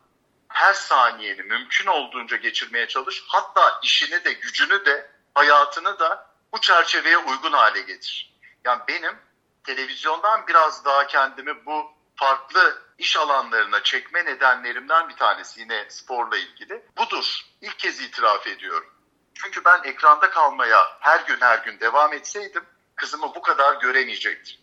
her 0.48 0.74
saniyeni 0.74 1.42
mümkün 1.42 1.86
olduğunca 1.86 2.36
geçirmeye 2.36 2.88
çalış. 2.88 3.24
Hatta 3.28 3.80
işini 3.82 4.24
de, 4.24 4.32
gücünü 4.32 4.86
de, 4.86 5.10
hayatını 5.34 5.98
da 5.98 6.30
bu 6.52 6.60
çerçeveye 6.60 7.18
uygun 7.18 7.52
hale 7.52 7.80
getir. 7.80 8.34
Yani 8.64 8.82
benim 8.88 9.18
televizyondan 9.64 10.46
biraz 10.46 10.84
daha 10.84 11.06
kendimi 11.06 11.66
bu 11.66 11.92
farklı 12.16 12.82
iş 12.98 13.16
alanlarına 13.16 13.82
çekme 13.82 14.24
nedenlerimden 14.24 15.08
bir 15.08 15.16
tanesi 15.16 15.60
yine 15.60 15.86
sporla 15.88 16.36
ilgili. 16.36 16.82
Budur. 16.96 17.40
İlk 17.60 17.78
kez 17.78 18.00
itiraf 18.00 18.46
ediyorum. 18.46 18.90
Çünkü 19.34 19.64
ben 19.64 19.82
ekranda 19.84 20.30
kalmaya 20.30 20.96
her 21.00 21.20
gün 21.20 21.40
her 21.40 21.58
gün 21.58 21.80
devam 21.80 22.12
etseydim 22.12 22.64
kızımı 22.96 23.34
bu 23.34 23.42
kadar 23.42 23.80
göremeyecektim. 23.80 24.56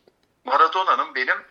Maradona'nın 0.45 1.15
benim 1.15 1.45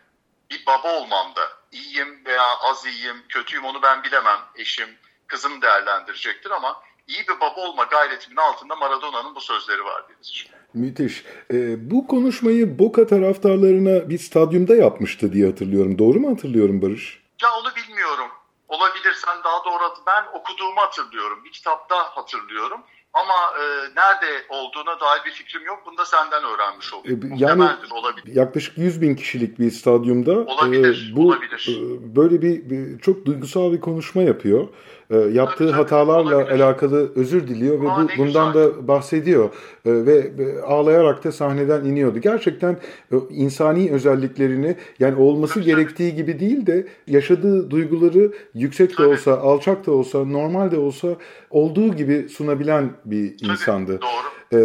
bir 0.50 0.66
baba 0.66 0.92
olmamda 0.92 1.52
iyiyim 1.72 2.24
veya 2.26 2.58
az 2.58 2.86
iyiyim, 2.86 3.24
kötüyüm 3.28 3.64
onu 3.64 3.82
ben 3.82 4.02
bilemem. 4.02 4.40
Eşim, 4.54 4.98
kızım 5.26 5.62
değerlendirecektir 5.62 6.50
ama 6.50 6.82
iyi 7.06 7.28
bir 7.28 7.40
baba 7.40 7.60
olma 7.60 7.84
gayretimin 7.84 8.36
altında 8.36 8.76
Maradona'nın 8.76 9.34
bu 9.34 9.40
sözleri 9.40 9.84
var 9.84 10.08
Denizciğim. 10.08 10.59
Müthiş. 10.74 11.24
Ee, 11.52 11.90
bu 11.90 12.06
konuşmayı 12.06 12.78
Boca 12.78 13.06
taraftarlarına 13.06 14.10
bir 14.10 14.18
stadyumda 14.18 14.76
yapmıştı 14.76 15.32
diye 15.32 15.46
hatırlıyorum. 15.46 15.98
Doğru 15.98 16.20
mu 16.20 16.30
hatırlıyorum 16.30 16.82
Barış? 16.82 17.22
Ya 17.42 17.48
onu 17.60 17.68
bilmiyorum. 17.76 18.30
Olabilir 18.68 19.14
sen 19.26 19.44
daha 19.44 19.64
doğru 19.64 19.94
Ben 20.06 20.38
okuduğumu 20.38 20.80
hatırlıyorum. 20.80 21.38
Bir 21.44 21.52
kitapta 21.52 21.96
hatırlıyorum. 21.96 22.80
Ama 23.12 23.34
e, 23.60 23.64
nerede 23.96 24.44
olduğuna 24.48 25.00
dair 25.00 25.24
bir 25.26 25.30
fikrim 25.30 25.66
yok. 25.66 25.82
Bunu 25.86 25.98
da 25.98 26.04
senden 26.04 26.44
öğrenmiş 26.44 26.94
oldum. 26.94 27.20
E, 27.32 27.34
yani 27.36 27.68
olabilir. 27.90 28.36
yaklaşık 28.36 28.78
100 28.78 29.02
bin 29.02 29.14
kişilik 29.14 29.58
bir 29.58 29.70
stadyumda 29.70 30.32
olabilir, 30.32 31.12
e, 31.12 31.16
bu 31.16 31.26
olabilir. 31.26 31.68
E, 31.68 32.16
böyle 32.16 32.42
bir, 32.42 32.70
bir 32.70 32.98
çok 32.98 33.26
duygusal 33.26 33.72
bir 33.72 33.80
konuşma 33.80 34.22
yapıyor. 34.22 34.68
E, 35.10 35.16
yaptığı 35.16 35.66
tabii, 35.66 35.70
hatalarla 35.70 36.36
olabilir. 36.36 36.60
alakalı 36.60 37.12
özür 37.16 37.48
diliyor 37.48 37.82
ve 37.82 37.90
Aa, 37.90 38.02
bu 38.02 38.08
bundan 38.18 38.52
güzel. 38.52 38.68
da 38.68 38.88
bahsediyor. 38.88 39.44
E, 39.84 40.06
ve 40.06 40.30
e, 40.38 40.60
ağlayarak 40.60 41.24
da 41.24 41.32
sahneden 41.32 41.84
iniyordu. 41.84 42.18
Gerçekten 42.18 42.76
e, 43.12 43.16
insani 43.30 43.90
özelliklerini 43.90 44.76
yani 44.98 45.14
olması 45.22 45.54
tabii, 45.54 45.64
gerektiği 45.64 46.10
tabii. 46.10 46.16
gibi 46.16 46.40
değil 46.40 46.66
de 46.66 46.86
yaşadığı 47.06 47.70
duyguları 47.70 48.32
yüksek 48.54 48.98
de 48.98 49.06
olsa, 49.06 49.38
alçak 49.38 49.86
da 49.86 49.92
olsa, 49.92 50.24
normal 50.24 50.70
de 50.70 50.78
olsa 50.78 51.08
olduğu 51.50 51.94
gibi 51.94 52.28
sunabilen 52.28 52.90
bir 53.04 53.38
tabii, 53.38 53.52
insandı. 53.52 54.00
Doğru. 54.02 54.30
Ee. 54.52 54.58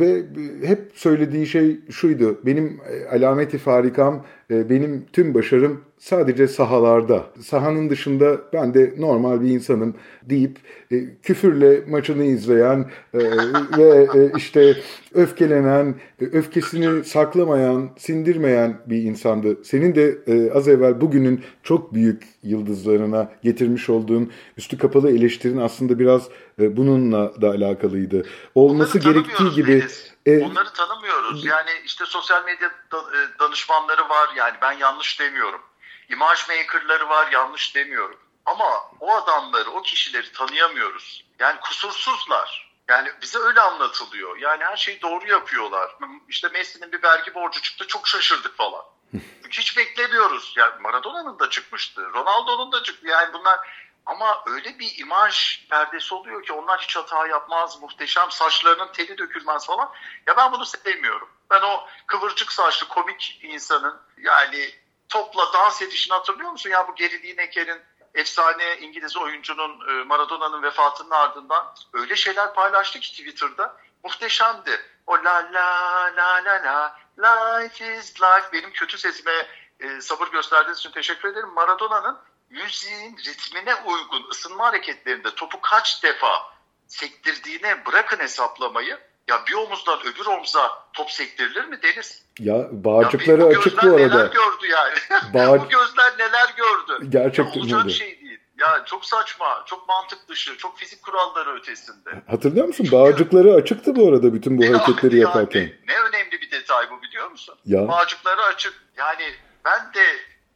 Ve 0.00 0.22
hep 0.66 0.78
söylediği 0.94 1.46
şey 1.46 1.80
şuydu. 1.90 2.38
Benim 2.46 2.80
e, 2.90 3.16
alameti 3.16 3.58
farikam, 3.58 4.24
e, 4.50 4.70
benim 4.70 5.04
tüm 5.12 5.34
başarım 5.34 5.80
sadece 5.98 6.48
sahalarda. 6.48 7.26
Sahanın 7.42 7.90
dışında 7.90 8.40
ben 8.52 8.74
de 8.74 8.94
normal 8.98 9.40
bir 9.40 9.48
insanım 9.48 9.94
deyip 10.22 10.58
e, 10.90 11.20
küfürle 11.22 11.84
maçını 11.88 12.24
izleyen 12.24 12.90
ve 13.78 14.08
işte 14.36 14.76
öfkelenen, 15.14 15.94
öfkesini 16.20 17.04
saklamayan, 17.04 17.90
sindirmeyen 17.98 18.80
bir 18.86 19.02
insandı. 19.02 19.64
Senin 19.64 19.94
de 19.94 20.18
az 20.54 20.68
evvel 20.68 21.00
bugünün 21.00 21.44
çok 21.62 21.94
büyük 21.94 22.22
yıldızlarına 22.42 23.32
getirmiş 23.42 23.88
olduğun 23.88 24.32
üstü 24.56 24.78
kapalı 24.78 25.10
eleştirin 25.10 25.58
aslında 25.58 25.98
biraz 25.98 26.28
bununla 26.58 27.40
da 27.40 27.48
alakalıydı. 27.48 28.26
Olması 28.54 28.98
gerektiği 28.98 29.50
gibi. 29.54 29.84
E, 30.26 30.38
Onları 30.38 30.72
tanımıyoruz. 30.72 31.44
Yani 31.44 31.70
işte 31.84 32.04
sosyal 32.06 32.44
medya 32.44 32.68
e, 32.68 33.38
danışmanları 33.40 34.02
var. 34.02 34.28
Yani 34.36 34.54
ben 34.62 34.72
yanlış 34.72 35.20
demiyorum. 35.20 35.60
İmaj 36.08 36.48
makerları 36.48 37.08
var. 37.08 37.32
Yanlış 37.32 37.74
demiyorum. 37.74 38.20
Ama 38.46 38.90
o 39.00 39.14
adamları, 39.14 39.70
o 39.70 39.82
kişileri 39.82 40.32
tanıyamıyoruz. 40.32 41.24
Yani 41.38 41.60
kusursuzlar. 41.60 42.66
Yani 42.88 43.12
bize 43.22 43.38
öyle 43.38 43.60
anlatılıyor. 43.60 44.36
Yani 44.36 44.64
her 44.64 44.76
şeyi 44.76 45.02
doğru 45.02 45.28
yapıyorlar. 45.28 45.96
İşte 46.28 46.48
Messi'nin 46.48 46.92
bir 46.92 47.02
vergi 47.02 47.34
borcu 47.34 47.62
çıktı 47.62 47.86
çok 47.86 48.08
şaşırdık 48.08 48.56
falan. 48.56 48.84
Hiç 49.50 49.76
beklemiyoruz. 49.76 50.54
Yani 50.56 50.72
Maradona'nın 50.80 51.38
da 51.38 51.50
çıkmıştı. 51.50 52.10
Ronaldo'nun 52.14 52.72
da 52.72 52.82
çıktı. 52.82 53.06
Yani 53.06 53.32
bunlar 53.32 53.60
ama 54.06 54.42
öyle 54.46 54.78
bir 54.78 54.98
imaj 54.98 55.66
perdesi 55.70 56.14
oluyor 56.14 56.42
ki 56.42 56.52
onlar 56.52 56.80
hiç 56.80 56.96
hata 56.96 57.26
yapmaz, 57.26 57.80
muhteşem, 57.80 58.30
saçlarının 58.30 58.92
teli 58.92 59.18
dökülmez 59.18 59.66
falan. 59.66 59.92
Ya 60.26 60.36
ben 60.36 60.52
bunu 60.52 60.66
sevmiyorum. 60.66 61.28
Ben 61.50 61.60
o 61.60 61.86
kıvırcık 62.06 62.52
saçlı 62.52 62.88
komik 62.88 63.38
insanın 63.42 64.00
yani 64.18 64.70
topla 65.08 65.52
dans 65.52 65.82
edişini 65.82 66.14
hatırlıyor 66.14 66.50
musun? 66.50 66.70
Ya 66.70 66.88
bu 66.88 66.94
Gary 66.94 67.22
Lineker'in 67.22 67.82
efsane 68.14 68.78
İngiliz 68.78 69.16
oyuncunun 69.16 69.88
e, 69.88 70.04
Maradona'nın 70.04 70.62
vefatının 70.62 71.10
ardından 71.10 71.74
öyle 71.92 72.16
şeyler 72.16 72.54
paylaştı 72.54 73.00
ki 73.00 73.10
Twitter'da. 73.10 73.76
Muhteşemdi. 74.04 74.80
O 75.06 75.14
la 75.14 75.48
la 75.52 76.10
la 76.16 76.44
la 76.44 76.96
la 77.18 77.58
life 77.58 77.96
is 77.96 78.20
life 78.20 78.52
benim 78.52 78.72
kötü 78.72 78.98
sesime 78.98 79.46
e, 79.80 80.00
sabır 80.00 80.28
gösterdiğiniz 80.28 80.78
için 80.78 80.90
teşekkür 80.90 81.28
ederim. 81.28 81.48
Maradona'nın 81.48 82.18
müziğin 82.50 83.16
ritmine 83.16 83.74
uygun 83.74 84.30
ısınma 84.30 84.66
hareketlerinde 84.66 85.34
topu 85.34 85.60
kaç 85.60 86.02
defa 86.02 86.56
sektirdiğine 86.86 87.86
bırakın 87.86 88.18
hesaplamayı. 88.18 88.98
Ya 89.28 89.42
bir 89.48 89.54
omuzdan 89.54 90.00
öbür 90.00 90.26
omuza 90.26 90.88
top 90.92 91.10
sektirilir 91.10 91.64
mi 91.64 91.82
Deniz? 91.82 92.22
Ya 92.38 92.68
bağcıkları 92.70 93.40
ya 93.40 93.46
açık 93.46 93.82
bu 93.82 93.86
arada. 93.86 93.96
neler 93.96 94.26
gördü 94.26 94.66
yani. 94.70 94.94
Bağ... 95.34 95.60
bu 95.60 95.68
gözler 95.68 96.12
neler 96.18 96.54
gördü. 96.56 97.10
Gerçekten 97.10 97.60
ya, 97.60 97.76
olacak 97.76 97.90
şey 97.90 98.20
değil. 98.20 98.40
Ya 98.58 98.84
çok 98.84 99.04
saçma, 99.04 99.62
çok 99.66 99.88
mantık 99.88 100.28
dışı, 100.28 100.56
çok 100.56 100.78
fizik 100.78 101.02
kuralları 101.02 101.54
ötesinde. 101.54 102.22
Hatırlıyor 102.30 102.66
musun? 102.66 102.88
Bağcıkları 102.92 103.54
açıktı 103.54 103.96
bu 103.96 104.08
arada 104.08 104.34
bütün 104.34 104.58
bu 104.58 104.62
hareketleri 104.62 105.14
ya, 105.14 105.20
yaparken. 105.20 105.62
Ne, 105.62 105.94
ne 105.94 106.00
önemli 106.00 106.40
bir 106.40 106.50
detay 106.50 106.90
bu 106.90 107.02
biliyor 107.02 107.30
musun? 107.30 107.58
Ya. 107.64 107.88
Bağcıkları 107.88 108.42
açık. 108.42 108.74
Yani 108.96 109.34
ben 109.64 109.94
de 109.94 110.04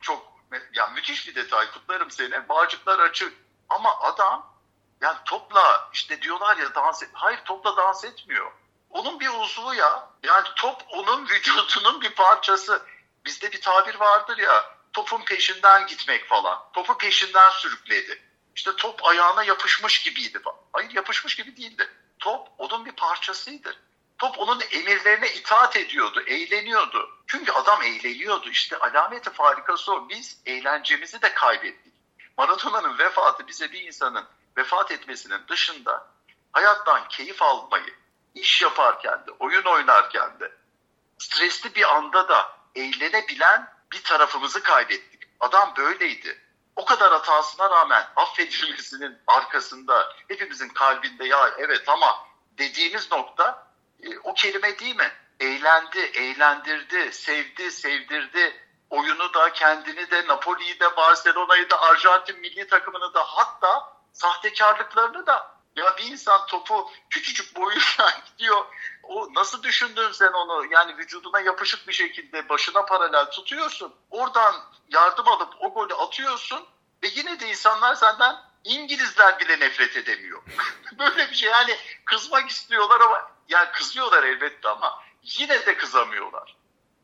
çok 0.00 0.32
ya 0.74 0.86
müthiş 0.86 1.28
bir 1.28 1.34
detay 1.34 1.66
kutlarım 1.70 2.10
seni. 2.10 2.48
Bağcıklar 2.48 2.98
açık. 2.98 3.32
Ama 3.68 3.90
adam 4.00 4.50
yani 5.02 5.16
topla 5.24 5.88
işte 5.92 6.22
diyorlar 6.22 6.56
ya 6.56 6.74
dans 6.74 7.02
et. 7.02 7.08
Hayır 7.12 7.40
topla 7.44 7.76
dans 7.76 8.04
etmiyor. 8.04 8.52
Onun 8.90 9.20
bir 9.20 9.28
uzvu 9.28 9.74
ya. 9.74 10.08
Yani 10.22 10.48
top 10.56 10.82
onun 10.88 11.28
vücudunun 11.28 12.00
bir 12.00 12.14
parçası. 12.14 12.82
Bizde 13.24 13.52
bir 13.52 13.60
tabir 13.60 13.94
vardır 13.94 14.38
ya. 14.38 14.64
Topun 14.92 15.24
peşinden 15.24 15.86
gitmek 15.86 16.28
falan. 16.28 16.58
Topu 16.72 16.98
peşinden 16.98 17.50
sürükledi. 17.50 18.22
İşte 18.56 18.76
top 18.76 19.04
ayağına 19.04 19.44
yapışmış 19.44 20.02
gibiydi. 20.02 20.38
Hayır 20.72 20.90
yapışmış 20.90 21.36
gibi 21.36 21.56
değildi. 21.56 21.88
Top 22.18 22.48
onun 22.58 22.84
bir 22.84 22.92
parçasıydı. 22.92 23.76
Top 24.18 24.38
onun 24.38 24.60
emirlerine 24.70 25.32
itaat 25.32 25.76
ediyordu, 25.76 26.20
eğleniyordu. 26.26 27.10
Çünkü 27.26 27.52
adam 27.52 27.82
eğleniyordu. 27.82 28.50
İşte 28.50 28.78
alameti 28.78 29.30
farikası 29.30 29.92
o. 29.92 30.08
Biz 30.08 30.40
eğlencemizi 30.46 31.22
de 31.22 31.34
kaybettik. 31.34 31.94
Maradona'nın 32.38 32.98
vefatı 32.98 33.46
bize 33.46 33.72
bir 33.72 33.80
insanın 33.80 34.24
vefat 34.56 34.90
etmesinin 34.90 35.48
dışında 35.48 36.06
hayattan 36.52 37.08
keyif 37.08 37.42
almayı, 37.42 37.94
iş 38.34 38.62
yaparken 38.62 39.26
de, 39.26 39.30
oyun 39.38 39.64
oynarken 39.64 40.40
de, 40.40 40.52
stresli 41.18 41.74
bir 41.74 41.96
anda 41.96 42.28
da 42.28 42.52
eğlenebilen 42.74 43.72
bir 43.92 44.02
tarafımızı 44.02 44.62
kaybettik. 44.62 45.22
Adam 45.40 45.74
böyleydi. 45.76 46.42
O 46.76 46.84
kadar 46.84 47.12
hatasına 47.12 47.70
rağmen 47.70 48.06
affedilmesinin 48.16 49.18
arkasında 49.26 50.12
hepimizin 50.28 50.68
kalbinde 50.68 51.24
ya 51.24 51.50
evet 51.58 51.88
ama 51.88 52.26
dediğimiz 52.58 53.12
nokta 53.12 53.66
e, 54.02 54.18
o 54.18 54.34
kelime 54.34 54.78
değil 54.78 54.96
mi? 54.96 55.12
Eğlendi, 55.40 55.98
eğlendirdi, 55.98 57.12
sevdi, 57.12 57.70
sevdirdi. 57.70 58.66
Oyunu 58.90 59.34
da, 59.34 59.52
kendini 59.52 60.10
de, 60.10 60.26
Napoli'yi 60.26 60.80
de, 60.80 60.96
Barcelona'yı 60.96 61.70
da, 61.70 61.80
Arjantin 61.80 62.40
milli 62.40 62.66
takımını 62.66 63.14
da 63.14 63.24
hatta 63.24 63.92
sahtekarlıklarını 64.12 65.26
da 65.26 65.59
ya 65.76 65.96
bir 65.96 66.04
insan 66.04 66.46
topu 66.46 66.90
küçücük 67.10 67.56
boyuyla 67.56 68.22
gidiyor. 68.32 68.64
O 69.02 69.28
nasıl 69.34 69.62
düşündün 69.62 70.12
sen 70.12 70.32
onu? 70.32 70.66
Yani 70.70 70.96
vücuduna 70.96 71.40
yapışık 71.40 71.88
bir 71.88 71.92
şekilde 71.92 72.48
başına 72.48 72.84
paralel 72.84 73.30
tutuyorsun. 73.30 73.94
Oradan 74.10 74.54
yardım 74.88 75.28
alıp 75.28 75.54
o 75.60 75.74
golü 75.74 75.94
atıyorsun 75.94 76.66
ve 77.02 77.08
yine 77.14 77.40
de 77.40 77.48
insanlar 77.48 77.94
senden 77.94 78.36
İngilizler 78.64 79.38
bile 79.38 79.60
nefret 79.60 79.96
edemiyor. 79.96 80.42
Böyle 80.98 81.30
bir 81.30 81.34
şey 81.34 81.50
yani 81.50 81.76
kızmak 82.04 82.50
istiyorlar 82.50 83.00
ama 83.00 83.30
yani 83.48 83.68
kızıyorlar 83.72 84.22
elbette 84.22 84.68
ama 84.68 85.02
yine 85.22 85.66
de 85.66 85.76
kızamıyorlar. 85.76 86.56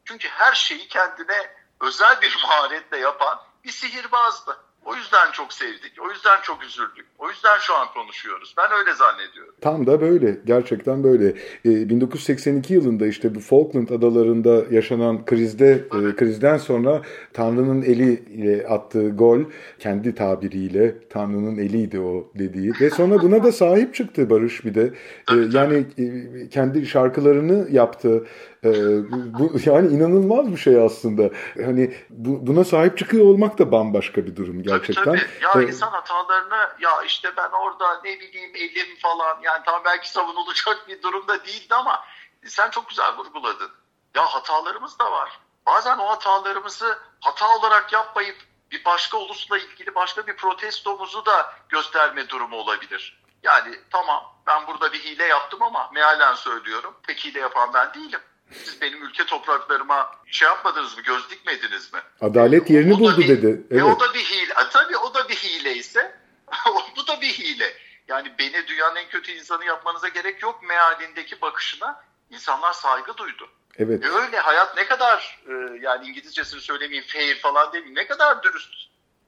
Çünkü 0.04 0.28
her 0.28 0.54
şeyi 0.54 0.88
kendine 0.88 1.54
özel 1.80 2.20
bir 2.20 2.38
maharetle 2.42 2.98
yapan 2.98 3.42
bir 3.64 3.72
sihirbazdı. 3.72 4.65
O 4.87 4.95
yüzden 4.95 5.32
çok 5.32 5.53
sevdik. 5.53 5.93
O 6.07 6.11
yüzden 6.11 6.37
çok 6.43 6.64
üzüldük. 6.64 7.07
O 7.18 7.28
yüzden 7.28 7.59
şu 7.59 7.74
an 7.74 7.87
konuşuyoruz. 7.95 8.55
Ben 8.59 8.78
öyle 8.78 8.95
zannediyorum. 8.95 9.55
Tam 9.61 9.87
da 9.87 10.01
böyle. 10.01 10.41
Gerçekten 10.45 11.05
böyle. 11.05 11.28
Ee, 11.64 11.89
1982 11.89 12.74
yılında 12.74 13.07
işte 13.07 13.34
bu 13.34 13.41
Falkland 13.41 13.89
adalarında 13.89 14.62
yaşanan 14.70 15.24
krizde 15.24 15.70
e, 15.70 16.16
krizden 16.16 16.59
sonra 16.59 17.03
Tanrı'nın 17.32 17.82
eliyle 17.82 18.66
attığı 18.68 19.11
gol 19.11 19.41
kendi 19.78 20.14
tabiriyle 20.14 20.95
Tanrı'nın 21.11 21.59
eliydi 21.59 22.01
o 22.01 22.30
dediği 22.34 22.72
ve 22.80 22.91
sonra 22.91 23.22
buna 23.22 23.45
da 23.45 23.53
sahip 23.53 23.95
çıktı 23.95 24.30
Barış 24.30 24.64
bir 24.64 24.74
de. 24.74 24.95
Ee, 25.32 25.34
yani 25.53 25.87
e, 25.99 26.49
kendi 26.49 26.87
şarkılarını 26.87 27.68
yaptı. 27.70 28.26
Ee, 28.66 29.12
bu 29.38 29.52
yani 29.64 29.88
inanılmaz 29.88 30.52
bir 30.52 30.56
şey 30.56 30.84
aslında. 30.84 31.30
Hani 31.64 31.96
bu, 32.10 32.46
buna 32.46 32.64
sahip 32.64 32.98
çıkıyor 32.98 33.26
olmak 33.26 33.58
da 33.58 33.72
bambaşka 33.72 34.26
bir 34.26 34.36
durum 34.36 34.62
gerçekten. 34.62 35.04
Tabii, 35.04 35.18
tabii. 35.42 35.60
Ya 35.60 35.62
Ee, 35.62 35.68
insan 35.68 35.90
hatalarını 35.90 36.68
ya 36.80 37.02
işte 37.06 37.28
ben 37.36 37.50
orada 37.50 38.00
ne 38.04 38.20
bileyim 38.20 38.50
elim 38.54 38.96
falan 38.98 39.38
yani 39.42 39.62
tam 39.64 39.82
belki 39.84 40.10
savunulacak 40.10 40.88
bir 40.88 41.02
durumda 41.02 41.44
değildi 41.44 41.74
ama 41.74 42.04
sen 42.44 42.70
çok 42.70 42.88
güzel 42.88 43.16
vurguladın. 43.16 43.70
Ya 44.14 44.22
hatalarımız 44.22 44.98
da 44.98 45.12
var. 45.12 45.40
Bazen 45.66 45.98
o 45.98 46.08
hatalarımızı 46.08 46.98
hata 47.20 47.58
olarak 47.58 47.92
yapmayıp 47.92 48.36
bir 48.70 48.84
başka 48.84 49.18
ulusla 49.18 49.58
ilgili 49.58 49.94
başka 49.94 50.26
bir 50.26 50.36
protestomuzu 50.36 51.26
da 51.26 51.52
gösterme 51.68 52.28
durumu 52.28 52.56
olabilir. 52.56 53.22
Yani 53.42 53.76
tamam 53.90 54.24
ben 54.46 54.66
burada 54.66 54.92
bir 54.92 54.98
hile 54.98 55.24
yaptım 55.24 55.62
ama 55.62 55.90
mealen 55.94 56.34
söylüyorum. 56.34 56.94
Pek 57.06 57.24
hile 57.24 57.40
yapan 57.40 57.70
ben 57.74 57.94
değilim. 57.94 58.20
Siz 58.53 58.80
benim 58.82 59.05
ülke 59.05 59.26
topraklarıma 59.26 60.12
şey 60.26 60.49
yapmadınız 60.49 60.97
mı, 60.97 61.03
göz 61.03 61.30
dikmediniz 61.30 61.92
mi? 61.92 62.01
Adalet 62.20 62.70
yerini 62.70 62.94
O 62.94 62.99
buldu 62.99 63.18
bir- 63.18 63.28
dedi. 63.28 63.47
E 63.70 63.74
Evet. 63.74 63.82
o 63.84 64.01
da 64.01 64.14
bir 64.14 64.20
hile. 64.24 64.53
E, 64.53 64.68
tabii 64.72 64.97
o 64.97 65.14
da 65.14 65.28
bir 65.28 65.34
hile 65.36 65.74
ise 65.74 66.18
bu 66.97 67.07
da 67.07 67.20
bir 67.20 67.32
hile. 67.32 67.74
Yani 68.09 68.34
beni 68.38 68.66
dünyanın 68.66 68.97
en 68.97 69.09
kötü 69.09 69.32
insanı 69.32 69.64
yapmanıza 69.64 70.09
gerek 70.09 70.42
yok 70.42 70.62
mealindeki 70.62 71.40
bakışına 71.40 72.05
insanlar 72.30 72.72
saygı 72.72 73.16
duydu. 73.16 73.49
Evet. 73.78 74.05
E 74.05 74.09
öyle 74.09 74.38
hayat 74.40 74.76
ne 74.76 74.86
kadar 74.86 75.40
e, 75.49 75.53
yani 75.80 76.07
İngilizcesini 76.09 76.61
söylemeyeyim 76.61 77.05
fair 77.09 77.38
falan 77.38 77.72
demeyeyim 77.72 77.94
ne 77.97 78.07
kadar 78.07 78.42
dürüst. 78.42 78.74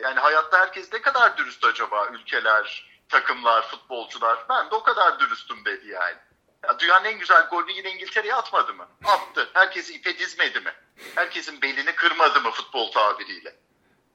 Yani 0.01 0.21
hayatta 0.21 0.59
herkes 0.61 0.93
ne 0.93 1.01
kadar 1.03 1.37
dürüst 1.37 1.65
acaba 1.65 2.07
ülkeler, 2.13 2.89
takımlar, 3.09 3.69
futbolcular. 3.69 4.39
Ben 4.49 4.71
de 4.71 4.75
o 4.75 4.83
kadar 4.83 5.21
dürüstüm 5.21 5.65
dedi 5.65 5.89
yani. 5.89 6.17
Ya 6.65 6.79
dünyanın 6.79 7.05
en 7.05 7.19
güzel 7.19 7.49
golünü 7.49 7.73
yine 7.73 7.91
İngiltere'ye 7.91 8.35
atmadı 8.35 8.75
mı? 8.75 8.89
Attı. 9.05 9.51
Herkesi 9.53 9.95
ipe 9.95 10.19
dizmedi 10.19 10.61
mi? 10.61 10.73
Herkesin 11.15 11.63
belini 11.63 11.95
kırmadı 11.95 12.41
mı 12.41 12.51
futbol 12.51 12.93
tabiriyle? 12.93 13.57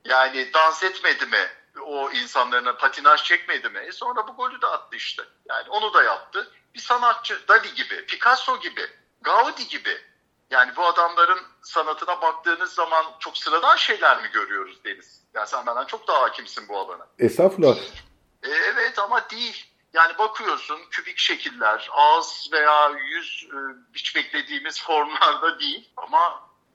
Yani 0.06 0.54
dans 0.54 0.84
etmedi 0.84 1.26
mi? 1.26 1.48
O 1.82 2.12
insanlarına 2.12 2.76
patinaj 2.76 3.24
çekmedi 3.24 3.70
mi? 3.70 3.80
E 3.80 3.91
sonra 3.91 4.28
bu 4.28 4.36
golü 4.36 4.62
de 4.62 4.68
attı 4.68 4.96
işte. 4.96 5.24
Yani 5.50 5.70
onu 5.70 5.94
da 5.94 6.04
yaptı. 6.04 6.52
Bir 6.74 6.80
sanatçı 6.80 7.48
Dali 7.48 7.74
gibi, 7.74 8.06
Picasso 8.06 8.60
gibi, 8.60 8.88
Gaudi 9.22 9.68
gibi. 9.68 9.98
Yani 10.52 10.76
bu 10.76 10.86
adamların 10.86 11.39
sanatına 11.62 12.22
baktığınız 12.22 12.74
zaman 12.74 13.06
çok 13.20 13.38
sıradan 13.38 13.76
şeyler 13.76 14.22
mi 14.22 14.30
görüyoruz 14.34 14.84
Deniz? 14.84 15.22
Yani 15.34 15.48
sen 15.48 15.66
benden 15.66 15.86
çok 15.86 16.08
daha 16.08 16.22
hakimsin 16.22 16.68
bu 16.68 16.80
alana. 16.80 17.08
Estağfurullah. 17.20 17.78
E, 18.44 18.50
evet 18.50 19.00
ama 19.00 19.30
değil. 19.30 19.72
Yani 19.94 20.18
bakıyorsun 20.18 20.80
kübik 20.91 21.18
şekiller, 21.18 21.89
ağız 21.94 22.50
veya 22.54 22.91
yüz 23.10 23.48
e, 23.54 23.58
hiç 23.94 24.16
beklediğimiz 24.16 24.84
formlarda 24.84 25.60
değil 25.60 25.89
ama 25.98 26.20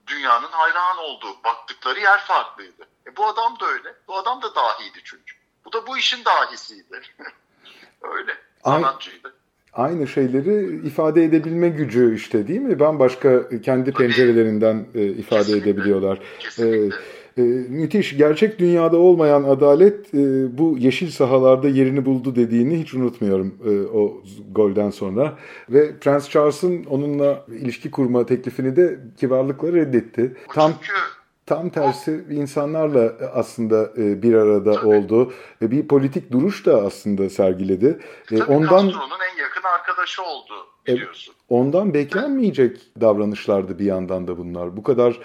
dünyanın 0.06 0.50
hayran 0.50 0.98
olduğu, 0.98 1.44
baktıkları 1.44 2.00
yer 2.00 2.20
farklıydı. 2.20 2.88
E, 3.06 3.16
bu 3.16 3.26
adam 3.26 3.60
da 3.60 3.66
öyle. 3.66 3.94
Bu 4.08 4.18
adam 4.18 4.42
da 4.42 4.54
dahiydi 4.54 4.98
çünkü. 5.04 5.34
Bu 5.64 5.72
da 5.72 5.86
bu 5.86 5.98
işin 5.98 6.24
dahisiydi. 6.24 7.00
öyle. 8.02 8.32
Sanatçıydı. 8.64 9.34
Aynı 9.72 10.08
şeyleri 10.08 10.86
ifade 10.86 11.24
edebilme 11.24 11.68
gücü 11.68 12.14
işte 12.14 12.48
değil 12.48 12.60
mi? 12.60 12.78
Bambaşka 12.80 13.60
kendi 13.62 13.92
pencerelerinden 13.92 14.86
e, 14.94 15.04
ifade 15.04 15.40
Kesinlikle. 15.40 15.70
edebiliyorlar. 15.70 16.18
Kesinlikle. 16.40 16.96
E, 17.38 17.42
müthiş. 17.68 18.16
Gerçek 18.16 18.58
dünyada 18.58 18.96
olmayan 18.96 19.42
adalet 19.42 20.14
e, 20.14 20.18
bu 20.58 20.76
yeşil 20.78 21.10
sahalarda 21.10 21.68
yerini 21.68 22.04
buldu 22.04 22.36
dediğini 22.36 22.78
hiç 22.78 22.94
unutmuyorum 22.94 23.54
e, 23.64 23.96
o 23.96 24.22
golden 24.52 24.90
sonra. 24.90 25.38
Ve 25.70 25.98
Prens 25.98 26.28
Charles'ın 26.28 26.84
onunla 26.84 27.44
ilişki 27.48 27.90
kurma 27.90 28.26
teklifini 28.26 28.76
de 28.76 28.98
kibarlıkla 29.16 29.72
reddetti. 29.72 30.36
Bu 30.48 30.54
Tam 30.54 30.72
çünkü 30.72 30.98
tam 31.46 31.70
tersi 31.70 32.24
insanlarla 32.30 33.12
aslında 33.34 33.92
e, 33.96 34.22
bir 34.22 34.34
arada 34.34 34.72
Tabii. 34.72 34.86
oldu 34.86 35.32
ve 35.62 35.70
bir 35.70 35.88
politik 35.88 36.32
duruş 36.32 36.66
da 36.66 36.82
aslında 36.82 37.30
sergiledi. 37.30 37.98
E, 38.32 38.36
Tabii 38.38 38.52
ondan 38.52 38.86
Castro'nun 38.86 39.18
en 39.32 39.42
yakın 39.42 39.62
arkadaşı 39.78 40.22
oldu 40.22 40.52
biliyorsun. 40.86 41.34
Ondan 41.48 41.94
beklenmeyecek 41.94 42.80
davranışlardı 43.00 43.78
bir 43.78 43.84
yandan 43.84 44.28
da 44.28 44.38
bunlar. 44.38 44.76
Bu 44.76 44.82
kadar 44.82 45.20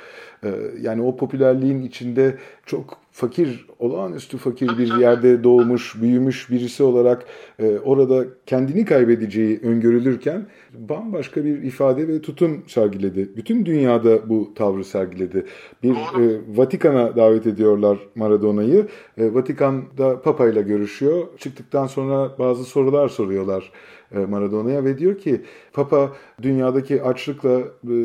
yani 0.81 1.01
o 1.01 1.17
popülerliğin 1.17 1.81
içinde 1.81 2.37
çok 2.65 3.03
fakir, 3.13 3.65
olağanüstü 3.79 4.37
fakir 4.37 4.77
bir 4.77 4.99
yerde 4.99 5.43
doğmuş, 5.43 6.01
büyümüş 6.01 6.51
birisi 6.51 6.83
olarak 6.83 7.25
e, 7.59 7.77
orada 7.79 8.25
kendini 8.45 8.85
kaybedeceği 8.85 9.59
öngörülürken 9.63 10.45
bambaşka 10.73 11.45
bir 11.45 11.63
ifade 11.63 12.07
ve 12.07 12.21
tutum 12.21 12.63
sergiledi. 12.67 13.29
Bütün 13.35 13.65
dünyada 13.65 14.29
bu 14.29 14.53
tavrı 14.55 14.83
sergiledi. 14.83 15.45
Bir 15.83 15.91
e, 15.91 16.41
Vatikan'a 16.55 17.15
davet 17.15 17.47
ediyorlar 17.47 17.97
Maradona'yı. 18.15 18.87
E, 19.17 19.33
Vatikan'da 19.33 20.21
Papa 20.21 20.47
ile 20.47 20.61
görüşüyor. 20.61 21.27
Çıktıktan 21.37 21.87
sonra 21.87 22.31
bazı 22.39 22.63
sorular 22.63 23.09
soruyorlar. 23.09 23.71
E, 24.13 24.17
Maradona'ya 24.17 24.85
ve 24.85 24.97
diyor 24.97 25.17
ki 25.17 25.45
Papa 25.73 26.11
dünyadaki 26.41 27.03
açlıkla 27.03 27.59
e, 27.59 27.95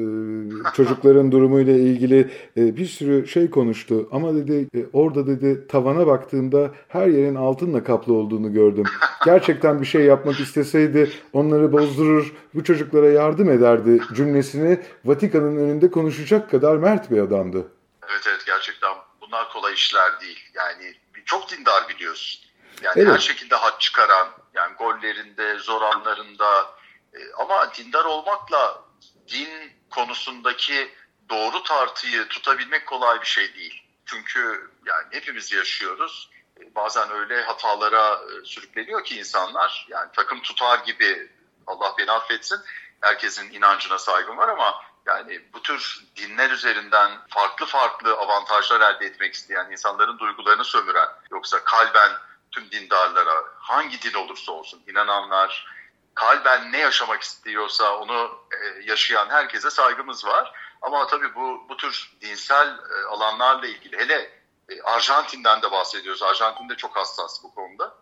çocukların 0.75 1.33
durumuyla 1.33 1.73
ilgili 1.73 2.31
e, 2.57 2.77
bir 2.77 2.87
sürü 2.87 3.29
şey 3.29 3.51
konuştu 3.51 4.09
ama 4.13 4.35
dedi 4.35 4.69
orada 4.93 5.27
dedi 5.27 5.67
tavana 5.69 6.07
baktığımda 6.07 6.71
her 6.89 7.07
yerin 7.07 7.35
altınla 7.35 7.85
kaplı 7.85 8.15
olduğunu 8.15 8.53
gördüm. 8.53 8.85
Gerçekten 9.25 9.81
bir 9.81 9.87
şey 9.87 10.03
yapmak 10.03 10.41
isteseydi 10.41 11.11
onları 11.33 11.73
bozdurur, 11.73 12.33
bu 12.55 12.65
çocuklara 12.65 13.09
yardım 13.09 13.51
ederdi 13.51 14.01
cümlesini 14.15 14.81
Vatikan'ın 15.05 15.57
önünde 15.57 15.91
konuşacak 15.91 16.51
kadar 16.51 16.77
mert 16.77 17.11
bir 17.11 17.21
adamdı. 17.21 17.69
Evet 18.11 18.25
evet 18.29 18.43
gerçekten 18.47 18.93
bunlar 19.21 19.53
kolay 19.53 19.75
işler 19.75 20.21
değil. 20.21 20.51
Yani 20.55 20.95
çok 21.25 21.51
dindar 21.51 21.89
biliyorsun. 21.89 22.41
Yani 22.83 22.95
evet. 22.97 23.13
her 23.13 23.19
şekilde 23.19 23.55
hat 23.55 23.81
çıkaran, 23.81 24.29
yani 24.59 24.75
gollerinde, 24.75 25.59
zor 25.59 25.83
anlarında 25.83 26.75
e, 27.15 27.19
ama 27.39 27.75
dindar 27.75 28.05
olmakla 28.05 28.85
din 29.29 29.73
konusundaki 29.91 30.95
doğru 31.31 31.63
tartıyı 31.63 32.29
tutabilmek 32.29 32.87
kolay 32.87 33.21
bir 33.21 33.27
şey 33.27 33.55
değil. 33.55 33.83
Çünkü 34.07 34.71
yani 34.87 35.07
hepimiz 35.11 35.53
yaşıyoruz. 35.53 36.31
E, 36.61 36.75
bazen 36.75 37.11
öyle 37.11 37.43
hatalara 37.43 38.15
e, 38.15 38.45
sürükleniyor 38.45 39.05
ki 39.05 39.19
insanlar. 39.19 39.87
Yani 39.91 40.09
takım 40.17 40.43
tutar 40.43 40.79
gibi 40.79 41.31
Allah 41.67 41.95
beni 41.99 42.13
affetsin. 42.13 42.61
Herkesin 43.01 43.53
inancına 43.53 43.99
saygım 43.99 44.37
var 44.37 44.49
ama 44.49 44.83
yani 45.07 45.41
bu 45.53 45.63
tür 45.63 46.05
dinler 46.17 46.51
üzerinden 46.51 47.11
farklı 47.29 47.67
farklı 47.67 48.15
avantajlar 48.15 48.81
elde 48.81 49.07
etmek 49.07 49.35
isteyen 49.35 49.71
insanların 49.71 50.19
duygularını 50.19 50.65
sömüren 50.65 51.09
yoksa 51.31 51.65
kalben 51.65 52.13
tüm 52.59 52.71
dindarlara 52.71 53.45
hangi 53.59 54.03
din 54.03 54.15
olursa 54.15 54.53
olsun 54.53 54.83
inananlar 54.87 55.67
kalben 56.15 56.73
ne 56.73 56.79
yaşamak 56.79 57.23
istiyorsa 57.23 57.99
onu 57.99 58.39
e, 58.53 58.83
yaşayan 58.85 59.29
herkese 59.31 59.71
saygımız 59.71 60.25
var. 60.25 60.53
Ama 60.83 61.07
tabii 61.07 61.35
bu 61.35 61.67
bu 61.69 61.77
tür 61.77 62.13
dinsel 62.21 62.69
e, 62.69 63.07
alanlarla 63.09 63.67
ilgili 63.67 63.99
hele 63.99 64.31
e, 64.69 64.83
Arjantin'den 64.83 65.63
de 65.63 65.71
bahsediyoruz. 65.71 66.23
Arjantin 66.23 66.69
de 66.69 66.75
çok 66.75 66.97
hassas 66.97 67.43
bu 67.43 67.55
konuda. 67.55 67.95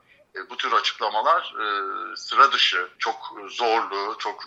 bu 0.51 0.57
tür 0.57 0.73
açıklamalar 0.73 1.55
sıra 2.17 2.53
dışı, 2.53 2.89
çok 2.99 3.17
zorlu, 3.49 4.17
çok 4.19 4.45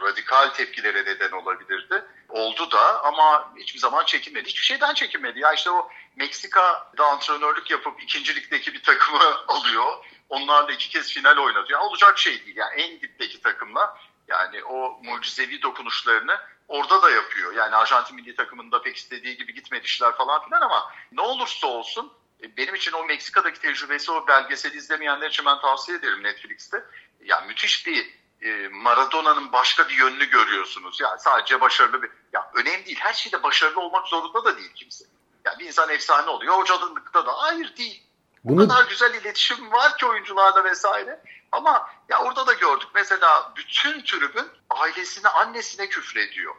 radikal 0.00 0.48
tepkilere 0.48 1.04
neden 1.04 1.30
olabilirdi. 1.30 2.04
Oldu 2.34 2.70
da 2.70 3.04
ama 3.04 3.52
hiçbir 3.56 3.78
zaman 3.78 4.04
çekinmedi. 4.04 4.48
Hiçbir 4.48 4.64
şeyden 4.64 4.94
çekinmedi. 4.94 5.40
Ya 5.40 5.52
işte 5.52 5.70
o 5.70 5.90
Meksika'da 6.16 7.06
antrenörlük 7.06 7.70
yapıp 7.70 8.02
ikincilikteki 8.02 8.74
bir 8.74 8.82
takımı 8.82 9.36
alıyor. 9.48 10.04
Onlarla 10.28 10.72
iki 10.72 10.88
kez 10.88 11.12
final 11.12 11.36
oynatıyor. 11.36 11.80
Yani 11.80 11.88
olacak 11.88 12.18
şey 12.18 12.46
değil. 12.46 12.56
Yani 12.56 12.82
en 12.82 13.00
dipteki 13.00 13.40
takımla 13.40 13.98
yani 14.28 14.64
o 14.64 15.00
mucizevi 15.02 15.62
dokunuşlarını 15.62 16.40
orada 16.68 17.02
da 17.02 17.10
yapıyor. 17.10 17.52
Yani 17.52 17.76
Arjantin 17.76 18.16
milli 18.16 18.36
takımında 18.36 18.82
pek 18.82 18.96
istediği 18.96 19.36
gibi 19.36 19.54
gitmedi 19.54 19.84
işler 19.84 20.16
falan 20.16 20.44
filan 20.44 20.60
ama 20.60 20.92
ne 21.12 21.20
olursa 21.20 21.66
olsun 21.66 22.12
e, 22.42 22.56
benim 22.56 22.74
için 22.74 22.92
o 22.92 23.04
Meksika'daki 23.04 23.60
tecrübesi 23.60 24.12
o 24.12 24.26
belgeseli 24.26 24.76
izlemeyenler 24.76 25.30
için 25.30 25.46
ben 25.46 25.60
tavsiye 25.60 25.98
ederim 25.98 26.22
Netflix'te. 26.22 26.84
Yani 27.24 27.46
müthiş 27.46 27.86
bir 27.86 28.23
e, 28.44 28.68
Maradona'nın 28.68 29.52
başka 29.52 29.88
bir 29.88 29.94
yönünü 29.94 30.24
görüyorsunuz. 30.24 31.00
Yani 31.00 31.20
sadece 31.20 31.60
başarılı 31.60 32.02
bir... 32.02 32.10
Ya 32.32 32.50
önemli 32.54 32.86
değil. 32.86 32.98
Her 33.00 33.12
şeyde 33.12 33.42
başarılı 33.42 33.80
olmak 33.80 34.06
zorunda 34.06 34.44
da 34.44 34.56
değil 34.56 34.72
kimse. 34.74 35.04
Yani 35.44 35.58
bir 35.58 35.66
insan 35.66 35.90
efsane 35.90 36.30
oluyor. 36.30 36.54
Hocalıkta 36.58 37.26
da 37.26 37.32
hayır 37.36 37.76
değil. 37.76 38.02
Bunu... 38.44 38.64
O 38.64 38.68
kadar 38.68 38.88
güzel 38.88 39.14
iletişim 39.14 39.72
var 39.72 39.96
ki 39.96 40.06
oyuncularda 40.06 40.64
vesaire. 40.64 41.20
Ama 41.52 41.90
ya 42.08 42.22
orada 42.22 42.46
da 42.46 42.52
gördük. 42.52 42.88
Mesela 42.94 43.52
bütün 43.56 44.02
tribün 44.02 44.48
ailesine, 44.70 45.28
annesine 45.28 45.88
küfrediyor. 45.88 46.54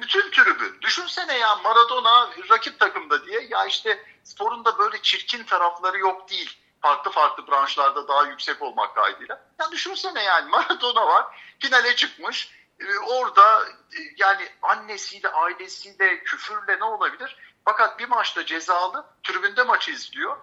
Bütün 0.00 0.30
tribün. 0.30 0.80
Düşünsene 0.82 1.38
ya 1.38 1.56
Maradona 1.56 2.30
rakip 2.50 2.80
takımda 2.80 3.26
diye. 3.26 3.46
Ya 3.50 3.66
işte 3.66 4.04
sporun 4.24 4.64
da 4.64 4.78
böyle 4.78 5.02
çirkin 5.02 5.44
tarafları 5.44 5.98
yok 5.98 6.30
değil 6.30 6.58
farklı 6.86 7.10
farklı 7.10 7.46
branşlarda 7.46 8.08
daha 8.08 8.26
yüksek 8.26 8.62
olmak 8.62 8.94
kaydıyla. 8.94 9.40
Ya 9.60 9.70
düşünsene 9.72 10.22
yani 10.22 10.50
Maradona 10.50 11.06
var 11.06 11.26
finale 11.58 11.96
çıkmış 11.96 12.50
ee, 12.80 12.98
orada 12.98 13.64
e, 13.68 13.98
yani 14.16 14.48
annesiyle 14.62 15.28
ailesiyle 15.28 16.22
küfürle 16.24 16.78
ne 16.78 16.84
olabilir? 16.84 17.36
Fakat 17.64 17.98
bir 17.98 18.08
maçta 18.08 18.46
cezalı 18.46 19.06
tribünde 19.22 19.62
maçı 19.62 19.90
izliyor. 19.90 20.36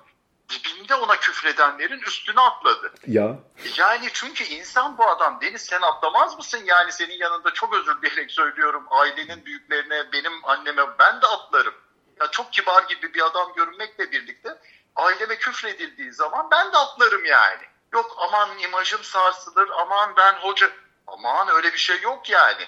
Dibinde 0.50 0.96
ona 0.96 1.16
küfredenlerin 1.16 2.02
üstüne 2.02 2.42
atladı. 2.42 2.94
Ya. 3.08 3.40
Yani 3.78 4.10
çünkü 4.14 4.44
insan 4.44 4.98
bu 4.98 5.08
adam. 5.08 5.42
Deniz 5.42 5.62
sen 5.62 5.82
atlamaz 5.82 6.38
mısın? 6.38 6.62
Yani 6.66 6.92
senin 6.92 7.18
yanında 7.20 7.54
çok 7.54 7.74
özür 7.74 8.02
dileyerek 8.02 8.32
söylüyorum. 8.32 8.86
Ailenin 8.90 9.46
büyüklerine, 9.46 10.12
benim 10.12 10.46
anneme 10.46 10.84
ben 11.00 11.22
de 11.22 11.28
atlarım. 11.28 11.74
Ya 12.20 12.28
çok 12.32 12.54
kibar 12.54 12.84
gibi 12.84 13.14
bir 13.14 13.26
adam 13.26 13.54
görünmekle 13.56 14.12
birlikte 14.12 14.58
aileme 14.96 15.38
küfredildiği 15.38 16.14
zaman 16.14 16.48
ben 16.52 16.74
de 16.74 16.78
atlarım 16.78 17.26
yani. 17.26 17.64
Yok 17.94 18.16
aman 18.20 18.60
imajım 18.60 19.04
sarsılır, 19.04 19.70
aman 19.70 20.16
ben 20.18 20.34
hoca... 20.34 20.72
Aman 21.08 21.48
öyle 21.48 21.74
bir 21.74 21.78
şey 21.78 22.02
yok 22.02 22.30
yani. 22.30 22.68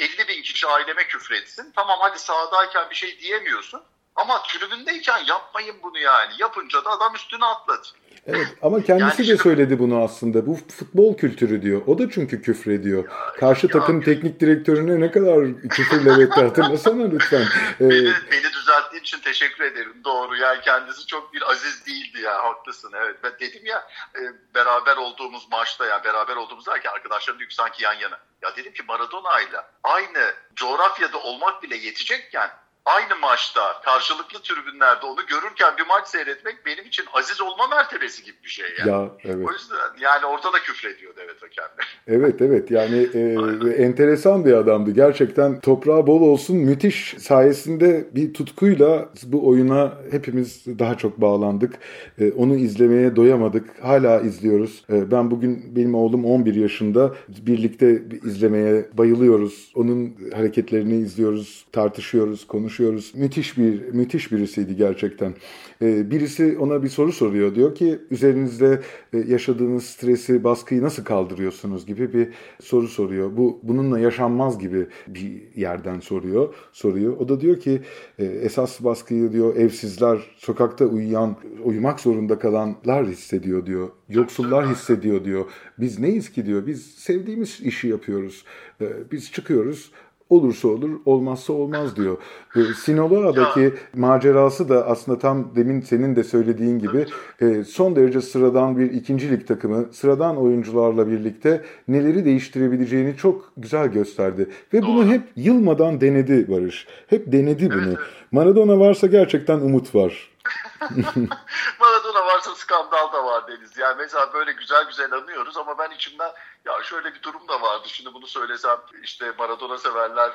50 0.00 0.28
bin 0.28 0.42
kişi 0.42 0.66
aileme 0.66 1.06
küfretsin. 1.06 1.72
Tamam 1.72 1.98
hadi 2.00 2.18
sahadayken 2.18 2.90
bir 2.90 2.94
şey 2.94 3.18
diyemiyorsun. 3.18 3.84
Ama 4.16 4.42
tribündeyken 4.42 5.24
yapmayın 5.24 5.76
bunu 5.82 5.98
yani. 5.98 6.32
Yapınca 6.38 6.84
da 6.84 6.90
adam 6.90 7.14
üstüne 7.14 7.44
atladı. 7.44 7.86
Evet 8.26 8.46
ama 8.62 8.82
kendisi 8.82 9.22
yani 9.22 9.38
de 9.38 9.42
söyledi 9.42 9.78
bunu 9.78 10.02
aslında. 10.02 10.46
Bu 10.46 10.58
futbol 10.78 11.16
kültürü 11.16 11.62
diyor. 11.62 11.82
O 11.86 11.98
da 11.98 12.10
çünkü 12.10 12.42
küfür 12.42 12.70
ediyor. 12.70 13.04
Ya, 13.08 13.32
Karşı 13.40 13.66
ya, 13.66 13.72
takım 13.72 13.98
ya. 13.98 14.04
teknik 14.04 14.40
direktörüne 14.40 15.00
ne 15.00 15.10
kadar 15.10 15.60
küfürle 15.68 16.22
etti 16.22 16.40
hatırlasana 16.40 17.08
lütfen. 17.10 17.46
Ee, 17.80 17.90
beni, 17.90 18.12
beni 18.32 18.52
düzelttiğin 18.52 19.02
için 19.02 19.20
teşekkür 19.20 19.64
ederim. 19.64 19.94
Doğru 20.04 20.36
yani 20.36 20.60
kendisi 20.60 21.06
çok 21.06 21.34
bir 21.34 21.50
aziz 21.50 21.86
değildi 21.86 22.20
ya 22.20 22.44
haklısın. 22.44 22.92
Evet 22.96 23.16
ben 23.22 23.32
dedim 23.40 23.66
ya 23.66 23.88
e, 24.14 24.20
beraber 24.54 24.96
olduğumuz 24.96 25.48
maçta 25.50 25.86
ya 25.86 26.04
beraber 26.04 26.36
olduğumuz 26.36 26.66
derken 26.66 26.90
arkadaşlarım 26.90 27.38
diyor 27.38 27.50
sanki 27.50 27.84
yan 27.84 27.94
yana. 27.94 28.18
Ya 28.42 28.56
dedim 28.56 28.72
ki 28.72 28.82
Maradona 28.88 29.40
ile 29.40 29.60
aynı 29.82 30.32
coğrafyada 30.56 31.18
olmak 31.18 31.62
bile 31.62 31.76
yetecekken 31.76 32.50
aynı 32.86 33.20
maçta 33.20 33.60
karşılıklı 33.84 34.38
tribünlerde 34.42 35.06
onu 35.06 35.26
görürken 35.26 35.74
bir 35.78 35.86
maç 35.86 36.08
seyretmek 36.08 36.66
benim 36.66 36.84
için 36.86 37.04
aziz 37.12 37.40
olma 37.40 37.66
mertebesi 37.66 38.24
gibi 38.24 38.36
bir 38.44 38.48
şey 38.48 38.66
yani. 38.78 38.90
Ya, 38.90 39.10
evet. 39.24 39.48
O 39.48 39.52
yüzden 39.52 39.76
yani 40.00 40.26
orada 40.26 40.52
da 40.52 40.58
küfrediyordu 40.58 41.20
evet 41.24 41.42
hakem. 41.42 41.64
Evet 42.08 42.42
evet 42.42 42.70
yani 42.70 43.08
e, 43.14 43.82
enteresan 43.82 44.44
bir 44.44 44.52
adamdı. 44.52 44.90
Gerçekten 44.90 45.60
toprağı 45.60 46.06
bol 46.06 46.20
olsun 46.20 46.56
müthiş 46.56 47.14
sayesinde 47.18 48.08
bir 48.14 48.34
tutkuyla 48.34 49.08
bu 49.24 49.48
oyuna 49.48 49.92
hepimiz 50.10 50.66
daha 50.66 50.98
çok 50.98 51.20
bağlandık. 51.20 51.74
E, 52.18 52.32
onu 52.32 52.56
izlemeye 52.56 53.16
doyamadık. 53.16 53.82
Hala 53.82 54.20
izliyoruz. 54.20 54.84
E, 54.90 55.10
ben 55.10 55.30
bugün 55.30 55.76
benim 55.76 55.94
oğlum 55.94 56.24
11 56.24 56.54
yaşında 56.54 57.14
birlikte 57.28 58.02
izlemeye 58.24 58.88
bayılıyoruz. 58.92 59.72
Onun 59.74 60.16
hareketlerini 60.34 60.96
izliyoruz, 60.96 61.66
tartışıyoruz, 61.72 62.46
konuşuyoruz 62.46 62.75
konuşuyoruz. 62.76 63.12
Müthiş 63.14 63.58
bir 63.58 63.92
müthiş 63.92 64.32
birisiydi 64.32 64.76
gerçekten. 64.76 65.34
Ee, 65.82 66.10
birisi 66.10 66.58
ona 66.58 66.82
bir 66.82 66.88
soru 66.88 67.12
soruyor. 67.12 67.54
Diyor 67.54 67.74
ki 67.74 67.98
üzerinizde 68.10 68.80
e, 69.12 69.18
yaşadığınız 69.18 69.84
stresi, 69.84 70.44
baskıyı 70.44 70.82
nasıl 70.82 71.04
kaldırıyorsunuz 71.04 71.86
gibi 71.86 72.12
bir 72.12 72.28
soru 72.60 72.88
soruyor. 72.88 73.36
Bu 73.36 73.60
bununla 73.62 73.98
yaşanmaz 73.98 74.58
gibi 74.58 74.86
bir 75.08 75.42
yerden 75.56 76.00
soruyor, 76.00 76.54
soruyor. 76.72 77.16
O 77.16 77.28
da 77.28 77.40
diyor 77.40 77.60
ki 77.60 77.80
e, 78.18 78.24
esas 78.24 78.84
baskıyı 78.84 79.32
diyor 79.32 79.56
evsizler, 79.56 80.18
sokakta 80.36 80.84
uyuyan, 80.84 81.36
uyumak 81.64 82.00
zorunda 82.00 82.38
kalanlar 82.38 83.06
hissediyor 83.06 83.66
diyor. 83.66 83.88
Yoksullar 84.08 84.68
hissediyor 84.68 85.24
diyor. 85.24 85.44
Biz 85.78 85.98
neyiz 85.98 86.32
ki 86.32 86.46
diyor. 86.46 86.66
Biz 86.66 86.86
sevdiğimiz 86.86 87.60
işi 87.60 87.88
yapıyoruz. 87.88 88.44
Ee, 88.80 88.86
biz 89.12 89.32
çıkıyoruz 89.32 89.90
olursa 90.30 90.68
olur, 90.68 90.90
olmazsa 91.04 91.52
olmaz 91.52 91.96
diyor. 91.96 92.16
E, 92.56 92.60
Sinaloa'daki 92.74 93.74
macerası 93.94 94.68
da 94.68 94.86
aslında 94.86 95.18
tam 95.18 95.56
demin 95.56 95.80
senin 95.80 96.16
de 96.16 96.24
söylediğin 96.24 96.78
gibi 96.78 97.06
e, 97.40 97.64
son 97.64 97.96
derece 97.96 98.20
sıradan 98.20 98.78
bir 98.78 98.90
ikincilik 98.90 99.48
takımı, 99.48 99.86
sıradan 99.92 100.36
oyuncularla 100.36 101.10
birlikte 101.10 101.62
neleri 101.88 102.24
değiştirebileceğini 102.24 103.16
çok 103.16 103.52
güzel 103.56 103.88
gösterdi. 103.88 104.48
Ve 104.74 104.82
bunu 104.82 105.06
hep 105.06 105.22
yılmadan 105.36 106.00
denedi 106.00 106.48
Barış. 106.48 106.86
Hep 107.06 107.32
denedi 107.32 107.70
bunu. 107.70 107.94
Maradona 108.32 108.78
varsa 108.78 109.06
gerçekten 109.06 109.60
umut 109.60 109.94
var. 109.94 110.35
Maradona 111.80 112.26
varsa 112.26 112.54
skandal 112.54 113.12
da 113.12 113.24
var 113.24 113.48
Deniz. 113.48 113.76
Yani 113.76 113.94
mesela 113.98 114.32
böyle 114.32 114.52
güzel 114.52 114.84
güzel 114.84 115.12
anıyoruz 115.12 115.56
ama 115.56 115.78
ben 115.78 115.90
içimden 115.90 116.32
ya 116.64 116.82
şöyle 116.82 117.14
bir 117.14 117.22
durum 117.22 117.48
da 117.48 117.62
vardı. 117.62 117.88
Şimdi 117.88 118.14
bunu 118.14 118.26
söylesem 118.26 118.80
işte 119.02 119.32
Maradona 119.38 119.78
severler 119.78 120.32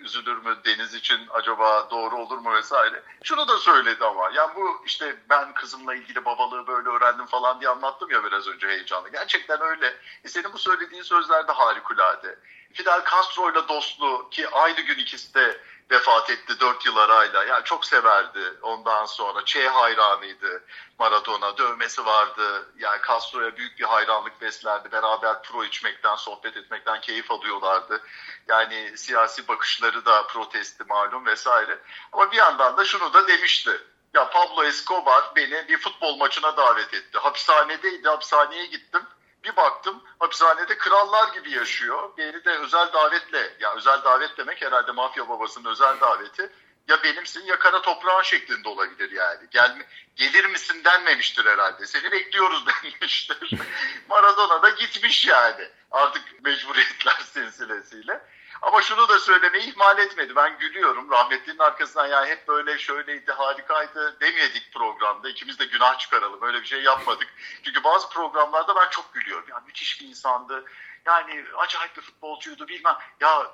üzülür 0.00 0.36
mü 0.36 0.56
Deniz 0.64 0.94
için 0.94 1.20
acaba 1.30 1.90
doğru 1.90 2.16
olur 2.16 2.38
mu 2.38 2.54
vesaire. 2.54 3.02
Şunu 3.22 3.48
da 3.48 3.58
söyledi 3.58 4.04
ama 4.04 4.30
yani 4.34 4.50
bu 4.56 4.82
işte 4.86 5.16
ben 5.30 5.54
kızımla 5.54 5.94
ilgili 5.94 6.24
babalığı 6.24 6.66
böyle 6.66 6.88
öğrendim 6.88 7.26
falan 7.26 7.60
diye 7.60 7.70
anlattım 7.70 8.10
ya 8.10 8.24
biraz 8.24 8.48
önce 8.48 8.68
heyecanlı. 8.68 9.08
Gerçekten 9.08 9.60
öyle. 9.60 9.94
E 10.24 10.28
senin 10.28 10.52
bu 10.52 10.58
söylediğin 10.58 11.02
sözler 11.02 11.48
de 11.48 11.52
harikulade. 11.52 12.38
Fidel 12.72 13.04
Castro 13.10 13.50
ile 13.50 13.68
dostluğu 13.68 14.28
ki 14.30 14.48
aynı 14.48 14.80
gün 14.80 14.98
ikisi 14.98 15.34
de 15.34 15.60
vefat 15.90 16.30
etti 16.30 16.60
4 16.60 16.86
yıl 16.86 16.96
arayla. 16.96 17.44
Yani 17.44 17.64
çok 17.64 17.86
severdi 17.86 18.54
ondan 18.62 19.06
sonra. 19.06 19.44
Che 19.44 19.68
hayranıydı 19.68 20.64
Maradona. 20.98 21.58
Dövmesi 21.58 22.06
vardı. 22.06 22.68
Yani 22.78 23.00
Castro'ya 23.08 23.56
büyük 23.56 23.78
bir 23.78 23.84
hayranlık 23.84 24.40
beslerdi. 24.40 24.92
Beraber 24.92 25.42
pro 25.42 25.64
içmekten, 25.64 26.16
sohbet 26.16 26.56
etmekten 26.56 27.00
keyif 27.00 27.30
alıyorlardı. 27.30 28.02
Yani 28.48 28.98
siyasi 28.98 29.48
bakışları 29.48 30.04
da 30.04 30.26
protesti 30.26 30.84
malum 30.84 31.26
vesaire. 31.26 31.78
Ama 32.12 32.32
bir 32.32 32.36
yandan 32.36 32.76
da 32.76 32.84
şunu 32.84 33.12
da 33.12 33.28
demişti. 33.28 33.80
Ya 34.14 34.30
Pablo 34.30 34.64
Escobar 34.64 35.32
beni 35.36 35.68
bir 35.68 35.78
futbol 35.78 36.16
maçına 36.16 36.56
davet 36.56 36.94
etti. 36.94 37.18
Hapishanedeydi. 37.18 38.08
Hapishaneye 38.08 38.66
gittim 38.66 39.02
bir 39.44 39.56
baktım 39.56 40.02
hapishanede 40.18 40.78
krallar 40.78 41.34
gibi 41.34 41.50
yaşıyor. 41.50 42.10
Beni 42.18 42.44
de 42.44 42.50
özel 42.50 42.92
davetle, 42.92 43.56
ya 43.60 43.74
özel 43.74 44.04
davet 44.04 44.38
demek 44.38 44.62
herhalde 44.62 44.92
mafya 44.92 45.28
babasının 45.28 45.70
özel 45.70 46.00
daveti. 46.00 46.52
Ya 46.88 47.02
benimsin 47.02 47.44
ya 47.44 47.58
kara 47.58 47.82
toprağın 47.82 48.22
şeklinde 48.22 48.68
olabilir 48.68 49.10
yani. 49.10 49.46
Gel, 49.50 49.82
gelir 50.16 50.44
misin 50.44 50.84
denmemiştir 50.84 51.44
herhalde. 51.44 51.86
Seni 51.86 52.12
bekliyoruz 52.12 52.64
denmiştir. 52.84 53.50
Maradona 54.08 54.62
da 54.62 54.70
gitmiş 54.70 55.26
yani. 55.26 55.68
Artık 55.90 56.44
mecburiyetler 56.44 57.20
silsilesiyle. 57.32 58.20
Ama 58.64 58.82
şunu 58.82 59.08
da 59.08 59.18
söylemeyi 59.18 59.70
ihmal 59.72 59.98
etmedi. 59.98 60.36
Ben 60.36 60.58
gülüyorum. 60.58 61.10
Rahmetlinin 61.10 61.58
arkasından 61.58 62.06
yani 62.06 62.26
hep 62.26 62.48
böyle 62.48 62.78
şöyleydi, 62.78 63.32
harikaydı 63.32 64.20
demedik 64.20 64.72
programda. 64.72 65.28
İkimiz 65.28 65.58
de 65.58 65.64
günah 65.64 65.98
çıkaralım. 65.98 66.42
Öyle 66.42 66.60
bir 66.60 66.66
şey 66.66 66.82
yapmadık. 66.82 67.28
Çünkü 67.62 67.84
bazı 67.84 68.08
programlarda 68.08 68.76
ben 68.76 68.90
çok 68.90 69.14
gülüyorum. 69.14 69.48
Ya 69.48 69.62
müthiş 69.66 70.00
bir 70.00 70.08
insandı. 70.08 70.64
Yani 71.06 71.44
acayip 71.56 71.96
bir 71.96 72.02
futbolcuydu 72.02 72.68
bilmem. 72.68 72.96
Ya 73.20 73.46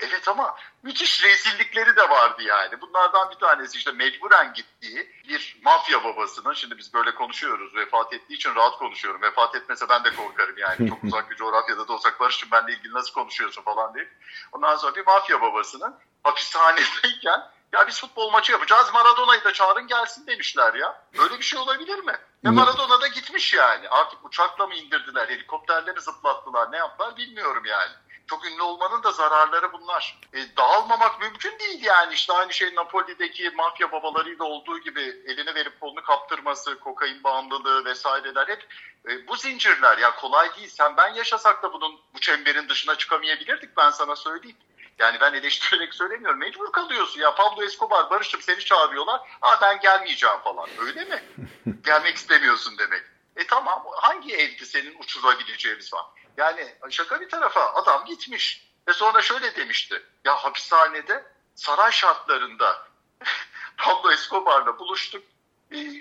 Evet 0.00 0.28
ama 0.28 0.56
müthiş 0.82 1.24
rezillikleri 1.24 1.96
de 1.96 2.10
vardı 2.10 2.42
yani. 2.42 2.80
Bunlardan 2.80 3.30
bir 3.30 3.34
tanesi 3.34 3.78
işte 3.78 3.92
mecburen 3.92 4.52
gittiği 4.54 5.12
bir 5.28 5.60
mafya 5.64 6.04
babasının, 6.04 6.52
şimdi 6.52 6.78
biz 6.78 6.94
böyle 6.94 7.14
konuşuyoruz, 7.14 7.76
vefat 7.76 8.12
ettiği 8.12 8.34
için 8.34 8.54
rahat 8.54 8.78
konuşuyorum. 8.78 9.22
Vefat 9.22 9.54
etmese 9.54 9.88
ben 9.88 10.04
de 10.04 10.14
korkarım 10.16 10.58
yani. 10.58 10.88
Çok 10.88 11.04
uzak 11.04 11.30
bir 11.30 11.36
coğrafyada 11.36 11.88
da 11.88 11.92
olsak 11.92 12.20
Barış'cığım 12.20 12.50
benle 12.50 12.72
ilgili 12.72 12.94
nasıl 12.94 13.12
konuşuyorsun 13.12 13.62
falan 13.62 13.94
diye. 13.94 14.08
Ondan 14.52 14.76
sonra 14.76 14.94
bir 14.94 15.06
mafya 15.06 15.40
babasının 15.40 15.94
hapishanedeyken 16.22 17.50
ya 17.72 17.86
biz 17.86 18.00
futbol 18.00 18.30
maçı 18.30 18.52
yapacağız 18.52 18.90
Maradona'yı 18.94 19.44
da 19.44 19.52
çağırın 19.52 19.86
gelsin 19.86 20.26
demişler 20.26 20.74
ya. 20.74 21.02
Böyle 21.18 21.38
bir 21.38 21.44
şey 21.44 21.58
olabilir 21.58 21.98
mi? 21.98 22.12
Ve 22.44 22.50
Maradona 22.50 23.00
da 23.00 23.06
gitmiş 23.06 23.54
yani. 23.54 23.88
Artık 23.88 24.24
uçakla 24.24 24.66
mı 24.66 24.74
indirdiler, 24.74 25.28
helikopterle 25.28 25.92
mi 25.92 26.00
zıplattılar, 26.00 26.72
ne 26.72 26.76
yaptılar 26.76 27.16
bilmiyorum 27.16 27.62
yani. 27.64 27.92
Çok 28.26 28.46
ünlü 28.46 28.62
olmanın 28.62 29.02
da 29.02 29.12
zararları 29.12 29.72
bunlar. 29.72 30.20
E, 30.32 30.56
dağılmamak 30.56 31.20
mümkün 31.20 31.58
değil 31.58 31.82
yani. 31.84 32.14
İşte 32.14 32.32
aynı 32.32 32.52
şey 32.52 32.74
Napoli'deki 32.74 33.50
mafya 33.50 33.92
babalarıyla 33.92 34.44
olduğu 34.44 34.78
gibi 34.78 35.00
elini 35.26 35.54
verip 35.54 35.80
kolunu 35.80 36.02
kaptırması, 36.02 36.80
kokain 36.80 37.24
bağımlılığı 37.24 37.84
vesaireler 37.84 38.48
hep 38.48 38.66
e, 39.08 39.28
bu 39.28 39.36
zincirler. 39.36 39.98
Ya 39.98 40.16
kolay 40.16 40.56
değil. 40.56 40.68
Sen 40.68 40.96
ben 40.96 41.14
yaşasak 41.14 41.62
da 41.62 41.72
bunun 41.72 42.00
bu 42.14 42.20
çemberin 42.20 42.68
dışına 42.68 42.98
çıkamayabilirdik 42.98 43.76
ben 43.76 43.90
sana 43.90 44.16
söyleyeyim. 44.16 44.56
Yani 44.98 45.20
ben 45.20 45.34
eleştirerek 45.34 45.94
söylemiyorum. 45.94 46.38
Mecbur 46.38 46.72
kalıyorsun 46.72 47.20
ya. 47.20 47.34
Pablo 47.34 47.62
Escobar, 47.64 48.10
Barış'ım 48.10 48.42
seni 48.42 48.60
çağırıyorlar. 48.60 49.20
Aa 49.42 49.60
ben 49.62 49.80
gelmeyeceğim 49.80 50.38
falan. 50.44 50.68
Öyle 50.78 51.04
mi? 51.04 51.22
Gelmek 51.84 52.16
istemiyorsun 52.16 52.78
demek. 52.78 53.02
E 53.36 53.46
tamam 53.46 53.84
hangi 53.92 54.36
evdi 54.36 54.66
senin 54.66 54.98
uçurabileceğimiz 54.98 55.92
var? 55.92 56.04
Yani 56.36 56.74
şaka 56.90 57.20
bir 57.20 57.28
tarafa 57.28 57.74
adam 57.74 58.04
gitmiş. 58.04 58.72
Ve 58.88 58.92
sonra 58.92 59.22
şöyle 59.22 59.56
demişti. 59.56 60.02
Ya 60.24 60.36
hapishanede 60.36 61.24
saray 61.54 61.92
şartlarında 61.92 62.86
Pablo 63.76 64.12
Escobar'la 64.12 64.78
buluştuk. 64.78 65.24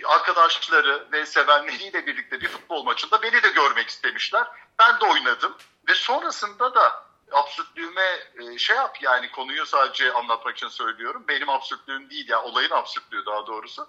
Arkadaşları 0.06 1.08
ve 1.12 1.26
sevenleriyle 1.26 2.08
birlikte 2.08 2.42
bir 2.42 2.48
futbol 2.48 2.84
maçında 2.84 3.22
beni 3.22 3.44
de 3.44 3.50
görmek 3.50 3.90
istemişler. 3.90 4.48
Ben 4.80 5.00
de 5.00 5.06
oynadım. 5.06 5.58
Ve 5.88 5.96
sonrasında 5.96 6.76
da 6.76 7.06
absürtlüğüme 7.32 8.20
şey 8.58 8.76
yap 8.76 8.98
yani 9.02 9.32
konuyu 9.32 9.66
sadece 9.66 10.14
anlatmak 10.14 10.58
için 10.58 10.68
söylüyorum. 10.68 11.26
Benim 11.28 11.50
absürtlüğüm 11.50 12.10
değil 12.10 12.30
ya 12.30 12.44
olayın 12.44 12.72
absürtlüğü 12.72 13.26
daha 13.26 13.48
doğrusu. 13.48 13.88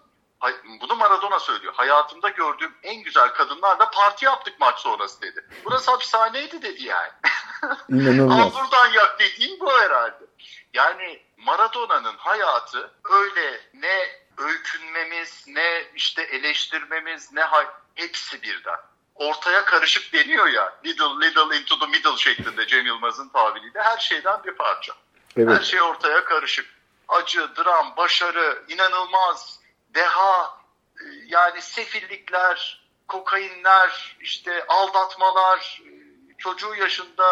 Bunu 0.80 0.96
Maradona 0.96 1.40
söylüyor. 1.40 1.74
Hayatımda 1.76 2.28
gördüğüm 2.28 2.74
en 2.82 3.02
güzel 3.02 3.28
kadınlarla 3.28 3.90
parti 3.90 4.24
yaptık 4.24 4.54
maç 4.60 4.78
sonrası 4.78 5.22
dedi. 5.22 5.46
Burası 5.64 5.90
hapishaneydi 5.90 6.62
dedi 6.62 6.82
yani. 6.82 7.10
İnanılmaz. 7.88 8.56
Al 8.56 8.62
buradan 8.62 8.92
yak 8.92 9.20
dediğim 9.20 9.60
bu 9.60 9.72
herhalde. 9.72 10.24
Yani 10.74 11.22
Maradona'nın 11.36 12.16
hayatı 12.16 12.90
öyle 13.04 13.60
ne 13.74 14.22
öykünmemiz, 14.38 15.44
ne 15.46 15.84
işte 15.94 16.22
eleştirmemiz, 16.22 17.32
ne 17.32 17.42
hepsi 17.94 18.42
birden. 18.42 18.78
Ortaya 19.14 19.64
karışık 19.64 20.12
deniyor 20.12 20.46
ya, 20.46 20.74
little 20.84 21.26
little 21.26 21.58
into 21.58 21.78
the 21.78 21.86
middle 21.86 22.16
şeklinde 22.16 22.66
Cem 22.66 22.86
Yılmaz'ın 22.86 23.28
tabiriyle 23.28 23.82
her 23.82 23.98
şeyden 23.98 24.44
bir 24.44 24.52
parça. 24.52 24.92
Evet. 25.36 25.58
Her 25.58 25.64
şey 25.64 25.82
ortaya 25.82 26.24
karışık. 26.24 26.66
Acı, 27.08 27.56
dram, 27.56 27.96
başarı, 27.96 28.62
inanılmaz, 28.68 29.60
deha, 29.94 30.58
yani 31.26 31.60
sefillikler, 31.60 32.88
kokainler, 33.08 34.16
işte 34.20 34.64
aldatmalar, 34.68 35.82
çocuğu 36.38 36.74
yaşında 36.74 37.24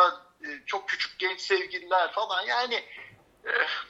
çok 0.66 0.88
küçük 0.88 1.18
genç 1.18 1.40
sevgililer 1.40 2.12
falan 2.12 2.42
yani 2.46 2.80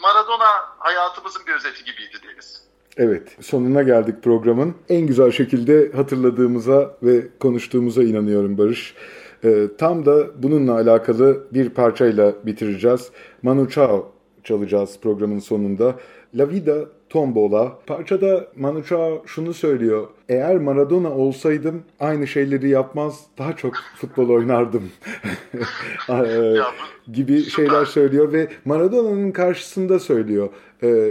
Maradona 0.01 0.49
hayatımızın 0.79 1.47
bir 1.47 1.53
özeti 1.53 1.85
gibiydi 1.85 2.17
Deniz. 2.29 2.71
Evet, 2.97 3.37
sonuna 3.41 3.83
geldik 3.83 4.23
programın. 4.23 4.77
En 4.89 5.07
güzel 5.07 5.31
şekilde 5.33 5.97
hatırladığımıza 5.97 6.97
ve 7.03 7.39
konuştuğumuza 7.39 8.03
inanıyorum 8.03 8.59
Barış. 8.59 8.95
Ee, 9.45 9.69
tam 9.79 10.07
da 10.07 10.43
bununla 10.43 10.75
alakalı 10.75 11.47
bir 11.51 11.71
parçayla 11.71 12.47
bitireceğiz. 12.47 13.11
Manu 13.43 13.71
Chao 13.71 14.13
çalacağız 14.45 15.01
programın 15.03 15.39
sonunda. 15.39 15.95
La 16.35 16.51
Vida 16.51 16.89
Tombola. 17.11 17.79
Parçada 17.87 18.49
Manu 18.57 18.85
Chao 18.85 19.23
şunu 19.27 19.55
söylüyor. 19.55 20.09
Eğer 20.29 20.57
Maradona 20.57 21.11
olsaydım 21.11 21.83
aynı 22.01 22.27
şeyleri 22.27 22.69
yapmaz, 22.69 23.21
daha 23.39 23.57
çok 23.57 23.75
futbol 23.97 24.29
oynardım 24.29 24.91
gibi 27.13 27.43
şeyler 27.43 27.85
söylüyor 27.85 28.33
ve 28.33 28.49
Maradona'nın 28.65 29.31
karşısında 29.31 29.99
söylüyor. 29.99 30.49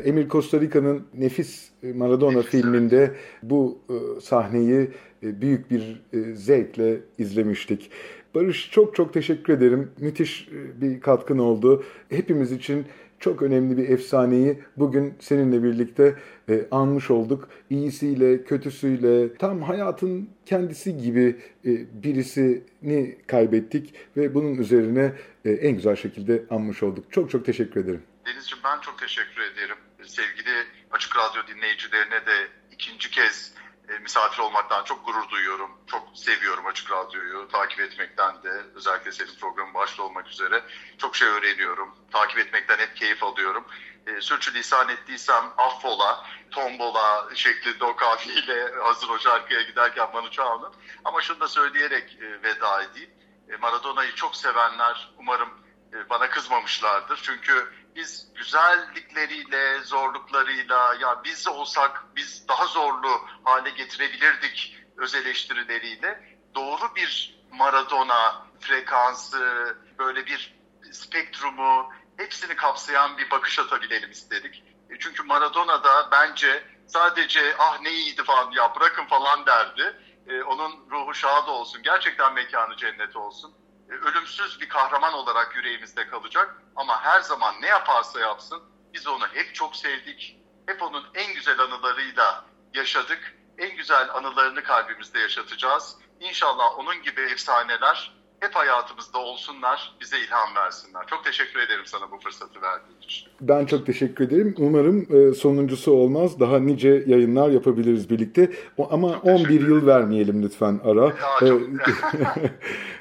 Emir 0.05 0.29
Costa 0.29 0.61
Rica'nın 0.61 1.01
Nefis 1.17 1.69
Maradona 1.95 2.41
filminde 2.41 3.11
bu 3.43 3.77
sahneyi 4.21 4.89
büyük 5.21 5.71
bir 5.71 6.01
zevkle 6.33 6.97
izlemiştik. 7.17 7.91
Barış 8.35 8.71
çok 8.71 8.95
çok 8.95 9.13
teşekkür 9.13 9.53
ederim. 9.53 9.91
Müthiş 9.99 10.49
bir 10.81 11.01
katkın 11.01 11.37
oldu. 11.37 11.83
Hepimiz 12.09 12.51
için 12.51 12.85
çok 13.19 13.41
önemli 13.41 13.77
bir 13.77 13.89
efsaneyi 13.89 14.63
bugün 14.77 15.17
seninle 15.19 15.63
birlikte 15.63 16.15
e, 16.49 16.65
anmış 16.71 17.11
olduk. 17.11 17.49
İyisiyle, 17.69 18.43
kötüsüyle, 18.43 19.35
tam 19.35 19.61
hayatın 19.61 20.29
kendisi 20.45 20.97
gibi 20.97 21.41
e, 21.65 22.03
birisini 22.03 23.17
kaybettik 23.27 23.93
ve 24.17 24.33
bunun 24.33 24.55
üzerine 24.55 25.13
e, 25.45 25.51
en 25.51 25.71
güzel 25.71 25.95
şekilde 25.95 26.43
anmış 26.49 26.83
olduk. 26.83 27.11
Çok 27.11 27.29
çok 27.29 27.45
teşekkür 27.45 27.83
ederim. 27.83 28.03
Denizciğim 28.25 28.63
ben 28.63 28.81
çok 28.81 28.99
teşekkür 28.99 29.41
ederim. 29.41 29.75
Sevgili 30.03 30.65
Açık 30.91 31.15
Radyo 31.17 31.55
dinleyicilerine 31.55 32.25
de 32.25 32.47
ikinci 32.71 33.11
kez 33.11 33.53
e, 33.89 33.99
misafir 33.99 34.39
olmaktan 34.39 34.83
çok 34.83 35.05
gurur 35.05 35.29
duyuyorum. 35.29 35.71
Çok 35.87 36.17
seviyorum 36.17 36.65
Açık 36.65 36.91
Radyo'yu. 36.91 37.47
Takip 37.47 37.79
etmekten 37.79 38.43
de 38.43 38.49
özellikle 38.75 39.11
senin 39.11 39.35
programın 39.41 39.73
başta 39.73 40.03
olmak 40.03 40.27
üzere 40.27 40.63
çok 40.97 41.15
şey 41.15 41.27
öğreniyorum. 41.27 41.95
Takip 42.11 42.37
etmekten 42.37 42.77
hep 42.77 42.95
keyif 42.95 43.23
alıyorum. 43.23 43.65
E, 44.07 44.21
sürçülisan 44.21 44.89
ettiysem 44.89 45.43
affola, 45.57 46.25
tombola 46.51 47.29
şeklinde 47.35 47.85
o 47.85 47.95
kafiyle 47.95 48.71
hazır 48.83 49.09
o 49.09 49.19
şarkıya 49.19 49.61
giderken 49.61 50.13
bana 50.13 50.29
çağırın. 50.29 50.73
Ama 51.03 51.21
şunu 51.21 51.39
da 51.39 51.47
söyleyerek 51.47 52.17
e, 52.21 52.43
veda 52.43 52.83
edeyim. 52.83 53.09
E, 53.49 53.55
Maradona'yı 53.55 54.15
çok 54.15 54.35
sevenler 54.35 55.11
umarım 55.17 55.49
e, 55.93 56.09
bana 56.09 56.29
kızmamışlardır. 56.29 57.19
Çünkü 57.23 57.71
biz 57.95 58.33
güzellikleriyle, 58.35 59.81
zorluklarıyla 59.81 60.95
ya 61.01 61.23
biz 61.23 61.47
olsak 61.47 62.05
biz 62.15 62.47
daha 62.47 62.65
zorlu 62.65 63.21
hale 63.43 63.69
getirebilirdik 63.69 64.75
öz 64.97 65.15
eleştirileriyle 65.15 66.21
doğru 66.55 66.95
bir 66.95 67.39
Maradona 67.51 68.47
frekansı, 68.59 69.75
böyle 69.99 70.25
bir 70.25 70.59
spektrumu 70.91 71.89
hepsini 72.17 72.55
kapsayan 72.55 73.17
bir 73.17 73.29
bakış 73.31 73.59
atabilelim 73.59 74.11
istedik. 74.11 74.63
E, 74.89 74.99
çünkü 74.99 75.23
Maradona 75.23 75.83
da 75.83 76.11
bence 76.11 76.63
sadece 76.87 77.55
ah 77.59 77.79
ne 77.81 77.91
iyiydi 77.91 78.23
falan 78.23 78.51
ya 78.51 78.75
bırakın 78.75 79.05
falan 79.05 79.45
derdi. 79.45 79.97
E, 80.27 80.43
onun 80.43 80.89
ruhu 80.91 81.13
şad 81.13 81.47
olsun. 81.47 81.81
Gerçekten 81.83 82.33
mekanı 82.33 82.75
cennet 82.75 83.15
olsun. 83.15 83.55
E, 83.89 83.93
ölümsüz 83.93 84.61
bir 84.61 84.69
kahraman 84.69 85.13
olarak 85.13 85.55
yüreğimizde 85.55 86.07
kalacak. 86.07 86.55
Ama 86.75 87.03
her 87.03 87.21
zaman 87.21 87.55
ne 87.61 87.67
yaparsa 87.67 88.19
yapsın 88.19 88.63
biz 88.93 89.07
onu 89.07 89.27
hep 89.27 89.55
çok 89.55 89.75
sevdik. 89.75 90.37
Hep 90.65 90.81
onun 90.81 91.05
en 91.13 91.33
güzel 91.33 91.59
anılarıyla 91.59 92.45
yaşadık. 92.73 93.35
En 93.57 93.75
güzel 93.75 94.09
anılarını 94.13 94.63
kalbimizde 94.63 95.19
yaşatacağız. 95.19 95.97
İnşallah 96.19 96.79
onun 96.79 97.01
gibi 97.01 97.21
efsaneler 97.21 98.18
hep 98.39 98.55
hayatımızda 98.55 99.17
olsunlar, 99.17 99.95
bize 100.01 100.19
ilham 100.19 100.55
versinler. 100.55 101.07
Çok 101.07 101.25
teşekkür 101.25 101.59
ederim 101.59 101.85
sana 101.85 102.11
bu 102.11 102.19
fırsatı 102.19 102.61
verdiğin 102.61 103.01
için. 103.01 103.27
Ben 103.41 103.65
çok 103.65 103.85
teşekkür 103.85 104.27
ederim. 104.27 104.55
Umarım 104.57 105.07
e, 105.15 105.33
sonuncusu 105.33 105.91
olmaz. 105.91 106.39
Daha 106.39 106.59
nice 106.59 107.03
yayınlar 107.07 107.49
yapabiliriz 107.49 108.09
birlikte. 108.09 108.51
Ama 108.91 109.07
11 109.07 109.67
yıl 109.67 109.87
vermeyelim 109.87 110.43
lütfen 110.43 110.79
ara. 110.85 111.05
Ya, 111.05 111.39
çok... 111.39 111.61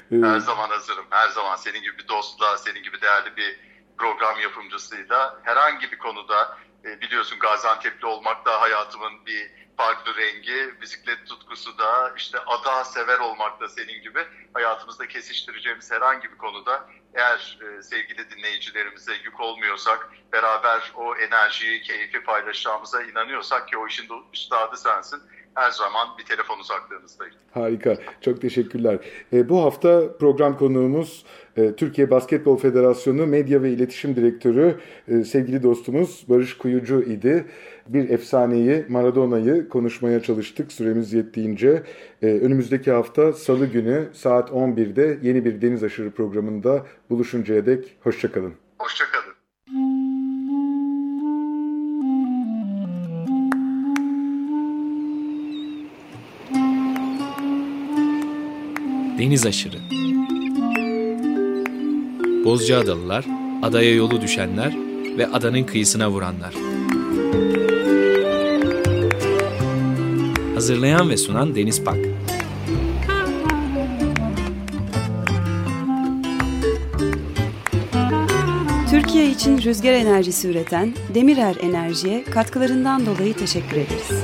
her 0.09 0.39
zaman 0.39 0.69
hazırım. 0.69 1.05
Her 1.09 1.29
zaman 1.29 1.55
senin 1.55 1.81
gibi 1.81 1.97
bir 1.97 2.07
dostla, 2.07 2.57
senin 2.57 2.83
gibi 2.83 3.01
değerli 3.01 3.37
bir 3.37 3.59
program 3.97 4.39
yapımcısıyla 4.39 5.39
herhangi 5.43 5.91
bir 5.91 5.97
konuda 5.97 6.57
e, 6.85 7.01
biliyorsun 7.01 7.39
Gaziantep'li 7.39 8.07
olmak 8.07 8.45
da 8.45 8.61
hayatımın 8.61 9.25
bir 9.25 9.51
farklı 9.77 10.15
rengi, 10.15 10.81
bisiklet 10.81 11.27
tutkusu 11.27 11.77
da 11.77 12.13
işte 12.17 12.39
ada 12.39 12.83
sever 12.83 13.19
olmak 13.19 13.61
da 13.61 13.67
senin 13.67 14.01
gibi 14.01 14.19
hayatımızda 14.53 15.07
kesiştireceğimiz 15.07 15.91
herhangi 15.91 16.31
bir 16.31 16.37
konuda 16.37 16.89
eğer 17.13 17.59
e, 17.61 17.83
sevgili 17.83 18.29
dinleyicilerimize 18.29 19.13
yük 19.13 19.39
olmuyorsak, 19.39 20.09
beraber 20.33 20.93
o 20.95 21.15
enerjiyi, 21.15 21.81
keyfi 21.81 22.23
paylaşacağımıza 22.23 23.03
inanıyorsak 23.03 23.67
ki 23.67 23.77
o 23.77 23.87
işin 23.87 24.09
de 24.09 24.13
üstadı 24.33 24.77
sensin 24.77 25.19
her 25.55 25.71
zaman 25.71 26.17
bir 26.17 26.25
telefon 26.25 26.59
uzaklığınızdayım. 26.59 27.35
Harika. 27.53 27.97
Çok 28.21 28.41
teşekkürler. 28.41 28.99
E, 29.33 29.49
bu 29.49 29.63
hafta 29.63 30.17
program 30.17 30.57
konuğumuz 30.57 31.25
Türkiye 31.77 32.11
Basketbol 32.11 32.57
Federasyonu 32.57 33.27
Medya 33.27 33.61
ve 33.61 33.71
İletişim 33.71 34.15
Direktörü 34.15 34.75
e, 35.07 35.23
sevgili 35.23 35.63
dostumuz 35.63 36.25
Barış 36.29 36.57
Kuyucu 36.57 37.01
idi. 37.01 37.45
Bir 37.87 38.09
efsaneyi, 38.09 38.85
Maradona'yı 38.89 39.69
konuşmaya 39.69 40.19
çalıştık 40.19 40.71
süremiz 40.71 41.13
yettiğince. 41.13 41.83
E, 42.21 42.27
önümüzdeki 42.27 42.91
hafta 42.91 43.33
Salı 43.33 43.65
günü 43.65 44.07
saat 44.13 44.49
11'de 44.49 45.17
yeni 45.21 45.45
bir 45.45 45.61
Deniz 45.61 45.83
Aşırı 45.83 46.11
programında 46.11 46.85
buluşuncaya 47.09 47.65
dek 47.65 47.97
hoşçakalın. 48.01 48.53
Hoşçakalın. 48.79 49.33
Deniz 59.19 59.45
aşırı. 59.45 60.08
Bozcaadalılar, 62.49 63.25
adaya 63.61 63.95
yolu 63.95 64.21
düşenler 64.21 64.73
ve 65.17 65.27
adanın 65.27 65.63
kıyısına 65.63 66.11
vuranlar. 66.11 66.53
Hazırlayan 70.53 71.09
ve 71.09 71.17
sunan 71.17 71.55
Deniz 71.55 71.83
Pak. 71.83 71.97
Türkiye 78.91 79.29
için 79.29 79.61
rüzgar 79.61 79.93
enerjisi 79.93 80.47
üreten 80.47 80.93
Demirer 81.15 81.55
Enerji'ye 81.61 82.23
katkılarından 82.23 83.05
dolayı 83.05 83.33
teşekkür 83.33 83.77
ederiz. 83.77 84.23